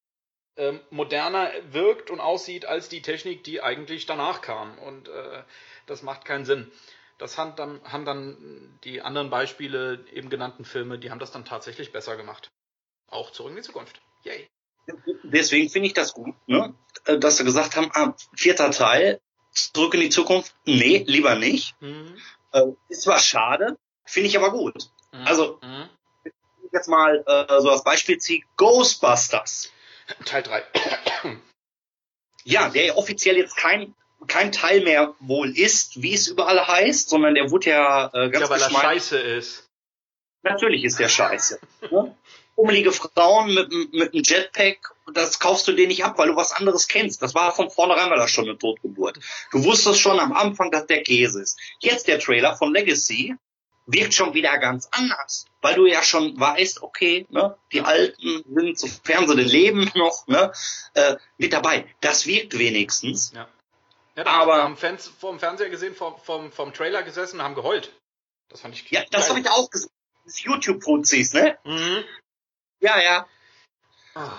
ähm, 0.57 0.81
moderner 0.91 1.51
wirkt 1.71 2.11
und 2.11 2.21
aussieht 2.21 2.67
als 2.67 2.89
die 2.89 3.03
Technik, 3.03 3.45
die 3.45 3.63
eigentlich 3.63 4.07
danach 4.07 4.43
kam. 4.43 4.79
Und 4.79 5.09
äh, 5.09 5.43
das 5.87 6.03
macht 6.03 6.25
keinen 6.25 6.45
Sinn. 6.45 6.71
Das 7.19 7.37
haben 7.37 7.55
dann, 7.57 7.81
haben 7.85 8.05
dann 8.05 8.79
die 8.85 9.03
anderen 9.03 9.31
Beispiele, 9.31 10.05
eben 10.13 10.31
genannten 10.31 10.65
Filme, 10.65 10.99
die 10.99 11.11
haben 11.11 11.19
das 11.19 11.33
dann 11.33 11.45
tatsächlich 11.45 11.93
besser 11.93 12.17
gemacht. 12.17 12.51
Auch 13.11 13.31
zurück 13.33 13.51
in 13.51 13.57
die 13.57 13.63
Zukunft. 13.63 14.01
Yay. 14.25 14.49
Deswegen 15.23 15.69
finde 15.69 15.87
ich 15.89 15.95
das 15.95 16.13
gut, 16.15 16.35
ne? 16.49 16.75
äh, 17.05 17.19
dass 17.19 17.37
sie 17.37 17.45
gesagt 17.45 17.77
haben, 17.77 17.91
ah, 17.95 18.15
vierter 18.37 18.71
Teil, 18.71 19.21
zurück 19.53 19.95
in 19.95 20.01
die 20.01 20.11
Zukunft, 20.11 20.55
nee, 20.65 21.05
lieber 21.07 21.35
nicht. 21.37 21.81
Mhm. 21.81 22.17
Äh, 22.53 22.63
ist 22.89 23.03
zwar 23.03 23.19
schade, 23.21 23.77
finde 24.05 24.29
ich 24.29 24.37
aber 24.37 24.51
gut. 24.51 24.91
Mhm. 25.13 25.27
Also- 25.27 25.59
Mhm. 25.63 25.89
Wenn 26.25 26.33
ich 26.67 26.73
jetzt 26.73 26.89
mal 26.89 27.23
äh, 27.27 27.61
so 27.61 27.71
als 27.71 27.85
Beispiel 27.85 28.19
ziehe, 28.19 28.43
Ghostbusters. 28.57 29.71
Teil 30.25 30.43
3. 30.43 30.65
Ja, 32.45 32.71
der 32.71 32.85
ja 32.87 32.95
offiziell 32.95 33.37
jetzt 33.37 33.55
kein, 33.57 33.95
kein 34.27 34.51
Teil 34.51 34.81
mehr 34.83 35.15
wohl 35.21 35.51
ist, 35.57 36.01
wie 36.03 36.15
es 36.15 36.27
überall 36.27 36.67
heißt, 36.67 37.11
sondern 37.11 37.35
der 37.35 37.51
wurde 37.51 37.69
ja 37.71 38.07
äh, 38.15 38.31
ganz 38.31 38.45
Ja, 38.45 38.51
weil 38.51 38.63
er 38.63 38.71
scheiße 38.71 39.19
ist. 39.19 39.69
Natürlich 40.43 40.85
ist 40.85 40.99
der 40.99 41.09
scheiße. 41.11 41.61
ne? 41.91 42.17
Umlige 42.61 42.93
Frauen 42.93 43.55
mit, 43.55 43.73
mit 43.95 44.13
einem 44.13 44.23
Jetpack, 44.23 44.95
das 45.15 45.39
kaufst 45.39 45.67
du 45.67 45.73
dir 45.73 45.87
nicht 45.89 46.05
ab, 46.05 46.19
weil 46.19 46.29
du 46.29 46.37
was 46.37 46.53
anderes 46.53 46.89
kennst. 46.89 47.23
Das 47.23 47.35
war 47.35 47.55
von 47.55 47.71
vornherein 47.71 48.11
war 48.11 48.19
das 48.19 48.31
schon 48.31 48.45
eine 48.45 48.59
Totgeburt. 48.59 49.19
Du 49.51 49.65
wusstest 49.65 49.99
schon 49.99 50.21
am 50.21 50.33
Anfang, 50.33 50.71
dass 50.71 50.87
der 50.87 51.03
Käse 51.03 51.41
ist. 51.41 51.59
Jetzt 51.81 52.07
der 52.07 52.19
Trailer 52.19 52.57
von 52.57 52.73
Legacy 52.73 53.35
wirkt 53.87 54.13
schon 54.13 54.35
wieder 54.35 54.59
ganz 54.59 54.89
anders, 54.93 55.47
weil 55.63 55.75
du 55.75 55.87
ja 55.87 56.03
schon 56.03 56.39
weißt, 56.39 56.83
okay, 56.83 57.27
ne, 57.31 57.57
die 57.73 57.81
Alten 57.81 58.45
sind, 58.55 58.79
sofern 58.79 59.27
sie 59.27 59.37
denn 59.37 59.49
leben 59.49 59.91
noch, 59.95 60.27
ne, 60.27 60.53
äh, 60.95 61.17
mit 61.39 61.53
dabei. 61.55 61.87
Das 62.03 62.27
wirkt 62.27 62.59
wenigstens. 62.59 63.33
Ja. 63.35 63.49
ja 64.17 64.27
Aber- 64.27 64.63
haben 64.63 64.77
Fans 64.77 65.11
vor 65.19 65.31
dem 65.31 65.41
Fernseher 65.41 65.71
gesehen, 65.71 65.95
vom, 65.95 66.15
vom, 66.19 66.53
vom 66.53 66.75
Trailer 66.75 67.03
gesessen 67.03 67.37
und 67.37 67.43
haben 67.43 67.55
geheult. 67.55 67.91
Das 68.51 68.61
fand 68.61 68.75
ich 68.75 68.91
Ja, 68.91 69.03
das 69.11 69.31
habe 69.31 69.41
ich 69.41 69.49
auch 69.49 69.71
gesagt. 69.71 69.93
Das 70.27 70.43
YouTube-Prozis, 70.43 71.33
ne? 71.33 71.59
Mhm. 71.65 72.05
Ja, 72.81 73.01
ja. 73.01 73.27
Ah, 74.15 74.39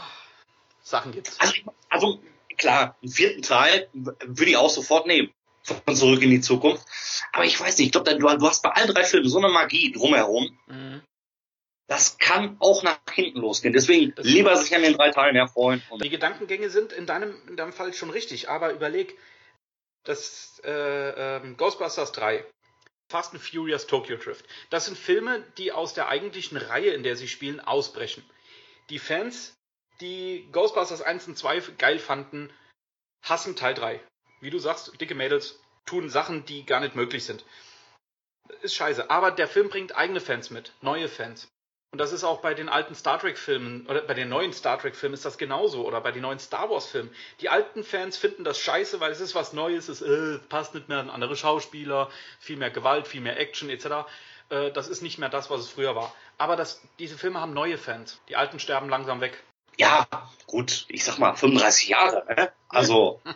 Sachen 0.84 1.12
gibt's. 1.12 1.40
Also, 1.40 1.54
also 1.90 2.22
klar, 2.58 2.98
einen 3.02 3.12
vierten 3.12 3.42
Teil 3.42 3.90
würde 3.94 4.52
ich 4.52 4.58
auch 4.58 4.70
sofort 4.70 5.08
nehmen. 5.08 5.32
Von 5.64 5.96
zurück 5.96 6.24
in 6.24 6.32
die 6.32 6.42
Zukunft. 6.42 6.88
Aber 7.34 7.46
ich 7.46 7.60
weiß 7.60 7.78
nicht, 7.78 7.88
ich 7.88 7.92
glaube, 7.92 8.16
du, 8.18 8.20
du 8.38 8.48
hast 8.48 8.64
bei 8.64 8.72
allen 8.72 8.92
drei 8.92 9.04
Filmen 9.04 9.30
so 9.30 9.38
eine 9.38 9.50
Magie 9.50 9.92
drumherum. 9.92 10.58
Mhm. 10.66 11.02
Das 11.88 12.18
kann 12.18 12.58
auch 12.60 12.82
nach 12.84 12.98
hinten 13.12 13.40
losgehen. 13.42 13.74
Deswegen 13.74 14.16
Das- 14.16 14.26
lieber 14.26 14.56
sich 14.58 14.74
an 14.76 14.82
den 14.82 14.94
drei 14.94 15.12
Teilen 15.12 15.36
erfreuen. 15.36 15.84
Die 16.02 16.10
Gedankengänge 16.10 16.70
sind 16.72 16.94
in 16.94 17.06
deinem, 17.06 17.36
in 17.48 17.58
deinem 17.58 17.74
Fall 17.74 17.94
schon 17.94 18.10
richtig, 18.10 18.50
aber 18.50 18.72
überleg, 18.74 19.16
das 20.04 20.60
äh, 20.64 21.38
ähm, 21.38 21.58
Ghostbusters 21.58 22.12
3, 22.14 22.44
Fast 23.12 23.34
and 23.34 23.44
Furious 23.44 23.88
Tokyo 23.88 24.16
Drift, 24.16 24.46
das 24.70 24.86
sind 24.86 24.98
Filme, 24.98 25.44
die 25.58 25.72
aus 25.72 25.94
der 25.94 26.08
eigentlichen 26.08 26.58
Reihe, 26.58 26.92
in 26.92 27.04
der 27.04 27.18
sie 27.18 27.28
spielen, 27.28 27.60
ausbrechen. 27.60 28.24
Die 28.90 29.00
Fans, 29.00 29.54
die 30.00 30.48
Ghostbusters 30.52 31.02
1 31.02 31.28
und 31.28 31.38
2 31.38 31.60
geil 31.78 32.00
fanden, 32.00 32.52
hassen 33.22 33.56
Teil 33.56 33.74
3. 33.74 34.02
Wie 34.40 34.50
du 34.50 34.60
sagst, 34.60 35.00
dicke 35.00 35.14
Mädels 35.14 35.60
tun 35.86 36.10
Sachen, 36.10 36.46
die 36.46 36.66
gar 36.66 36.80
nicht 36.80 36.96
möglich 36.96 37.26
sind. 37.26 37.46
Ist 38.62 38.76
scheiße. 38.76 39.10
Aber 39.10 39.32
der 39.32 39.48
Film 39.48 39.70
bringt 39.70 39.96
eigene 39.96 40.22
Fans 40.22 40.50
mit, 40.50 40.74
neue 40.82 41.08
Fans. 41.08 41.48
Und 41.92 41.98
das 42.00 42.14
ist 42.14 42.24
auch 42.24 42.40
bei 42.40 42.54
den 42.54 42.70
alten 42.70 42.96
Star 42.96 43.20
Trek-Filmen, 43.20 43.86
oder 43.88 44.02
bei 44.02 44.14
den 44.14 44.30
neuen 44.30 44.54
Star 44.54 44.80
Trek-Filmen 44.80 45.14
ist 45.14 45.26
das 45.26 45.38
genauso, 45.38 45.86
oder 45.86 46.00
bei 46.00 46.14
den 46.14 46.22
neuen 46.22 46.40
Star 46.40 46.70
Wars-Filmen. 46.70 47.14
Die 47.42 47.50
alten 47.50 47.84
Fans 47.84 48.16
finden 48.16 48.46
das 48.46 48.60
scheiße, 48.60 49.02
weil 49.02 49.12
es 49.12 49.20
ist 49.20 49.36
was 49.36 49.52
Neues, 49.52 49.90
es 49.90 50.02
äh, 50.02 50.40
passt 50.48 50.74
nicht 50.74 50.88
mehr 50.88 51.00
an 51.00 51.10
andere 51.10 51.36
Schauspieler, 51.36 52.10
viel 52.40 52.56
mehr 52.56 52.72
Gewalt, 52.72 53.10
viel 53.10 53.20
mehr 53.20 53.38
Action 53.38 53.70
etc. 53.70 54.08
Äh, 54.50 54.72
das 54.72 54.88
ist 54.88 55.02
nicht 55.02 55.18
mehr 55.18 55.28
das, 55.28 55.50
was 55.50 55.60
es 55.60 55.70
früher 55.70 55.94
war. 55.94 56.16
Aber 56.38 56.56
das, 56.56 56.82
diese 56.98 57.18
Filme 57.18 57.42
haben 57.42 57.54
neue 57.54 57.78
Fans. 57.78 58.22
Die 58.30 58.38
alten 58.38 58.60
sterben 58.60 58.88
langsam 58.88 59.20
weg. 59.20 59.44
ja, 59.78 60.08
gut, 60.48 60.86
ich 60.88 61.04
sag 61.04 61.20
mal 61.20 61.36
35 61.36 61.90
Jahre, 61.90 62.26
ne? 62.36 62.54
Also. 62.70 63.22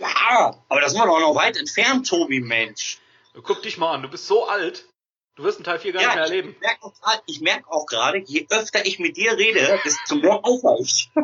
Ja, 0.00 0.54
aber 0.68 0.80
das 0.80 0.92
sind 0.92 1.00
wir 1.00 1.06
doch 1.06 1.18
noch 1.18 1.34
weit 1.34 1.56
entfernt, 1.56 2.08
Tobi, 2.08 2.38
Mensch. 2.38 3.00
Guck 3.42 3.62
dich 3.62 3.78
mal 3.78 3.94
an, 3.94 4.02
du 4.02 4.08
bist 4.08 4.28
so 4.28 4.46
alt, 4.46 4.84
du 5.38 5.44
wirst 5.44 5.58
einen 5.58 5.64
Teil 5.64 5.78
4 5.78 5.92
gar 5.92 6.00
nicht 6.00 6.14
mehr 6.14 6.24
erleben. 6.24 6.56
Ich 7.26 7.40
merke 7.40 7.66
auch, 7.70 7.86
merk 7.86 7.86
gerade, 7.86 8.18
je 8.18 8.46
öfter 8.50 8.84
ich 8.84 8.98
mit 8.98 9.16
dir 9.16 9.32
rede, 9.38 9.80
desto 9.84 10.16
mehr 10.16 10.42
ich. 10.80 11.10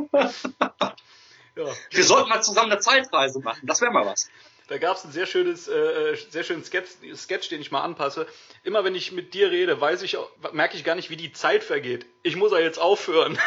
Ja. 1.57 1.67
Wir 1.91 2.03
sollten 2.03 2.31
mal 2.31 2.43
zusammen 2.43 2.73
eine 2.73 2.81
Zeitreise 2.81 3.39
machen. 3.39 3.61
Das 3.65 3.81
wäre 3.81 3.93
mal 3.93 4.05
was. 4.05 4.29
Da 4.67 4.79
gab 4.79 4.97
es 4.97 5.05
ein 5.05 5.13
sehr 5.13 5.27
schönes, 5.27 5.69
äh, 5.69 6.17
sehr 6.31 6.43
schönen 6.43 6.65
Sketch, 6.65 6.91
Sketch, 7.15 7.49
den 7.49 7.61
ich 7.61 7.71
mal 7.71 7.83
anpasse. 7.83 8.27
Immer 8.65 8.83
wenn 8.83 8.97
ich 8.97 9.13
mit 9.13 9.35
dir 9.35 9.53
rede, 9.53 9.81
weiß 9.81 10.03
ich, 10.03 10.17
merke 10.53 10.77
ich 10.77 10.83
gar 10.83 10.97
nicht, 10.97 11.11
wie 11.11 11.17
die 11.17 11.33
Zeit 11.33 11.63
vergeht. 11.63 12.07
Ich 12.25 12.35
muss 12.35 12.51
ja 12.51 12.59
jetzt 12.59 12.81
aufhören. 12.81 13.39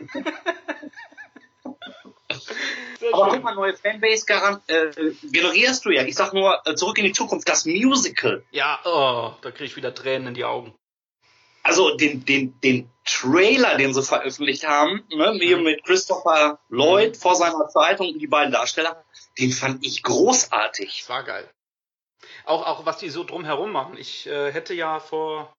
Aber 3.12 3.28
guck 3.30 3.42
mal, 3.42 3.54
neue 3.54 3.76
Fanbase 3.76 4.24
äh, 4.66 5.12
generierst 5.30 5.84
du 5.84 5.90
ja. 5.90 6.02
Ich 6.02 6.14
sag 6.14 6.32
nur, 6.32 6.60
äh, 6.66 6.74
zurück 6.74 6.98
in 6.98 7.04
die 7.04 7.12
Zukunft, 7.12 7.48
das 7.48 7.64
Musical. 7.66 8.42
Ja, 8.50 8.78
oh, 8.84 9.32
da 9.42 9.50
kriege 9.50 9.64
ich 9.64 9.76
wieder 9.76 9.94
Tränen 9.94 10.28
in 10.28 10.34
die 10.34 10.44
Augen. 10.44 10.74
Also 11.62 11.94
den, 11.96 12.24
den, 12.24 12.58
den 12.60 12.90
Trailer, 13.04 13.76
den 13.76 13.92
sie 13.92 14.02
veröffentlicht 14.02 14.66
haben, 14.66 15.04
ne, 15.10 15.32
Mhm. 15.32 15.62
mit 15.62 15.84
Christopher 15.84 16.58
Lloyd 16.68 17.16
vor 17.16 17.34
seiner 17.34 17.68
Zeit 17.68 18.00
und 18.00 18.18
die 18.18 18.26
beiden 18.26 18.52
Darsteller, 18.52 19.04
den 19.38 19.52
fand 19.52 19.84
ich 19.84 20.02
großartig. 20.02 21.00
Das 21.00 21.08
war 21.08 21.22
geil. 21.24 21.48
Auch, 22.44 22.66
auch 22.66 22.86
was 22.86 22.98
die 22.98 23.10
so 23.10 23.24
drumherum 23.24 23.72
machen. 23.72 23.96
Ich 23.98 24.26
äh, 24.26 24.52
hätte 24.52 24.74
ja 24.74 25.00
vor 25.00 25.52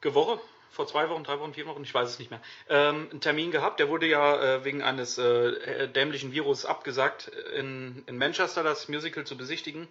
Gewoche, 0.00 0.40
vor 0.70 0.86
zwei 0.86 1.08
Wochen, 1.08 1.24
drei 1.24 1.38
Wochen, 1.40 1.52
vier 1.52 1.66
Wochen, 1.66 1.82
ich 1.82 1.92
weiß 1.92 2.08
es 2.08 2.18
nicht 2.18 2.30
mehr, 2.30 2.40
ähm, 2.68 3.08
einen 3.10 3.20
Termin 3.20 3.50
gehabt. 3.50 3.80
Der 3.80 3.88
wurde 3.88 4.06
ja 4.06 4.40
äh, 4.40 4.64
wegen 4.64 4.82
eines 4.82 5.18
äh, 5.18 5.88
dämlichen 5.88 6.32
Virus 6.32 6.64
abgesagt, 6.64 7.28
in, 7.56 8.02
in 8.06 8.18
Manchester 8.18 8.62
das 8.62 8.88
Musical 8.88 9.24
zu 9.24 9.36
besichtigen. 9.36 9.88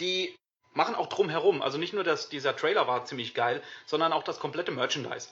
Die 0.00 0.36
machen 0.74 0.94
auch 0.94 1.08
drumherum. 1.08 1.62
Also 1.62 1.78
nicht 1.78 1.94
nur, 1.94 2.04
dass 2.04 2.28
dieser 2.28 2.54
Trailer 2.54 2.86
war 2.86 3.04
ziemlich 3.04 3.34
geil, 3.34 3.62
sondern 3.86 4.12
auch 4.12 4.22
das 4.22 4.38
komplette 4.38 4.70
Merchandise. 4.70 5.28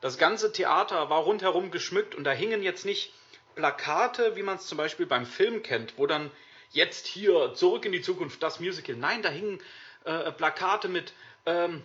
Das 0.00 0.16
ganze 0.16 0.52
Theater 0.52 1.10
war 1.10 1.22
rundherum 1.22 1.70
geschmückt 1.70 2.14
und 2.14 2.24
da 2.24 2.32
hingen 2.32 2.62
jetzt 2.62 2.84
nicht 2.84 3.12
Plakate, 3.54 4.36
wie 4.36 4.42
man 4.42 4.56
es 4.56 4.66
zum 4.66 4.78
Beispiel 4.78 5.06
beim 5.06 5.26
Film 5.26 5.62
kennt, 5.62 5.98
wo 5.98 6.06
dann 6.06 6.30
jetzt 6.70 7.06
hier 7.06 7.52
zurück 7.54 7.84
in 7.84 7.92
die 7.92 8.00
Zukunft 8.00 8.42
das 8.42 8.60
Musical. 8.60 8.96
Nein, 8.96 9.22
da 9.22 9.28
hingen 9.28 9.60
äh, 10.04 10.32
Plakate 10.32 10.88
mit 10.88 11.12
ähm, 11.46 11.82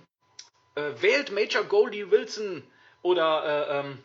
äh, 0.76 1.02
wählt 1.02 1.32
Major 1.32 1.64
Goldie 1.64 2.12
Wilson 2.12 2.64
oder 3.02 3.46
äh, 3.46 3.80
ähm, 3.80 4.04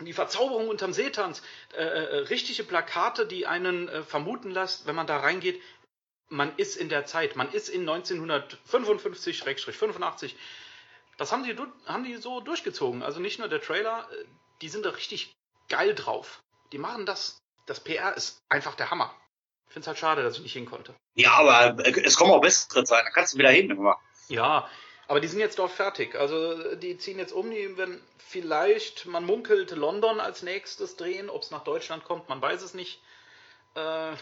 die 0.00 0.12
Verzauberung 0.12 0.68
unterm 0.68 0.92
Seetanz. 0.92 1.42
Äh, 1.74 1.82
äh, 1.82 2.18
richtige 2.28 2.62
Plakate, 2.64 3.26
die 3.26 3.46
einen 3.46 3.88
äh, 3.88 4.02
vermuten 4.02 4.50
lässt, 4.50 4.86
wenn 4.86 4.94
man 4.94 5.06
da 5.06 5.16
reingeht, 5.18 5.62
man 6.28 6.54
ist 6.56 6.76
in 6.76 6.88
der 6.88 7.06
Zeit, 7.06 7.36
man 7.36 7.52
ist 7.52 7.68
in 7.68 7.88
1955-85. 7.88 10.34
Das 11.18 11.30
haben 11.30 11.44
die, 11.44 11.54
haben 11.86 12.04
die 12.04 12.16
so 12.16 12.40
durchgezogen. 12.40 13.02
Also 13.02 13.20
nicht 13.20 13.38
nur 13.38 13.48
der 13.48 13.60
Trailer, 13.60 14.08
die 14.62 14.70
sind 14.70 14.86
da 14.86 14.90
richtig 14.90 15.34
geil 15.68 15.94
drauf. 15.94 16.42
Die 16.72 16.78
machen 16.78 17.06
das. 17.06 17.38
Das 17.66 17.78
PR 17.80 18.16
ist 18.16 18.38
einfach 18.48 18.74
der 18.74 18.90
Hammer. 18.90 19.14
Ich 19.66 19.74
finde 19.74 19.84
es 19.84 19.88
halt 19.88 19.98
schade, 19.98 20.22
dass 20.22 20.36
ich 20.36 20.42
nicht 20.42 20.54
hin 20.54 20.66
konnte. 20.66 20.94
Ja, 21.14 21.32
aber 21.32 21.86
es 21.86 22.16
kommen 22.16 22.32
auch 22.32 22.40
bessere 22.40 22.84
Zeiten, 22.84 23.06
da 23.06 23.10
kannst 23.10 23.34
du 23.34 23.38
wieder 23.38 23.50
hin. 23.50 23.70
Immer. 23.70 23.98
Ja, 24.28 24.70
aber 25.08 25.20
die 25.20 25.28
sind 25.28 25.40
jetzt 25.40 25.58
dort 25.58 25.72
fertig. 25.72 26.14
Also 26.14 26.74
die 26.76 26.96
ziehen 26.98 27.18
jetzt 27.18 27.32
um, 27.32 27.50
die 27.50 27.76
werden 27.76 28.00
vielleicht, 28.18 29.06
man 29.06 29.24
munkelt, 29.24 29.70
London 29.72 30.20
als 30.20 30.42
nächstes 30.42 30.96
drehen. 30.96 31.28
Ob 31.28 31.42
es 31.42 31.50
nach 31.50 31.64
Deutschland 31.64 32.04
kommt, 32.04 32.28
man 32.28 32.40
weiß 32.40 32.62
es 32.62 32.74
nicht. 32.74 33.00
Äh, 33.74 34.12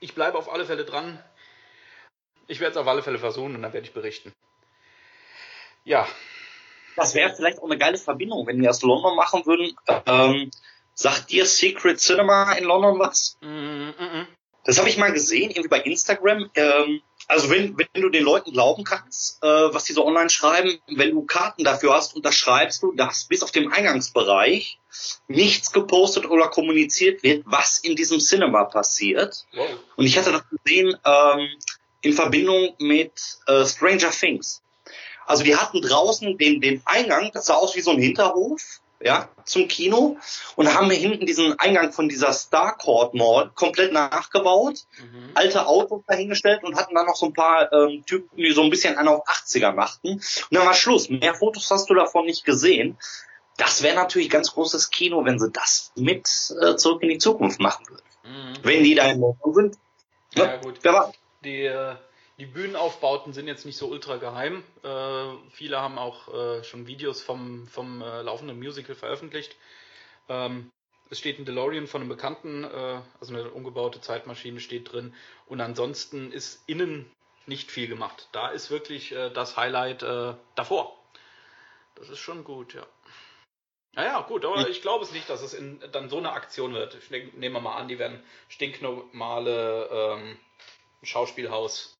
ich 0.00 0.14
bleibe 0.14 0.38
auf 0.38 0.52
alle 0.52 0.66
Fälle 0.66 0.84
dran. 0.84 1.22
Ich 2.48 2.60
werde 2.60 2.72
es 2.72 2.76
auf 2.76 2.86
alle 2.86 3.02
Fälle 3.02 3.18
versuchen 3.18 3.56
und 3.56 3.62
dann 3.62 3.72
werde 3.72 3.86
ich 3.86 3.94
berichten. 3.94 4.32
Ja. 5.84 6.06
Das 6.96 7.14
wäre 7.14 7.34
vielleicht 7.34 7.58
auch 7.58 7.64
eine 7.64 7.78
geile 7.78 7.98
Verbindung, 7.98 8.46
wenn 8.46 8.60
die 8.60 8.68
aus 8.68 8.82
London 8.82 9.16
machen 9.16 9.44
würden. 9.46 9.76
Ähm, 10.06 10.50
sagt 10.94 11.30
dir 11.30 11.46
Secret 11.46 12.00
Cinema 12.00 12.52
in 12.52 12.64
London 12.64 12.98
was? 12.98 13.36
Mm 13.40 13.90
-mm. 13.90 14.26
Das 14.64 14.78
habe 14.78 14.88
ich 14.88 14.96
mal 14.96 15.12
gesehen, 15.12 15.50
irgendwie 15.50 15.68
bei 15.68 15.80
Instagram. 15.80 16.50
Ähm, 16.54 17.02
also 17.28 17.50
wenn, 17.50 17.76
wenn 17.76 18.02
du 18.02 18.08
den 18.08 18.24
Leuten 18.24 18.52
glauben 18.52 18.84
kannst, 18.84 19.42
äh, 19.42 19.46
was 19.46 19.84
die 19.84 19.92
so 19.92 20.06
online 20.06 20.30
schreiben, 20.30 20.78
wenn 20.86 21.10
du 21.10 21.22
Karten 21.22 21.64
dafür 21.64 21.94
hast, 21.94 22.14
unterschreibst 22.14 22.82
du, 22.82 22.92
dass 22.92 23.24
bis 23.24 23.42
auf 23.42 23.50
dem 23.50 23.72
Eingangsbereich 23.72 24.78
nichts 25.26 25.72
gepostet 25.72 26.28
oder 26.30 26.48
kommuniziert 26.48 27.22
wird, 27.22 27.42
was 27.46 27.78
in 27.78 27.96
diesem 27.96 28.20
Cinema 28.20 28.64
passiert. 28.64 29.44
Wow. 29.54 29.68
Und 29.96 30.06
ich 30.06 30.16
hatte 30.16 30.32
das 30.32 30.42
gesehen 30.50 30.96
ähm, 31.04 31.48
in 32.02 32.12
Verbindung 32.12 32.74
mit 32.78 33.12
äh, 33.46 33.64
Stranger 33.66 34.10
Things. 34.10 34.62
Also 35.26 35.42
die 35.42 35.56
hatten 35.56 35.82
draußen 35.82 36.38
den, 36.38 36.60
den 36.60 36.80
Eingang, 36.84 37.30
das 37.34 37.46
sah 37.46 37.54
aus 37.54 37.74
wie 37.74 37.80
so 37.80 37.90
ein 37.90 37.98
Hinterhof, 37.98 38.80
ja, 39.06 39.28
zum 39.44 39.68
Kino 39.68 40.16
und 40.56 40.74
haben 40.74 40.90
hinten 40.90 41.26
diesen 41.26 41.56
Eingang 41.60 41.92
von 41.92 42.08
dieser 42.08 42.32
Starcourt 42.32 43.14
Mall 43.14 43.52
komplett 43.54 43.92
nachgebaut, 43.92 44.80
mhm. 44.98 45.30
alte 45.34 45.66
Autos 45.68 46.02
dahingestellt 46.08 46.64
und 46.64 46.74
hatten 46.74 46.94
dann 46.94 47.06
noch 47.06 47.14
so 47.14 47.26
ein 47.26 47.32
paar 47.32 47.72
ähm, 47.72 48.04
Typen, 48.04 48.36
die 48.36 48.50
so 48.50 48.62
ein 48.62 48.70
bisschen 48.70 48.98
einen 48.98 49.06
auf 49.06 49.24
80er 49.28 49.72
machten. 49.72 50.14
Und 50.14 50.22
dann 50.50 50.66
war 50.66 50.74
Schluss. 50.74 51.08
Mehr 51.08 51.34
Fotos 51.34 51.70
hast 51.70 51.88
du 51.88 51.94
davon 51.94 52.26
nicht 52.26 52.44
gesehen. 52.44 52.98
Das 53.56 53.84
wäre 53.84 53.94
natürlich 53.94 54.28
ganz 54.28 54.52
großes 54.52 54.90
Kino, 54.90 55.24
wenn 55.24 55.38
sie 55.38 55.52
das 55.52 55.92
mit 55.94 56.28
äh, 56.60 56.74
zurück 56.74 57.02
in 57.02 57.08
die 57.08 57.18
Zukunft 57.18 57.60
machen 57.60 57.86
würden. 57.88 58.04
Mhm. 58.24 58.58
Wenn 58.64 58.82
die 58.82 58.96
da 58.96 59.06
in 59.06 59.20
London 59.20 59.54
sind. 59.54 59.76
Ja, 60.34 60.46
ja 60.46 60.56
gut. 60.56 60.80
Wer 60.82 60.92
war? 60.92 61.12
Die, 61.44 61.62
äh, 61.62 61.94
die 62.38 62.46
Bühnenaufbauten 62.46 63.32
sind 63.32 63.46
jetzt 63.46 63.64
nicht 63.64 63.78
so 63.78 63.88
ultra 63.88 64.16
geheim. 64.16 64.62
Äh, 64.82 65.50
viele 65.50 65.80
haben 65.80 65.98
auch 65.98 66.32
äh, 66.32 66.64
schon 66.64 66.86
Videos 66.86 67.22
vom, 67.22 67.66
vom 67.66 68.02
äh, 68.02 68.22
laufenden 68.22 68.58
Musical 68.58 68.94
veröffentlicht. 68.94 69.56
Ähm, 70.28 70.70
es 71.08 71.18
steht 71.18 71.38
ein 71.38 71.44
DeLorean 71.44 71.86
von 71.86 72.02
einem 72.02 72.10
Bekannten, 72.10 72.64
äh, 72.64 73.00
also 73.20 73.34
eine 73.34 73.50
umgebaute 73.50 74.00
Zeitmaschine 74.00 74.60
steht 74.60 74.92
drin. 74.92 75.14
Und 75.46 75.60
ansonsten 75.60 76.30
ist 76.30 76.62
innen 76.66 77.10
nicht 77.46 77.70
viel 77.70 77.88
gemacht. 77.88 78.28
Da 78.32 78.48
ist 78.48 78.70
wirklich 78.70 79.12
äh, 79.12 79.30
das 79.30 79.56
Highlight 79.56 80.02
äh, 80.02 80.34
davor. 80.56 80.98
Das 81.94 82.10
ist 82.10 82.18
schon 82.18 82.44
gut, 82.44 82.74
ja. 82.74 82.86
Naja, 83.94 84.20
gut, 84.20 84.44
aber 84.44 84.68
ich 84.68 84.82
glaube 84.82 85.04
es 85.04 85.12
nicht, 85.12 85.30
dass 85.30 85.40
es 85.40 85.54
in, 85.54 85.80
dann 85.92 86.10
so 86.10 86.18
eine 86.18 86.32
Aktion 86.32 86.74
wird. 86.74 86.94
Ich 86.96 87.08
nehme 87.32 87.60
mal 87.62 87.76
an, 87.76 87.88
die 87.88 87.98
werden 87.98 88.22
stinknormale 88.48 89.88
ähm, 89.90 90.38
Schauspielhaus 91.02 91.95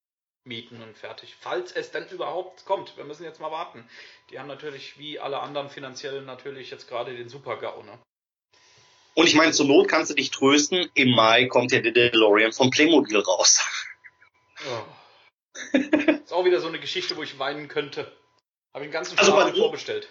mieten 0.47 0.83
und 0.83 0.97
fertig. 0.97 1.35
Falls 1.39 1.73
es 1.73 1.91
denn 1.91 2.07
überhaupt 2.09 2.65
kommt. 2.65 2.97
Wir 2.97 3.05
müssen 3.05 3.25
jetzt 3.25 3.41
mal 3.41 3.51
warten. 3.51 3.89
Die 4.31 4.39
haben 4.39 4.47
natürlich, 4.47 4.99
wie 4.99 5.19
alle 5.19 5.41
anderen 5.41 5.69
finanziell, 5.69 6.23
natürlich 6.23 6.71
jetzt 6.71 6.89
gerade 6.89 7.17
den 7.17 7.29
Super-GAU. 7.29 7.83
Ne? 7.83 7.99
Und 9.15 9.27
ich 9.27 9.35
meine, 9.35 9.53
zur 9.53 9.67
Not 9.67 9.89
kannst 9.89 10.11
du 10.11 10.15
dich 10.15 10.31
trösten. 10.31 10.91
Im 10.95 11.11
Mai 11.11 11.47
kommt 11.47 11.73
ja 11.73 11.81
der 11.81 11.93
DeLorean 11.93 12.53
vom 12.53 12.71
Playmobil 12.71 13.19
raus. 13.19 13.65
Oh. 14.69 15.77
ist 15.77 16.33
auch 16.33 16.45
wieder 16.45 16.61
so 16.61 16.69
eine 16.69 16.79
Geschichte, 16.79 17.17
wo 17.17 17.23
ich 17.23 17.39
weinen 17.39 17.69
könnte. 17.69 18.13
Habe 18.75 18.85
ich 18.85 18.91
den 18.91 18.93
ganzen 18.93 19.19
also 19.19 19.33
Stapel 19.33 19.55
vorbestellt. 19.55 20.09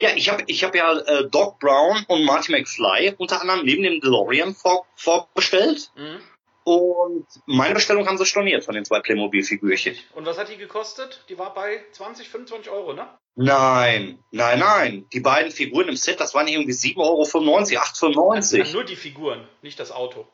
Ja, 0.00 0.16
ich 0.16 0.30
habe 0.30 0.42
ich 0.46 0.64
hab 0.64 0.74
ja 0.74 0.98
äh, 0.98 1.28
Doc 1.28 1.60
Brown 1.60 2.04
und 2.08 2.24
Marty 2.24 2.50
McFly 2.50 3.14
unter 3.18 3.40
anderem 3.40 3.64
neben 3.64 3.82
dem 3.82 4.00
DeLorean 4.00 4.54
vor, 4.54 4.86
vorbestellt. 4.96 5.92
Mhm. 5.94 6.20
Und 6.64 7.26
meine 7.46 7.74
Bestellung 7.74 8.06
haben 8.06 8.18
sie 8.18 8.26
storniert 8.26 8.64
von 8.64 8.74
den 8.74 8.84
zwei 8.84 9.00
Playmobil-Figürchen. 9.00 9.96
Und 10.14 10.26
was 10.26 10.38
hat 10.38 10.48
die 10.48 10.56
gekostet? 10.56 11.24
Die 11.28 11.38
war 11.38 11.52
bei 11.54 11.82
20, 11.92 12.28
25 12.28 12.70
Euro, 12.70 12.92
ne? 12.92 13.08
Nein, 13.34 14.18
nein, 14.30 14.58
nein. 14.58 15.06
Die 15.12 15.20
beiden 15.20 15.50
Figuren 15.50 15.88
im 15.88 15.96
Set, 15.96 16.20
das 16.20 16.34
waren 16.34 16.46
irgendwie 16.46 16.72
7,95 16.72 16.98
Euro, 16.98 17.22
8,95 17.22 18.58
Euro. 18.60 18.72
Nur 18.72 18.84
die 18.84 18.96
Figuren, 18.96 19.48
nicht 19.62 19.80
das 19.80 19.90
Auto. 19.90 20.26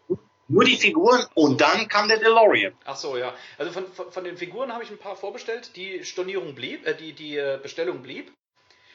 Nur 0.49 0.64
die 0.64 0.76
Figuren 0.76 1.26
und 1.35 1.61
dann 1.61 1.89
kam 1.89 2.09
der 2.09 2.18
DeLorean. 2.18 2.74
Ach 2.85 2.97
so, 2.97 3.18
ja. 3.18 3.35
Also 3.59 3.70
von, 3.70 3.87
von, 3.93 4.11
von 4.11 4.24
den 4.24 4.39
Figuren 4.39 4.72
habe 4.72 4.83
ich 4.83 4.91
ein 4.91 4.99
paar 4.99 5.14
vorbestellt. 5.14 5.76
Die 5.76 6.05
Stornierung 6.05 6.55
blieb, 6.55 6.87
äh, 6.87 6.95
die, 6.95 7.12
die 7.12 7.37
äh, 7.37 7.59
Bestellung 7.62 8.03
blieb. 8.03 8.33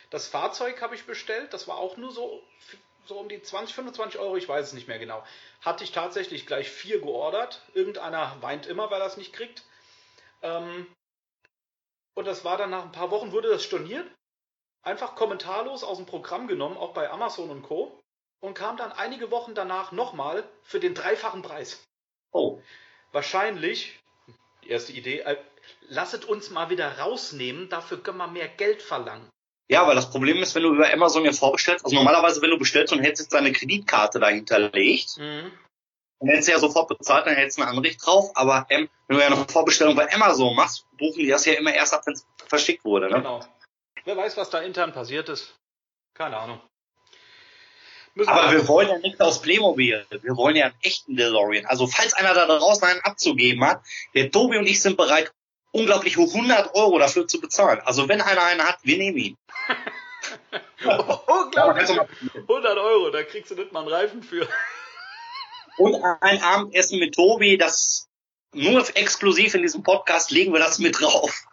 Das 0.10 0.28
Fahrzeug 0.28 0.82
habe 0.82 0.96
ich 0.96 1.06
bestellt. 1.06 1.54
Das 1.54 1.68
war 1.68 1.78
auch 1.78 1.96
nur 1.98 2.12
so 2.12 2.42
so 3.06 3.20
um 3.20 3.30
die 3.30 3.42
20, 3.42 3.76
25 3.76 4.20
Euro, 4.20 4.38
ich 4.38 4.48
weiß 4.48 4.68
es 4.68 4.74
nicht 4.74 4.88
mehr 4.88 5.00
genau. 5.00 5.24
Hatte 5.62 5.84
ich 5.84 5.92
tatsächlich 5.92 6.46
gleich 6.46 6.70
vier 6.70 7.02
geordert. 7.02 7.62
Irgendeiner 7.74 8.38
weint 8.42 8.66
immer, 8.66 8.90
weil 8.92 9.02
er 9.02 9.08
es 9.08 9.18
nicht 9.18 9.34
kriegt. 9.34 9.64
Ähm, 10.42 10.88
und 12.16 12.26
das 12.26 12.46
war 12.46 12.58
dann 12.58 12.70
nach 12.70 12.84
ein 12.84 12.92
paar 12.92 13.12
Wochen, 13.12 13.32
wurde 13.32 13.50
das 13.50 13.64
storniert. 13.64 14.10
Einfach 14.84 15.16
kommentarlos 15.16 15.84
aus 15.84 15.98
dem 15.98 16.06
Programm 16.06 16.48
genommen, 16.48 16.78
auch 16.78 16.94
bei 16.94 17.10
Amazon 17.10 17.50
und 17.50 17.64
Co. 17.64 18.00
Und 18.42 18.54
kam 18.54 18.76
dann 18.76 18.92
einige 18.92 19.32
Wochen 19.32 19.56
danach 19.56 19.94
nochmal 19.94 20.44
für 20.64 20.80
den 20.80 20.94
dreifachen 20.94 21.42
Preis. 21.42 21.82
Oh. 22.34 22.62
Wahrscheinlich, 23.14 24.00
die 24.64 24.70
erste 24.70 24.92
Idee, 24.92 25.20
äh, 25.20 25.38
lasset 25.82 26.26
uns 26.26 26.50
mal 26.50 26.70
wieder 26.70 27.00
rausnehmen, 27.00 27.70
dafür 27.70 28.04
können 28.04 28.18
wir 28.18 28.28
mehr 28.28 28.50
Geld 28.50 28.82
verlangen. 28.82 29.30
Ja, 29.70 29.88
weil 29.88 29.96
das 29.96 30.10
Problem 30.10 30.38
ist, 30.38 30.56
wenn 30.56 30.64
du 30.64 30.74
über 30.74 30.92
Amazon 30.92 31.26
ja 31.26 31.32
vorbestellst, 31.32 31.86
also 31.86 31.96
normalerweise, 31.96 32.42
wenn 32.42 32.50
du 32.50 32.58
bestellst 32.58 32.94
und 32.94 33.00
hättest 33.00 33.24
jetzt 33.24 33.34
deine 33.34 33.52
Kreditkarte 33.52 34.20
dahinterlegt, 34.20 35.18
mhm. 35.18 35.52
dann 36.20 36.30
hättest 36.30 36.50
du 36.50 36.52
ja 36.52 36.60
sofort 36.60 36.90
bezahlt, 36.90 37.26
dann 37.26 37.36
hättest 37.36 37.58
du 37.58 37.64
ein 37.64 37.70
Anrecht 37.70 38.06
drauf, 38.06 38.32
aber 38.36 38.66
ähm, 38.70 38.90
wenn 39.08 39.18
du 39.18 39.24
ja 39.24 39.28
eine 39.28 39.48
Vorbestellung 39.48 39.96
bei 39.96 40.12
Amazon 40.14 40.56
machst, 40.56 40.86
buchen 40.98 41.20
die 41.20 41.28
das 41.28 41.46
ja 41.46 41.54
immer 41.54 41.74
erst 41.74 41.94
ab, 41.94 42.02
wenn 42.06 42.14
es 42.14 42.28
verschickt 42.48 42.84
wurde. 42.84 43.10
Ne? 43.10 43.16
Genau. 43.16 43.46
Wer 44.06 44.18
weiß, 44.18 44.36
was 44.36 44.50
da 44.50 44.60
intern 44.60 44.92
passiert 44.92 45.30
ist. 45.30 45.56
Keine 46.14 46.38
Ahnung. 46.38 46.62
Müssen 48.16 48.30
aber 48.30 48.52
wir, 48.52 48.60
wir 48.60 48.68
wollen 48.68 48.90
ja 48.90 48.98
nicht 49.00 49.20
aus 49.22 49.42
Playmobil. 49.42 50.06
Wir 50.10 50.38
wollen 50.38 50.56
ja 50.56 50.66
einen 50.66 50.76
echten 50.82 51.16
DeLorean. 51.16 51.66
Also 51.66 51.88
falls 51.88 52.14
einer 52.14 52.34
da 52.34 52.46
draußen 52.46 52.84
einen 52.84 53.02
abzugeben 53.02 53.66
hat, 53.66 53.82
der 54.14 54.30
Tobi 54.30 54.58
und 54.58 54.68
ich 54.68 54.82
sind 54.82 54.98
bereit, 54.98 55.34
unglaublich 55.74 56.18
100 56.18 56.74
Euro 56.76 57.00
dafür 57.00 57.28
zu 57.28 57.42
bezahlen. 57.42 57.82
Also 57.84 58.08
wenn 58.08 58.22
einer 58.22 58.44
einen 58.44 58.64
hat, 58.64 58.80
wir 58.84 58.98
nehmen 58.98 59.18
ihn. 59.18 59.38
unglaublich. 61.28 61.90
100 61.90 62.78
Euro, 62.78 63.10
da 63.10 63.24
kriegst 63.24 63.52
du 63.52 63.56
nicht 63.56 63.74
mal 63.74 63.82
einen 63.82 63.90
Reifen 63.90 64.24
für. 64.24 64.48
Und 65.78 65.96
ein 66.22 66.42
Abendessen 66.42 67.00
mit 67.00 67.16
Tobi, 67.16 67.58
das 67.58 68.08
nur 68.54 68.86
exklusiv 68.96 69.56
in 69.56 69.64
diesem 69.64 69.84
Podcast 69.84 70.32
legen 70.32 70.54
wir 70.54 70.60
das 70.60 70.78
mit 70.78 71.02
drauf. 71.02 71.44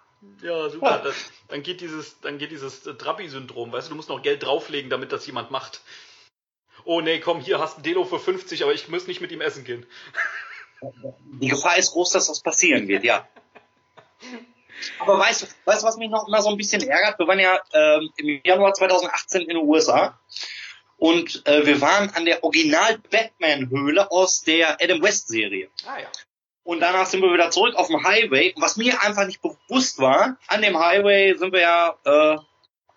Ja, 0.42 0.68
super. 0.68 1.00
Das, 1.02 1.16
dann 1.48 1.62
geht 1.62 1.80
dieses, 1.80 2.20
dann 2.20 2.36
geht 2.36 2.50
dieses 2.50 2.82
Trabi-Syndrom, 2.82 3.72
weißt 3.72 3.88
du, 3.88 3.90
du 3.90 3.96
musst 3.96 4.10
noch 4.10 4.22
Geld 4.22 4.42
drauflegen, 4.42 4.90
damit 4.90 5.12
das 5.12 5.26
jemand 5.26 5.50
macht. 5.50 5.80
Oh 6.84 7.00
nee, 7.00 7.20
komm, 7.20 7.40
hier 7.40 7.58
hast 7.58 7.76
du 7.76 7.80
ein 7.80 7.84
Delo 7.84 8.04
für 8.04 8.18
50, 8.18 8.62
aber 8.62 8.74
ich 8.74 8.88
muss 8.88 9.06
nicht 9.06 9.22
mit 9.22 9.32
ihm 9.32 9.40
essen 9.40 9.64
gehen. 9.64 9.86
Die 11.40 11.48
Gefahr 11.48 11.78
ist 11.78 11.92
groß, 11.92 12.10
dass 12.10 12.26
das 12.26 12.40
passieren 12.40 12.88
wird, 12.88 13.04
ja. 13.04 13.26
Aber 14.98 15.18
weißt 15.18 15.42
du, 15.42 15.46
weißt, 15.64 15.84
was 15.84 15.96
mich 15.96 16.10
noch 16.10 16.26
immer 16.28 16.42
so 16.42 16.48
ein 16.48 16.56
bisschen 16.56 16.82
ärgert? 16.82 17.18
Wir 17.18 17.26
waren 17.26 17.38
ja 17.38 17.58
ähm, 17.72 18.10
im 18.16 18.40
Januar 18.44 18.72
2018 18.72 19.42
in 19.42 19.48
den 19.48 19.56
USA 19.58 20.18
und 21.00 21.46
äh, 21.46 21.64
wir 21.64 21.80
waren 21.80 22.10
an 22.10 22.26
der 22.26 22.44
Original-Batman-Höhle 22.44 24.10
aus 24.10 24.42
der 24.42 24.76
Adam 24.82 25.02
West-Serie. 25.02 25.70
Ah 25.86 25.98
ja. 25.98 26.08
Und 26.62 26.80
danach 26.80 27.06
sind 27.06 27.22
wir 27.22 27.32
wieder 27.32 27.50
zurück 27.50 27.74
auf 27.74 27.86
dem 27.86 28.04
Highway. 28.04 28.52
Und 28.54 28.62
was 28.62 28.76
mir 28.76 29.02
einfach 29.02 29.26
nicht 29.26 29.40
bewusst 29.40 29.98
war, 29.98 30.36
an 30.46 30.60
dem 30.60 30.78
Highway 30.78 31.34
sind 31.38 31.52
wir 31.52 31.60
ja 31.60 31.96
äh, 32.04 32.38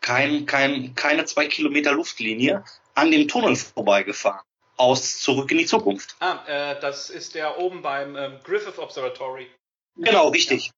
kein, 0.02 0.46
kein, 0.46 0.96
keine 0.96 1.24
zwei 1.26 1.48
Kilometer 1.48 1.94
Luftlinie 1.94 2.66
an 2.94 3.10
dem 3.10 3.30
Tunnel 3.30 3.56
vorbeigefahren. 3.56 4.42
Aus 4.76 5.22
Zurück 5.22 5.50
in 5.52 5.60
die 5.60 5.66
Zukunft. 5.66 6.18
Ah, 6.20 6.44
äh, 6.46 6.80
das 6.82 7.10
ist 7.10 7.36
der 7.36 7.58
oben 7.58 7.82
beim 7.82 8.18
ähm, 8.18 8.40
Griffith 8.44 8.80
Observatory. 8.80 9.50
Genau, 9.96 10.28
richtig. 10.28 10.72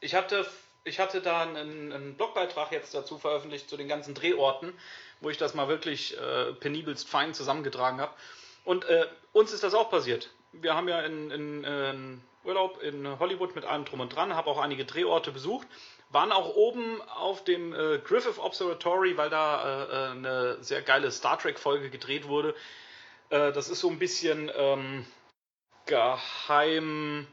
Ich 0.00 0.14
hatte, 0.14 0.46
ich 0.84 0.98
hatte 0.98 1.20
da 1.20 1.42
einen, 1.42 1.92
einen 1.92 2.14
Blogbeitrag 2.16 2.72
jetzt 2.72 2.94
dazu 2.94 3.18
veröffentlicht 3.18 3.68
zu 3.68 3.76
den 3.76 3.88
ganzen 3.88 4.14
Drehorten, 4.14 4.72
wo 5.20 5.30
ich 5.30 5.36
das 5.36 5.54
mal 5.54 5.68
wirklich 5.68 6.18
äh, 6.18 6.52
penibelst 6.54 7.08
fein 7.08 7.34
zusammengetragen 7.34 8.00
habe. 8.00 8.12
Und 8.64 8.84
äh, 8.86 9.06
uns 9.32 9.52
ist 9.52 9.62
das 9.62 9.74
auch 9.74 9.90
passiert. 9.90 10.30
Wir 10.52 10.74
haben 10.74 10.88
ja 10.88 11.00
in, 11.02 11.30
in, 11.30 11.64
in 11.64 12.20
Urlaub 12.44 12.82
in 12.82 13.18
Hollywood 13.18 13.54
mit 13.54 13.64
allem 13.64 13.84
drum 13.84 14.00
und 14.00 14.14
dran, 14.14 14.34
habe 14.34 14.50
auch 14.50 14.58
einige 14.58 14.84
Drehorte 14.84 15.30
besucht, 15.30 15.66
waren 16.08 16.32
auch 16.32 16.54
oben 16.54 17.00
auf 17.02 17.44
dem 17.44 17.72
äh, 17.72 17.98
Griffith 17.98 18.38
Observatory, 18.38 19.16
weil 19.16 19.30
da 19.30 19.84
äh, 19.84 19.84
äh 19.84 20.10
eine 20.12 20.62
sehr 20.62 20.82
geile 20.82 21.10
Star 21.10 21.38
Trek 21.38 21.58
Folge 21.58 21.90
gedreht 21.90 22.26
wurde. 22.26 22.54
Äh, 23.28 23.52
das 23.52 23.68
ist 23.68 23.80
so 23.80 23.90
ein 23.90 23.98
bisschen 23.98 24.50
ähm, 24.56 25.06
geheim 25.86 27.26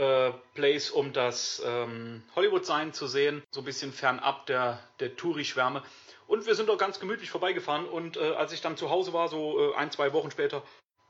äh, 0.00 0.32
Place, 0.54 0.90
um 0.90 1.12
das 1.12 1.62
ähm, 1.64 2.22
Hollywood-Sein 2.34 2.94
zu 2.94 3.06
sehen, 3.06 3.42
so 3.50 3.60
ein 3.60 3.64
bisschen 3.64 3.92
fernab 3.92 4.46
der, 4.46 4.80
der 4.98 5.14
Touri-Schwärme. 5.14 5.82
Und 6.26 6.46
wir 6.46 6.54
sind 6.54 6.70
doch 6.70 6.78
ganz 6.78 7.00
gemütlich 7.00 7.28
vorbeigefahren 7.28 7.86
und 7.86 8.16
äh, 8.16 8.32
als 8.34 8.52
ich 8.52 8.62
dann 8.62 8.78
zu 8.78 8.88
Hause 8.88 9.12
war, 9.12 9.28
so 9.28 9.72
äh, 9.72 9.74
ein, 9.74 9.90
zwei 9.90 10.14
Wochen 10.14 10.30
später, 10.30 10.62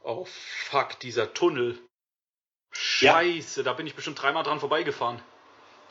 oh 0.03 0.27
fuck, 0.27 0.99
dieser 0.99 1.33
Tunnel. 1.33 1.79
Scheiße, 2.73 3.61
ja. 3.61 3.65
da 3.65 3.75
bin 3.75 3.87
ich 3.87 3.95
bestimmt 3.95 4.21
dreimal 4.21 4.43
dran 4.43 4.59
vorbeigefahren. 4.59 5.23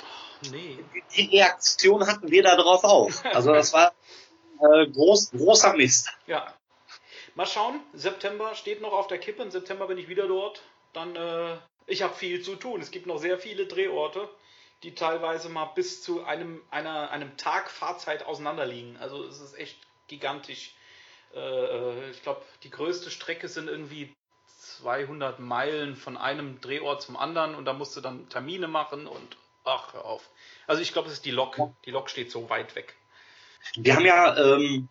Oh, 0.01 0.47
nee. 0.51 0.83
Die 1.15 1.37
Reaktion 1.37 2.05
hatten 2.05 2.29
wir 2.29 2.43
da 2.43 2.57
drauf 2.57 2.83
auch. 2.83 3.11
Also 3.33 3.53
das 3.53 3.71
war 3.71 3.93
äh, 4.59 4.87
groß, 4.87 5.31
großer 5.31 5.73
Mist. 5.73 6.09
Ja. 6.27 6.53
Mal 7.35 7.45
schauen, 7.45 7.79
September 7.93 8.55
steht 8.55 8.81
noch 8.81 8.91
auf 8.91 9.07
der 9.07 9.19
Kippe. 9.19 9.43
Im 9.43 9.51
September 9.51 9.87
bin 9.87 9.97
ich 9.97 10.09
wieder 10.09 10.27
dort. 10.27 10.61
Dann 10.91 11.15
äh, 11.15 11.57
ich 11.89 12.01
habe 12.01 12.13
viel 12.13 12.41
zu 12.41 12.55
tun. 12.55 12.81
Es 12.81 12.91
gibt 12.91 13.05
noch 13.05 13.17
sehr 13.17 13.37
viele 13.37 13.65
Drehorte, 13.65 14.29
die 14.83 14.95
teilweise 14.95 15.49
mal 15.49 15.65
bis 15.65 16.01
zu 16.01 16.23
einem, 16.23 16.61
einer, 16.71 17.11
einem 17.11 17.35
Tag 17.37 17.69
Fahrzeit 17.69 18.25
auseinanderliegen. 18.25 18.97
Also 18.97 19.25
es 19.25 19.41
ist 19.41 19.57
echt 19.57 19.77
gigantisch. 20.07 20.73
Äh, 21.33 21.39
äh 21.39 22.09
ich 22.11 22.23
glaube, 22.23 22.41
die 22.63 22.69
größte 22.69 23.11
Strecke 23.11 23.47
sind 23.47 23.67
irgendwie 23.67 24.13
200 24.47 25.39
Meilen 25.39 25.95
von 25.95 26.17
einem 26.17 26.61
Drehort 26.61 27.01
zum 27.01 27.17
anderen 27.17 27.55
und 27.55 27.65
da 27.65 27.73
musst 27.73 27.95
du 27.97 28.01
dann 28.01 28.29
Termine 28.29 28.67
machen 28.67 29.07
und 29.07 29.37
ach, 29.63 29.93
hör 29.93 30.05
auf. 30.05 30.29
Also 30.67 30.81
ich 30.81 30.93
glaube, 30.93 31.07
es 31.07 31.15
ist 31.15 31.25
die 31.25 31.31
Lok. 31.31 31.57
Die 31.85 31.91
Lok 31.91 32.09
steht 32.09 32.31
so 32.31 32.49
weit 32.49 32.75
weg. 32.75 32.95
Wir 33.75 33.95
haben 33.95 34.05
ja 34.05 34.37
ähm, 34.37 34.87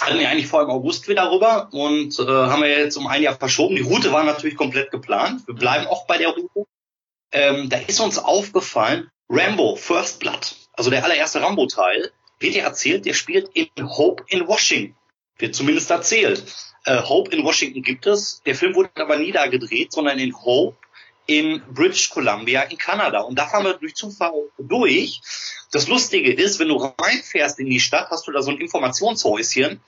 hatten 0.00 0.18
wir 0.18 0.28
eigentlich 0.28 0.46
vor 0.46 0.68
August 0.68 1.08
wieder 1.08 1.30
rüber 1.30 1.68
und 1.72 2.18
äh, 2.18 2.24
haben 2.24 2.62
wir 2.62 2.68
jetzt 2.68 2.96
um 2.96 3.06
ein 3.06 3.22
Jahr 3.22 3.36
verschoben. 3.36 3.76
Die 3.76 3.82
Route 3.82 4.12
war 4.12 4.24
natürlich 4.24 4.56
komplett 4.56 4.90
geplant. 4.90 5.46
Wir 5.46 5.54
bleiben 5.54 5.86
auch 5.86 6.06
bei 6.06 6.18
der 6.18 6.28
Route. 6.28 6.66
Ähm, 7.32 7.68
da 7.68 7.78
ist 7.78 8.00
uns 8.00 8.18
aufgefallen, 8.18 9.10
Rambo 9.28 9.76
First 9.76 10.20
Blood, 10.20 10.56
also 10.72 10.90
der 10.90 11.04
allererste 11.04 11.42
Rambo-Teil, 11.42 12.10
wird 12.38 12.54
ja 12.54 12.64
erzählt, 12.64 13.04
der 13.04 13.14
spielt 13.14 13.50
in 13.54 13.68
Hope 13.78 14.24
in 14.28 14.46
Washington. 14.46 14.96
Wird 15.38 15.54
zumindest 15.54 15.90
erzählt. 15.90 16.44
Äh, 16.84 17.02
Hope 17.02 17.30
in 17.36 17.44
Washington 17.44 17.82
gibt 17.82 18.06
es. 18.06 18.40
Der 18.46 18.54
Film 18.54 18.74
wurde 18.74 18.90
aber 18.94 19.16
nie 19.16 19.32
da 19.32 19.46
gedreht, 19.46 19.92
sondern 19.92 20.18
in 20.18 20.34
Hope 20.34 20.78
in 21.28 21.62
British 21.72 22.08
Columbia 22.08 22.62
in 22.62 22.78
Kanada. 22.78 23.20
Und 23.20 23.38
da 23.38 23.46
fahren 23.46 23.64
wir 23.64 23.74
durch 23.74 23.94
Zufall 23.94 24.50
durch. 24.58 25.20
Das 25.70 25.86
Lustige 25.86 26.32
ist, 26.32 26.58
wenn 26.58 26.68
du 26.68 26.76
reinfährst 26.76 27.60
in 27.60 27.66
die 27.66 27.80
Stadt, 27.80 28.08
hast 28.10 28.26
du 28.26 28.32
da 28.32 28.42
so 28.42 28.50
ein 28.50 28.58
Informationshäuschen 28.58 29.80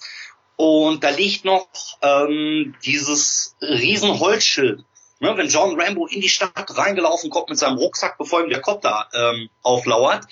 und 0.56 1.02
da 1.02 1.08
liegt 1.08 1.46
noch 1.46 1.68
ähm, 2.02 2.74
dieses 2.84 3.56
riesen 3.62 4.20
Holzschild. 4.20 4.84
Ne, 5.18 5.36
wenn 5.36 5.48
John 5.48 5.80
Rambo 5.80 6.06
in 6.06 6.20
die 6.20 6.28
Stadt 6.28 6.76
reingelaufen 6.76 7.30
kommt 7.30 7.48
mit 7.48 7.58
seinem 7.58 7.78
Rucksack, 7.78 8.18
bevor 8.18 8.42
ihm 8.42 8.50
der 8.50 8.60
da 8.60 9.08
ähm, 9.14 9.48
auflauert, 9.62 10.26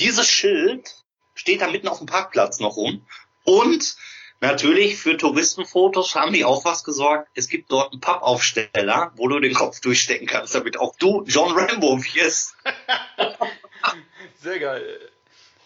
dieses 0.00 0.28
Schild 0.28 0.96
steht 1.34 1.60
da 1.60 1.68
mitten 1.68 1.88
auf 1.88 1.98
dem 1.98 2.06
Parkplatz 2.06 2.58
noch 2.58 2.76
rum. 2.76 3.06
Und 3.44 3.96
Natürlich, 4.40 4.96
für 4.96 5.16
Touristenfotos 5.16 6.14
haben 6.14 6.32
die 6.32 6.44
auch 6.44 6.64
was 6.64 6.84
gesorgt. 6.84 7.28
Es 7.34 7.48
gibt 7.48 7.72
dort 7.72 7.92
einen 7.92 8.00
Pappaufsteller, 8.00 9.12
wo 9.16 9.26
du 9.26 9.40
den 9.40 9.52
Kopf 9.52 9.80
durchstecken 9.80 10.28
kannst, 10.28 10.54
damit 10.54 10.78
auch 10.78 10.94
du 10.96 11.24
John 11.26 11.58
Rambo 11.58 11.98
wirst. 11.98 12.56
Sehr 14.40 14.60
geil. 14.60 15.10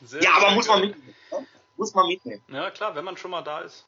Sehr, 0.01 0.23
ja, 0.23 0.33
aber 0.35 0.53
muss 0.53 0.69
man 0.69 0.81
mitnehmen. 0.81 1.15
Muss 1.77 1.95
man 1.95 2.07
mitnehmen. 2.07 2.43
Ja, 2.49 2.71
klar, 2.71 2.95
wenn 2.95 3.05
man 3.05 3.17
schon 3.19 3.31
mal 3.31 3.43
da 3.43 3.61
ist. 3.61 3.87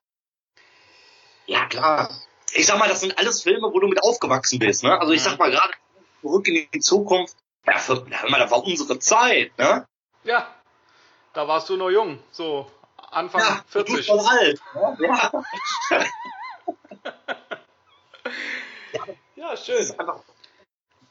Ja, 1.46 1.66
klar. 1.66 2.10
Ich 2.52 2.66
sag 2.66 2.78
mal, 2.78 2.88
das 2.88 3.00
sind 3.00 3.16
alles 3.18 3.42
Filme, 3.42 3.72
wo 3.72 3.80
du 3.80 3.88
mit 3.88 4.02
aufgewachsen 4.02 4.58
bist. 4.58 4.84
Ne? 4.84 4.98
Also 4.98 5.12
ich 5.12 5.22
sag 5.22 5.38
mal 5.38 5.50
gerade 5.50 5.72
zurück 6.20 6.46
in 6.46 6.68
die 6.72 6.80
Zukunft. 6.80 7.36
Ja, 7.66 7.78
für, 7.78 8.06
hör 8.08 8.30
mal, 8.30 8.38
das 8.38 8.50
war 8.50 8.62
unsere 8.62 8.98
Zeit. 8.98 9.56
Ne? 9.58 9.86
Ja, 10.24 10.54
da 11.32 11.48
warst 11.48 11.70
du 11.70 11.76
noch 11.76 11.90
jung. 11.90 12.18
So 12.30 12.70
Anfang 13.14 13.40
ja, 13.40 13.64
40. 13.68 13.96
Du 13.96 14.02
schon 14.02 14.20
alt. 14.20 14.60
Ne? 14.74 14.96
Ja. 15.00 15.44
ja, 19.36 19.56
schön. 19.56 19.94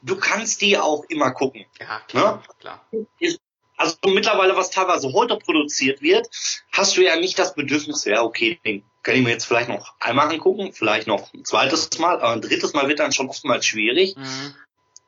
du 0.02 0.16
kannst 0.16 0.60
die 0.60 0.78
auch 0.78 1.04
immer 1.08 1.32
gucken. 1.32 1.66
Ja, 1.80 2.00
klar. 2.08 2.42
Ne? 2.90 3.06
klar. 3.18 3.38
Also 3.76 3.96
mittlerweile, 4.06 4.56
was 4.56 4.70
teilweise 4.70 5.12
heute 5.12 5.36
produziert 5.36 6.00
wird, 6.00 6.28
hast 6.72 6.96
du 6.96 7.02
ja 7.02 7.16
nicht 7.16 7.38
das 7.38 7.54
Bedürfnis, 7.54 8.04
ja, 8.04 8.22
okay, 8.22 8.60
den 8.64 8.84
kann 9.02 9.16
ich 9.16 9.22
mir 9.22 9.30
jetzt 9.30 9.46
vielleicht 9.46 9.68
noch 9.68 9.94
einmal 9.98 10.30
angucken, 10.30 10.72
vielleicht 10.72 11.06
noch 11.06 11.32
ein 11.34 11.44
zweites 11.44 11.98
Mal, 11.98 12.16
aber 12.16 12.30
ein 12.30 12.40
drittes 12.40 12.72
Mal 12.72 12.88
wird 12.88 13.00
dann 13.00 13.12
schon 13.12 13.28
oftmals 13.28 13.66
schwierig. 13.66 14.16
Mhm. 14.16 14.54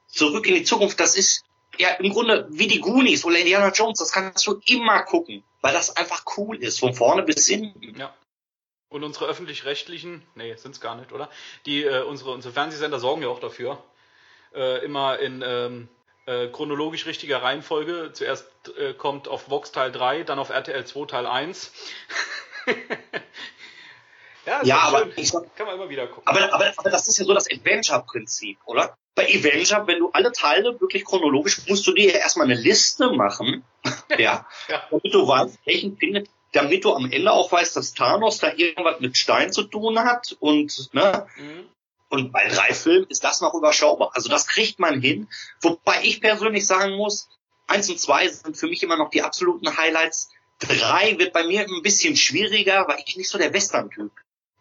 Zurück 0.08 0.46
in 0.46 0.54
die 0.54 0.64
Zukunft, 0.64 0.98
das 0.98 1.16
ist 1.16 1.44
ja 1.78 1.90
im 1.90 2.12
Grunde 2.12 2.46
wie 2.50 2.66
die 2.66 2.80
Goonies 2.80 3.24
oder 3.24 3.38
Indiana 3.38 3.70
Jones, 3.70 3.98
das 3.98 4.10
kannst 4.10 4.46
du 4.46 4.60
immer 4.66 5.02
gucken, 5.02 5.44
weil 5.66 5.74
das 5.74 5.96
einfach 5.96 6.24
cool 6.36 6.56
ist, 6.56 6.80
von 6.80 6.94
vorne 6.94 7.22
bis 7.22 7.46
hinten. 7.46 7.98
Ja. 7.98 8.14
Und 8.88 9.04
unsere 9.04 9.26
öffentlich-rechtlichen, 9.26 10.22
nee, 10.34 10.54
sind's 10.54 10.80
gar 10.80 10.96
nicht, 10.96 11.12
oder? 11.12 11.28
Die, 11.66 11.84
äh, 11.84 12.02
unsere, 12.02 12.30
unsere 12.30 12.54
Fernsehsender 12.54 13.00
sorgen 13.00 13.22
ja 13.22 13.28
auch 13.28 13.40
dafür. 13.40 13.82
Äh, 14.54 14.84
immer 14.84 15.18
in 15.18 15.42
ähm, 15.44 15.88
äh, 16.26 16.48
chronologisch 16.48 17.06
richtiger 17.06 17.42
Reihenfolge. 17.42 18.10
Zuerst 18.12 18.46
äh, 18.78 18.94
kommt 18.94 19.28
auf 19.28 19.50
Vox 19.50 19.72
Teil 19.72 19.92
3, 19.92 20.22
dann 20.22 20.38
auf 20.38 20.50
RTL 20.50 20.86
2 20.86 21.06
Teil 21.06 21.26
1. 21.26 21.72
ja, 24.46 24.60
ja 24.64 24.78
aber 24.78 25.06
ich, 25.16 25.32
kann 25.32 25.66
man 25.66 25.74
immer 25.74 25.88
wieder 25.88 26.06
gucken. 26.06 26.22
Aber, 26.26 26.52
aber, 26.52 26.72
aber 26.76 26.90
das 26.90 27.08
ist 27.08 27.18
ja 27.18 27.24
so 27.24 27.34
das 27.34 27.50
Adventure-Prinzip, 27.50 28.58
oder? 28.64 28.96
bei 29.16 29.24
Avenger, 29.24 29.86
wenn 29.86 29.98
du 29.98 30.10
alle 30.12 30.30
Teile 30.30 30.78
wirklich 30.78 31.04
chronologisch, 31.04 31.66
musst 31.66 31.86
du 31.86 31.92
dir 31.92 32.12
ja 32.12 32.18
erstmal 32.18 32.46
eine 32.46 32.60
Liste 32.60 33.10
machen, 33.10 33.64
ja, 34.18 34.46
ja, 34.68 34.86
damit 34.90 35.14
du 35.14 35.26
weißt, 35.26 35.58
welchen 35.64 35.96
findet, 35.96 36.28
damit 36.52 36.84
du 36.84 36.92
am 36.92 37.10
Ende 37.10 37.32
auch 37.32 37.50
weißt, 37.50 37.76
dass 37.76 37.94
Thanos 37.94 38.38
da 38.38 38.52
irgendwas 38.54 39.00
mit 39.00 39.16
Stein 39.16 39.52
zu 39.52 39.62
tun 39.64 39.98
hat 39.98 40.36
und, 40.38 40.90
ne, 40.92 41.26
mhm. 41.38 41.66
und 42.10 42.30
bei 42.30 42.46
drei 42.48 42.74
Filmen 42.74 43.06
ist 43.08 43.24
das 43.24 43.40
noch 43.40 43.54
überschaubar. 43.54 44.10
Also 44.12 44.28
das 44.28 44.46
kriegt 44.46 44.78
man 44.78 45.00
hin, 45.00 45.28
wobei 45.62 46.02
ich 46.02 46.20
persönlich 46.20 46.66
sagen 46.66 46.96
muss, 46.96 47.30
eins 47.66 47.88
und 47.88 47.98
zwei 47.98 48.28
sind 48.28 48.56
für 48.56 48.68
mich 48.68 48.82
immer 48.82 48.98
noch 48.98 49.08
die 49.08 49.22
absoluten 49.22 49.78
Highlights. 49.78 50.30
Drei 50.58 51.18
wird 51.18 51.32
bei 51.32 51.44
mir 51.44 51.62
ein 51.62 51.82
bisschen 51.82 52.16
schwieriger, 52.16 52.86
weil 52.86 53.02
ich 53.06 53.16
nicht 53.16 53.30
so 53.30 53.38
der 53.38 53.52
Western-Typ. 53.52 54.12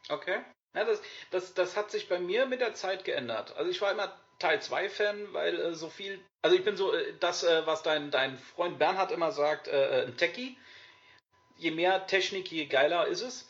Okay. 0.09 0.39
Ja, 0.75 0.83
das, 0.83 1.01
das, 1.31 1.53
das 1.53 1.77
hat 1.77 1.89
sich 1.89 2.09
bei 2.09 2.19
mir 2.19 2.45
mit 2.45 2.61
der 2.61 2.73
Zeit 2.73 3.05
geändert. 3.05 3.55
Also 3.55 3.71
ich 3.71 3.81
war 3.81 3.91
immer 3.91 4.13
Teil 4.39 4.61
2 4.61 4.89
Fan, 4.89 5.33
weil 5.33 5.59
äh, 5.59 5.73
so 5.73 5.89
viel. 5.89 6.19
Also 6.41 6.55
ich 6.55 6.65
bin 6.65 6.75
so, 6.75 6.93
äh, 6.93 7.13
das, 7.19 7.43
äh, 7.43 7.65
was 7.65 7.83
dein, 7.83 8.11
dein 8.11 8.37
Freund 8.37 8.77
Bernhard 8.77 9.11
immer 9.11 9.31
sagt, 9.31 9.67
äh, 9.67 10.01
äh, 10.01 10.05
ein 10.05 10.17
Techie. 10.17 10.57
Je 11.57 11.71
mehr 11.71 12.05
Technik, 12.07 12.51
je 12.51 12.65
geiler 12.65 13.07
ist 13.07 13.21
es. 13.21 13.47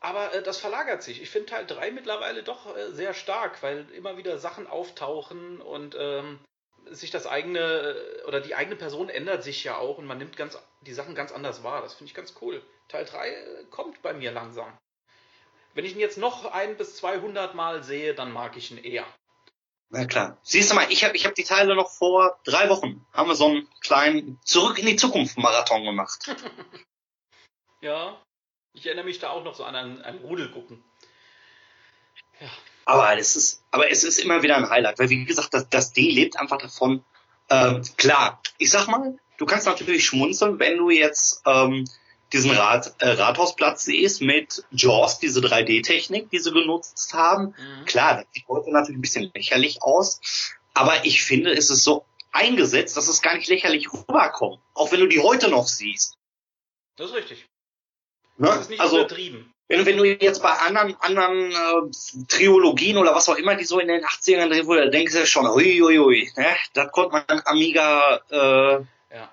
Aber 0.00 0.28
das 0.42 0.58
verlagert 0.58 1.02
sich. 1.02 1.20
Ich 1.20 1.28
finde 1.28 1.50
Teil 1.50 1.66
3 1.66 1.90
mittlerweile 1.90 2.42
doch 2.42 2.74
sehr 2.92 3.14
stark, 3.14 3.62
weil 3.62 3.90
immer 3.90 4.16
wieder 4.16 4.38
Sachen 4.38 4.68
auftauchen 4.68 5.60
und 5.60 5.96
ähm, 5.98 6.38
sich 6.86 7.10
das 7.10 7.26
eigene 7.26 7.96
oder 8.26 8.40
die 8.40 8.54
eigene 8.54 8.76
Person 8.76 9.08
ändert 9.08 9.42
sich 9.42 9.64
ja 9.64 9.76
auch 9.76 9.98
und 9.98 10.06
man 10.06 10.18
nimmt 10.18 10.36
ganz 10.36 10.56
die 10.82 10.94
Sachen 10.94 11.16
ganz 11.16 11.32
anders 11.32 11.64
wahr. 11.64 11.82
Das 11.82 11.94
finde 11.94 12.08
ich 12.08 12.14
ganz 12.14 12.34
cool. 12.40 12.62
Teil 12.86 13.04
3 13.04 13.66
kommt 13.70 14.00
bei 14.00 14.14
mir 14.14 14.30
langsam. 14.30 14.72
Wenn 15.78 15.84
ich 15.84 15.92
ihn 15.92 16.00
jetzt 16.00 16.18
noch 16.18 16.44
ein 16.44 16.76
bis 16.76 16.96
200 16.96 17.54
Mal 17.54 17.84
sehe, 17.84 18.12
dann 18.12 18.32
mag 18.32 18.56
ich 18.56 18.72
ihn 18.72 18.78
eher. 18.78 19.06
Na 19.90 20.06
klar. 20.06 20.36
Siehst 20.42 20.72
du 20.72 20.74
mal, 20.74 20.90
ich 20.90 21.04
habe 21.04 21.16
ich 21.16 21.24
hab 21.24 21.36
die 21.36 21.44
Teile 21.44 21.76
noch 21.76 21.88
vor 21.88 22.40
drei 22.42 22.68
Wochen, 22.68 23.06
haben 23.12 23.28
wir 23.28 23.36
so 23.36 23.46
einen 23.46 23.68
kleinen 23.80 24.40
Zurück 24.42 24.80
in 24.80 24.86
die 24.86 24.96
Zukunft 24.96 25.38
Marathon 25.38 25.84
gemacht. 25.84 26.34
Ja, 27.80 28.20
ich 28.72 28.86
erinnere 28.86 29.04
mich 29.04 29.20
da 29.20 29.30
auch 29.30 29.44
noch 29.44 29.54
so 29.54 29.62
an 29.62 29.76
ein, 29.76 30.02
ein 30.02 30.18
Rudel 30.18 30.50
gucken. 30.50 30.82
Aber 32.84 33.16
es 33.16 33.36
ist, 33.36 33.62
aber 33.70 33.88
es 33.88 34.02
ist 34.02 34.18
immer 34.18 34.42
wieder 34.42 34.56
ein 34.56 34.68
Highlight, 34.68 34.98
weil 34.98 35.10
wie 35.10 35.24
gesagt, 35.24 35.54
das, 35.54 35.68
das 35.68 35.92
Ding 35.92 36.10
lebt 36.10 36.40
einfach 36.40 36.58
davon. 36.58 37.04
Ähm, 37.50 37.84
klar, 37.96 38.42
ich 38.58 38.72
sag 38.72 38.88
mal, 38.88 39.16
du 39.36 39.46
kannst 39.46 39.66
natürlich 39.66 40.04
schmunzeln, 40.04 40.58
wenn 40.58 40.76
du 40.76 40.90
jetzt 40.90 41.40
ähm, 41.46 41.84
diesen 42.32 42.50
Rad, 42.50 42.94
äh, 42.98 43.10
Rathausplatz 43.10 43.84
siehst 43.84 44.20
mit 44.20 44.64
Jaws, 44.70 45.18
diese 45.18 45.40
3D-Technik, 45.40 46.30
die 46.30 46.38
sie 46.38 46.52
genutzt 46.52 47.12
haben. 47.14 47.54
Mhm. 47.58 47.84
Klar, 47.86 48.16
das 48.16 48.26
sieht 48.32 48.48
heute 48.48 48.70
natürlich 48.70 48.98
ein 48.98 49.02
bisschen 49.02 49.30
lächerlich 49.34 49.82
aus, 49.82 50.20
aber 50.74 51.04
ich 51.04 51.22
finde, 51.22 51.52
es 51.52 51.70
ist 51.70 51.84
so 51.84 52.04
eingesetzt, 52.32 52.96
dass 52.96 53.08
es 53.08 53.22
gar 53.22 53.34
nicht 53.34 53.48
lächerlich 53.48 53.88
rüberkommt, 53.92 54.60
auch 54.74 54.92
wenn 54.92 55.00
du 55.00 55.06
die 55.06 55.20
heute 55.20 55.48
noch 55.48 55.66
siehst. 55.66 56.16
Das 56.96 57.10
ist 57.10 57.16
richtig. 57.16 57.46
Ne? 58.36 58.48
Das 58.48 58.60
ist 58.60 58.70
nicht 58.70 58.80
also 58.80 58.98
übertrieben. 58.98 59.52
wenn, 59.68 59.86
wenn 59.86 59.96
du 59.96 60.04
jetzt 60.04 60.42
bei 60.42 60.50
anderen 60.50 60.94
anderen 61.00 61.50
äh, 61.50 62.24
Triologien 62.28 62.96
oder 62.98 63.14
was 63.14 63.28
auch 63.28 63.36
immer, 63.36 63.56
die 63.56 63.64
so 63.64 63.80
in 63.80 63.88
den 63.88 64.04
80ern 64.04 64.48
drin 64.48 64.66
wurde, 64.66 64.90
denkst 64.90 65.12
du 65.12 65.18
ja 65.20 65.26
schon, 65.26 65.48
hui, 65.48 66.30
ne? 66.36 66.56
das 66.74 66.92
konnte 66.92 67.12
man 67.12 67.42
Amiga 67.44 68.20
äh, 68.30 68.84
Ja. 69.14 69.32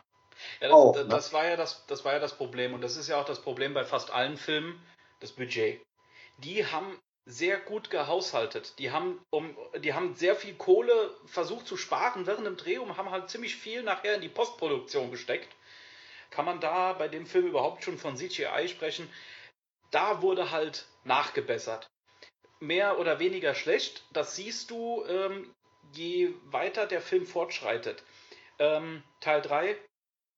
Ja, 0.62 0.68
das, 0.68 0.72
Auch, 0.72 0.94
das, 0.94 1.04
ne? 1.04 1.10
das 1.10 1.34
war 1.34 1.46
ja 1.46 1.56
das, 1.56 1.86
das 1.88 2.06
war 2.06 2.14
ja 2.14 2.20
das 2.20 2.38
Problem 2.38 2.74
und 2.74 2.82
das 2.82 2.96
ist 2.96 3.08
ja 3.08 3.20
auch 3.20 3.26
das 3.26 3.42
Problem 3.42 3.74
bei 3.74 3.84
fast 3.84 4.12
allen 4.12 4.38
Filmen, 4.38 4.82
das 5.20 5.32
Budget. 5.32 5.82
Die 6.38 6.66
haben 6.66 7.00
sehr 7.26 7.58
gut 7.58 7.90
gehaushaltet. 7.90 8.78
Die 8.78 8.92
haben 8.92 9.20
um, 9.32 9.58
die 9.80 9.94
haben 9.94 10.14
sehr 10.16 10.36
viel 10.36 10.54
Kohle 10.56 11.16
versucht 11.26 11.68
zu 11.68 11.76
sparen 11.76 12.28
während 12.28 12.46
dem 12.46 12.58
Dreh 12.58 12.78
und 12.78 12.98
haben 12.98 13.10
halt 13.10 13.30
ziemlich 13.30 13.56
viel 13.56 13.84
nachher 13.84 14.16
in 14.16 14.22
die 14.22 14.30
Postproduktion 14.30 15.12
gesteckt. 15.12 15.50
Kann 16.30 16.46
man 16.46 16.60
da 16.60 16.94
bei 16.94 17.08
dem 17.08 17.26
Film 17.26 17.48
überhaupt 17.48 17.84
schon 17.84 17.98
von 17.98 18.18
CGI 18.18 18.68
sprechen? 18.68 19.10
Da 19.92 20.22
wurde 20.22 20.52
halt 20.52 20.86
nachgebessert. 21.04 21.88
Mehr 22.60 23.00
oder 23.00 23.20
weniger 23.20 23.56
schlecht, 23.56 24.04
das 24.12 24.36
siehst 24.36 24.70
du, 24.70 25.04
ähm, 25.06 25.54
je 25.94 26.34
weiter 26.46 26.86
der 26.86 27.02
Film 27.02 27.26
fortschreitet. 27.26 28.04
Ähm, 28.60 29.04
Teil 29.20 29.42
3, 29.42 29.78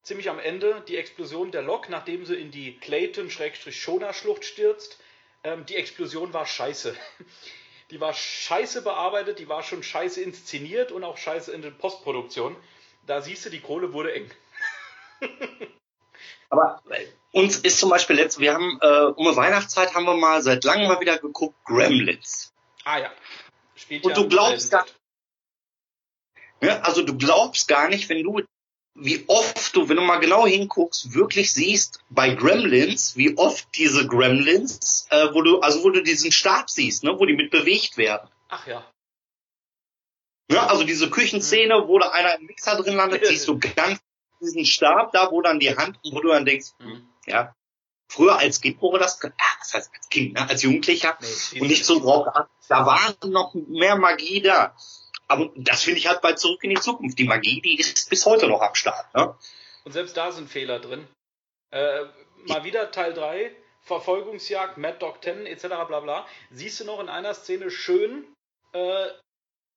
ziemlich 0.08 0.30
am 0.30 0.40
Ende, 0.40 0.84
die 0.88 0.96
Explosion 0.98 1.52
der 1.52 1.62
Lok, 1.62 1.90
nachdem 1.90 2.26
sie 2.26 2.36
in 2.36 2.50
die 2.50 2.78
Clayton-Schona-Schlucht 2.78 4.46
stürzt. 4.46 4.98
Ähm, 5.44 5.66
die 5.66 5.76
Explosion 5.76 6.34
war 6.34 6.46
scheiße. 6.46 6.96
Die 7.90 8.02
war 8.02 8.14
scheiße 8.14 8.82
bearbeitet, 8.82 9.40
die 9.40 9.48
war 9.48 9.64
schon 9.64 9.82
scheiße 9.82 10.22
inszeniert 10.22 10.92
und 10.92 11.06
auch 11.06 11.16
scheiße 11.16 11.54
in 11.54 11.62
der 11.62 11.72
Postproduktion. 11.72 12.54
Da 13.06 13.22
siehst 13.22 13.46
du, 13.46 13.50
die 13.50 13.62
Kohle 13.62 13.94
wurde 13.94 14.14
eng. 14.14 14.30
Aber 16.50 16.82
uns 17.32 17.60
ist 17.60 17.80
zum 17.80 17.90
Beispiel 17.90 18.18
letzt, 18.18 18.40
wir 18.40 18.54
haben 18.54 18.78
äh, 18.82 19.04
um 19.16 19.34
Weihnachtszeit 19.34 19.96
haben 19.96 20.04
wir 20.04 20.18
mal 20.18 20.42
seit 20.42 20.66
langem 20.66 20.90
mal 20.90 21.00
wieder 21.00 21.18
geguckt 21.18 21.56
Gremlins. 21.64 22.54
Ah 22.84 22.98
ja. 23.00 23.14
Spielt 23.76 24.04
Und 24.04 24.10
ja 24.12 24.16
du 24.18 24.28
glaubst 24.28 24.70
gar- 24.70 24.86
Ne? 26.60 26.84
Also 26.84 27.04
du 27.04 27.18
glaubst 27.18 27.70
gar 27.70 27.88
nicht, 27.88 28.10
wenn 28.10 28.22
du 28.22 28.42
wie 29.00 29.24
oft 29.28 29.76
du, 29.76 29.88
wenn 29.90 29.98
du 29.98 30.02
mal 30.02 30.20
genau 30.20 30.46
hinguckst, 30.48 31.14
wirklich 31.14 31.54
siehst 31.54 32.00
bei 32.10 32.34
Gremlins, 32.34 33.16
wie 33.16 33.38
oft 33.38 33.68
diese 33.76 34.08
Gremlins, 34.08 35.08
äh, 35.12 35.28
wo 35.34 35.42
du, 35.42 35.60
also 35.60 35.84
wo 35.84 35.90
du 35.92 36.02
diesen 36.02 36.32
Stab 36.32 36.70
siehst, 36.70 37.04
ne, 37.04 37.18
wo 37.18 37.26
die 37.26 37.36
mit 37.36 37.52
bewegt 37.52 37.98
werden. 37.98 38.28
Ach 38.50 38.66
ja. 38.66 38.84
Ne? 40.50 40.70
Also 40.70 40.84
diese 40.84 41.10
Küchenszene, 41.10 41.88
wo 41.88 42.00
da 42.00 42.10
einer 42.10 42.36
im 42.40 42.46
Mixer 42.46 42.76
drin 42.82 42.96
landet, 42.96 43.26
siehst 43.26 43.48
du 43.48 43.60
ganz 43.60 44.00
diesen 44.42 44.66
Stab 44.66 45.12
da, 45.12 45.32
wo 45.32 45.42
dann 45.42 45.60
die 45.60 45.76
Hand, 45.76 46.00
wo 46.12 46.20
du 46.22 46.30
dann 46.30 46.46
denkst, 46.46 46.68
Mhm. 46.80 47.08
ja, 47.26 47.56
früher 48.10 48.38
als 48.38 48.62
Kind 48.62 48.82
wurde 48.82 49.00
das, 49.00 49.20
ah, 49.24 49.30
das 49.60 49.74
heißt 49.74 49.92
als 49.94 50.10
Kind, 50.10 50.34
ne, 50.34 50.50
als 50.50 50.64
Jugendlicher, 50.64 51.18
Nee, 51.52 51.62
und 51.62 51.68
nicht 51.68 51.86
so 51.86 52.00
drauf. 52.00 52.28
Da 52.68 52.86
war 52.86 53.16
noch 53.26 53.54
mehr 53.54 53.96
Magie 53.96 54.42
da. 54.42 54.76
Aber 55.28 55.52
das 55.56 55.84
finde 55.84 56.00
ich 56.00 56.08
halt 56.08 56.22
bei 56.22 56.34
Zurück 56.34 56.64
in 56.64 56.70
die 56.70 56.80
Zukunft. 56.80 57.20
Die 57.20 57.26
Magie, 57.26 57.62
die 57.62 57.80
ist 57.80 58.10
bis 58.10 58.26
heute 58.26 58.48
noch 58.48 58.62
am 58.62 58.76
Start. 58.76 59.14
Ne? 59.14 59.36
Und 59.84 59.92
selbst 59.92 60.16
da 60.16 60.32
sind 60.32 60.50
Fehler 60.50 60.80
drin. 60.80 61.08
Äh, 61.72 62.06
mal 62.46 62.64
wieder 62.64 62.92
Teil 62.92 63.14
3, 63.14 63.54
Verfolgungsjagd, 63.82 64.78
Mad 64.78 65.00
Dog 65.00 65.24
10 65.24 65.46
etc. 65.46 65.68
bla 65.88 66.00
bla. 66.00 66.28
Siehst 66.52 66.80
du 66.80 66.86
noch 66.86 67.00
in 67.00 67.10
einer 67.10 67.34
Szene 67.34 67.70
schön 67.72 68.26
äh, 68.74 69.08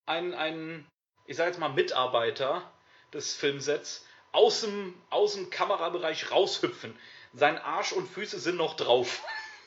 einen, 0.06 0.34
einen, 0.34 0.88
ich 1.26 1.36
sag 1.36 1.46
jetzt 1.46 1.58
mal, 1.58 1.68
Mitarbeiter 1.68 2.70
des 3.12 3.34
Filmsets 3.34 4.04
aus 4.32 4.60
dem, 4.60 4.94
aus 5.10 5.34
dem 5.34 5.50
Kamerabereich 5.50 6.30
raushüpfen. 6.30 6.96
Sein 7.32 7.58
Arsch 7.58 7.92
und 7.92 8.08
Füße 8.08 8.38
sind 8.38 8.56
noch 8.56 8.74
drauf. 8.74 9.22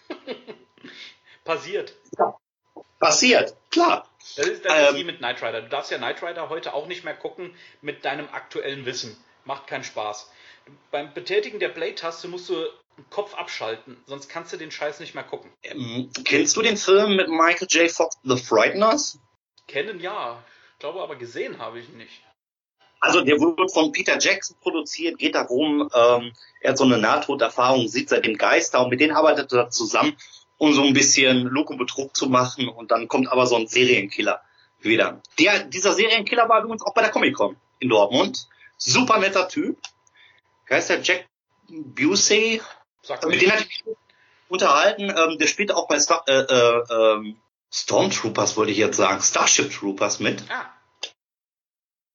Passiert. 1.44 1.96
Passiert, 3.00 3.56
klar. 3.70 4.08
Das 4.36 4.48
ist, 4.48 4.66
das 4.66 4.74
ist 4.74 4.90
Ähm. 4.90 4.96
wie 4.96 5.04
mit 5.04 5.18
Knight 5.18 5.42
Rider. 5.42 5.62
Du 5.62 5.70
darfst 5.70 5.92
ja 5.92 5.98
Knight 5.98 6.24
Rider 6.24 6.50
heute 6.50 6.74
auch 6.74 6.88
nicht 6.88 7.04
mehr 7.04 7.14
gucken 7.14 7.56
mit 7.82 8.06
deinem 8.06 8.28
aktuellen 8.32 8.86
Wissen. 8.86 9.18
Macht 9.46 9.68
keinen 9.68 9.84
Spaß. 9.84 10.32
Beim 10.92 11.14
Betätigen 11.14 11.60
der 11.60 11.70
Play-Taste 11.70 12.28
musst 12.30 12.48
du 12.50 12.56
den 12.98 13.10
Kopf 13.10 13.34
abschalten, 13.34 13.98
sonst 14.06 14.30
kannst 14.30 14.54
du 14.54 14.58
den 14.58 14.72
Scheiß 14.72 15.00
nicht 15.00 15.16
mehr 15.16 15.24
gucken. 15.24 15.52
Ähm, 15.64 16.10
kennst 16.24 16.56
du 16.56 16.62
den 16.62 16.78
Film 16.78 17.16
mit 17.16 17.28
Michael 17.28 17.68
J. 17.70 17.92
Fox, 17.92 18.18
The 18.24 18.38
Frighteners? 18.38 19.20
Kennen 19.68 20.00
ja, 20.00 20.42
ich 20.74 20.80
glaube 20.80 21.02
aber 21.02 21.16
gesehen 21.16 21.58
habe 21.60 21.80
ich 21.80 21.90
ihn 21.90 21.98
nicht. 21.98 22.22
Also 23.00 23.22
der 23.22 23.38
wurde 23.40 23.68
von 23.68 23.92
Peter 23.92 24.18
Jackson 24.18 24.56
produziert, 24.62 25.18
geht 25.18 25.36
darum, 25.36 25.90
ähm, 25.94 26.34
er 26.62 26.70
hat 26.70 26.78
so 26.78 26.86
eine 26.86 26.98
Nahtoderfahrung, 26.98 27.90
sieht 27.90 28.08
seitdem 28.08 28.38
Geister 28.38 28.82
und 28.82 28.90
mit 28.90 29.02
denen 29.02 29.14
arbeitet 29.14 29.52
er 29.52 29.70
zusammen, 29.70 30.16
um 30.58 30.74
so 30.74 30.84
ein 30.84 30.94
bisschen 30.94 31.44
Lug 31.44 31.70
und 31.70 31.78
Betrug 31.78 32.16
zu 32.16 32.28
machen 32.28 32.68
und 32.68 32.92
dann 32.92 33.08
kommt 33.08 33.32
aber 33.32 33.48
so 33.48 33.56
ein 33.56 33.68
Serienkiller 33.68 34.42
wieder. 34.80 35.22
Der, 35.40 35.64
dieser 35.64 35.94
Serienkiller 35.94 36.50
war 36.50 36.64
übrigens 36.64 36.84
auch 36.84 36.94
bei 36.94 37.02
der 37.02 37.12
Comic-Con 37.12 37.58
in 37.80 37.90
Dortmund. 37.90 38.48
Super 38.78 39.20
netter 39.20 39.48
Typ. 39.48 39.78
Heißt 40.70 40.90
der? 40.90 41.02
Jack 41.02 41.28
Busey? 41.70 42.62
Mit 43.28 43.42
dem 43.42 43.52
hatte 43.52 43.66
ich 43.70 43.86
mich 43.86 43.96
unterhalten. 44.48 45.14
Ähm, 45.16 45.38
der 45.38 45.48
spielt 45.48 45.74
auch 45.74 45.88
bei 45.88 46.00
Star 46.00 46.24
äh, 46.28 46.40
äh, 46.40 46.84
ähm, 46.90 47.38
Stormtroopers, 47.72 48.56
wollte 48.58 48.72
ich 48.72 48.78
jetzt 48.78 48.98
sagen. 48.98 49.22
Starship 49.22 49.72
Troopers 49.72 50.20
mit 50.20 50.44
Ah, 50.50 50.74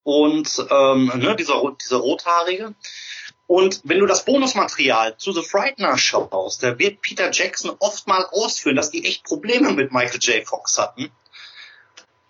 und 0.09 0.66
ähm, 0.70 1.12
ne, 1.16 1.36
dieser, 1.36 1.61
dieser 1.78 1.99
Rothaarige. 1.99 2.74
Und 3.49 3.81
wenn 3.85 3.99
du 3.99 4.05
das 4.05 4.27
Bonusmaterial 4.27 5.17
zu 5.17 5.33
The 5.33 5.43
Frightener 5.43 5.97
schaust, 5.97 6.63
da 6.63 6.79
wird 6.79 7.01
Peter 7.01 7.31
Jackson 7.33 7.75
oft 7.79 8.07
mal 8.07 8.27
ausführen, 8.31 8.77
dass 8.77 8.91
die 8.91 9.07
echt 9.07 9.25
Probleme 9.25 9.73
mit 9.73 9.91
Michael 9.91 10.21
J. 10.21 10.47
Fox 10.47 10.77
hatten. 10.77 11.11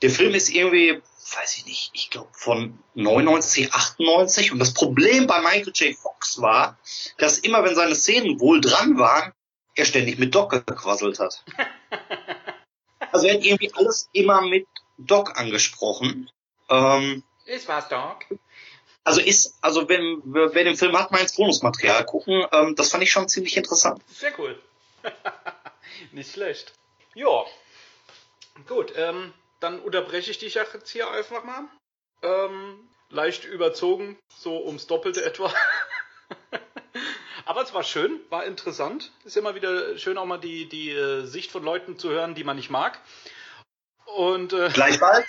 Der 0.00 0.10
Film 0.10 0.32
ist 0.32 0.48
irgendwie, 0.48 1.02
weiß 1.36 1.56
ich 1.56 1.66
nicht, 1.66 1.90
ich 1.92 2.10
glaube 2.10 2.28
von 2.32 2.78
99, 2.94 3.74
98 3.74 4.52
und 4.52 4.60
das 4.60 4.72
Problem 4.72 5.26
bei 5.26 5.40
Michael 5.40 5.72
J. 5.74 5.96
Fox 5.96 6.40
war, 6.40 6.78
dass 7.18 7.38
immer 7.38 7.64
wenn 7.64 7.74
seine 7.74 7.96
Szenen 7.96 8.38
wohl 8.38 8.60
dran 8.60 8.96
waren, 8.96 9.32
er 9.74 9.86
ständig 9.86 10.20
mit 10.20 10.36
Doc 10.36 10.50
gequasselt 10.50 11.18
hat. 11.18 11.44
Also 13.10 13.26
er 13.26 13.36
hat 13.36 13.44
irgendwie 13.44 13.72
alles 13.74 14.10
immer 14.12 14.42
mit 14.42 14.66
Doc 14.98 15.38
angesprochen. 15.38 16.30
Ähm, 16.68 17.24
ist 17.46 17.66
was, 17.66 17.88
Dog. 17.88 18.26
Also 19.04 19.20
ist, 19.20 19.56
also 19.62 19.88
wenn 19.88 20.20
wer 20.24 20.64
den 20.64 20.76
Film 20.76 20.98
hat, 20.98 21.10
mal 21.10 21.20
ins 21.20 21.34
Bonusmaterial 21.34 22.04
gucken, 22.04 22.46
ähm, 22.52 22.74
das 22.74 22.90
fand 22.90 23.02
ich 23.02 23.10
schon 23.10 23.28
ziemlich 23.28 23.56
interessant. 23.56 24.02
Sehr 24.08 24.38
cool. 24.38 24.60
nicht 26.12 26.32
schlecht. 26.32 26.72
Ja. 27.14 27.44
Gut, 28.66 28.92
ähm, 28.96 29.32
dann 29.60 29.80
unterbreche 29.80 30.30
ich 30.30 30.38
dich 30.38 30.54
jetzt 30.54 30.90
hier 30.90 31.10
einfach 31.10 31.44
mal. 31.44 31.68
Ähm, 32.22 32.88
leicht 33.10 33.44
überzogen, 33.44 34.18
so 34.36 34.64
ums 34.64 34.86
Doppelte 34.86 35.24
etwa. 35.24 35.52
Aber 37.46 37.62
es 37.62 37.72
war 37.72 37.82
schön, 37.82 38.20
war 38.28 38.44
interessant. 38.44 39.12
Ist 39.24 39.36
immer 39.36 39.54
wieder 39.54 39.96
schön, 39.96 40.18
auch 40.18 40.26
mal 40.26 40.38
die, 40.38 40.68
die 40.68 40.90
äh, 40.90 41.24
Sicht 41.24 41.50
von 41.50 41.62
Leuten 41.62 41.98
zu 41.98 42.10
hören, 42.10 42.34
die 42.34 42.44
man 42.44 42.56
nicht 42.56 42.68
mag. 42.68 43.00
Und, 44.04 44.52
äh, 44.52 44.68
Gleichfalls. 44.68 45.26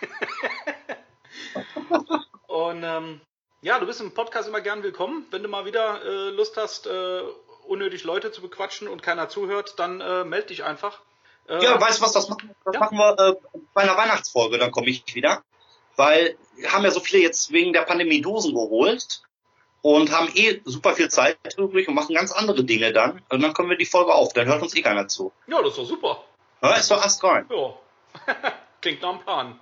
und 2.56 2.82
ähm, 2.82 3.20
ja, 3.60 3.78
du 3.78 3.86
bist 3.86 4.00
im 4.00 4.14
Podcast 4.14 4.48
immer 4.48 4.62
gern 4.62 4.82
willkommen. 4.82 5.26
Wenn 5.30 5.42
du 5.42 5.48
mal 5.48 5.66
wieder 5.66 6.02
äh, 6.02 6.30
Lust 6.30 6.56
hast, 6.56 6.86
äh, 6.86 7.20
unnötig 7.66 8.04
Leute 8.04 8.32
zu 8.32 8.40
bequatschen 8.40 8.88
und 8.88 9.02
keiner 9.02 9.28
zuhört, 9.28 9.74
dann 9.78 10.00
äh, 10.00 10.24
meld 10.24 10.48
dich 10.48 10.64
einfach. 10.64 11.00
Äh, 11.48 11.62
Ja, 11.62 11.78
weißt 11.78 11.98
du 11.98 12.04
was, 12.04 12.12
das 12.12 12.28
machen, 12.30 12.54
das 12.64 12.74
Ja. 12.74 12.80
machen 12.80 12.96
wir 12.96 13.18
äh, 13.18 13.34
bei 13.74 13.82
einer 13.82 13.96
Weihnachtsfolge, 13.96 14.56
dann 14.56 14.70
komme 14.70 14.88
ich 14.88 15.14
wieder. 15.14 15.42
Weil 15.96 16.36
wir 16.56 16.72
haben 16.72 16.84
ja 16.84 16.90
so 16.90 17.00
viele 17.00 17.22
jetzt 17.22 17.52
wegen 17.52 17.72
der 17.74 17.82
Pandemie 17.82 18.20
Dosen 18.22 18.54
geholt 18.54 19.22
und 19.82 20.10
haben 20.10 20.30
eh 20.34 20.60
super 20.64 20.94
viel 20.94 21.08
Zeit 21.10 21.36
übrig 21.58 21.88
und 21.88 21.94
machen 21.94 22.14
ganz 22.14 22.32
andere 22.32 22.64
Dinge 22.64 22.92
dann. 22.92 23.22
Und 23.30 23.42
dann 23.42 23.52
können 23.52 23.68
wir 23.70 23.76
die 23.76 23.84
Folge 23.86 24.14
auf, 24.14 24.32
dann 24.32 24.46
hört 24.46 24.62
uns 24.62 24.74
eh 24.74 24.82
keiner 24.82 25.08
zu. 25.08 25.32
ja, 25.46 25.58
das 25.60 25.72
ist 25.72 25.78
doch 25.78 25.84
super. 25.84 26.24
Ja, 26.62 26.74
ist 26.74 26.90
doch 26.90 27.02
astrein. 27.02 27.46
Ja. 27.50 27.74
Klingt 28.80 29.02
nach 29.02 29.10
einem 29.10 29.20
Plan. 29.20 29.60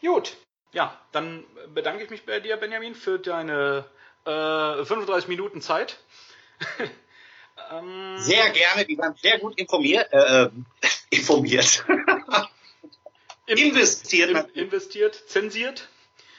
Gut. 0.00 0.36
Ja, 0.72 0.98
dann 1.12 1.44
bedanke 1.74 2.02
ich 2.02 2.10
mich 2.10 2.24
bei 2.24 2.40
dir, 2.40 2.56
Benjamin, 2.56 2.94
für 2.94 3.18
deine 3.18 3.84
äh, 4.24 4.84
35 4.84 5.28
Minuten 5.28 5.60
Zeit. 5.60 5.98
ähm, 7.70 8.16
sehr 8.18 8.50
gerne, 8.50 8.86
die 8.86 8.96
waren 8.96 9.14
sehr 9.16 9.38
gut 9.38 9.58
informiert. 9.58 10.10
Äh, 10.12 10.48
informiert. 11.10 11.84
investiert. 13.46 14.30
In, 14.30 14.64
investiert, 14.64 15.14
zensiert. 15.14 15.88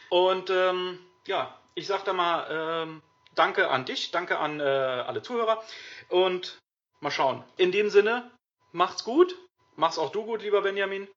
Und 0.10 0.50
ähm, 0.50 1.00
ja, 1.28 1.60
ich 1.76 1.86
sag 1.88 2.04
da 2.06 2.14
mal 2.14 2.48
ähm, 2.50 3.02
danke 3.36 3.70
an 3.70 3.86
dich, 3.86 4.12
danke 4.12 4.40
an 4.40 4.60
äh, 4.60 4.64
alle 4.64 5.22
Zuhörer 5.22 5.64
und 6.10 6.60
mal 7.00 7.12
schauen. 7.12 7.44
In 7.58 7.72
dem 7.72 7.90
Sinne, 7.90 8.32
macht's 8.72 9.04
gut, 9.04 9.36
mach's 9.76 9.98
auch 10.00 10.12
du 10.12 10.26
gut, 10.26 10.42
lieber 10.42 10.62
Benjamin. 10.62 11.08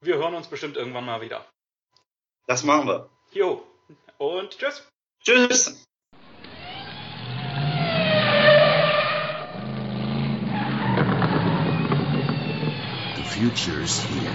Wir 0.00 0.16
hören 0.16 0.34
uns 0.34 0.48
bestimmt 0.48 0.76
irgendwann 0.76 1.06
mal 1.06 1.20
wieder. 1.20 1.46
Das 2.46 2.62
machen 2.62 2.86
wir. 2.88 3.08
Jo. 3.32 3.64
Und 4.18 4.58
tschüss. 4.58 4.82
Tschüss. 5.20 5.84
The 13.16 13.22
future's 13.22 13.98
here. 14.02 14.34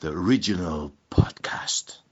The 0.00 0.08
original 0.08 0.92
podcast. 1.10 2.02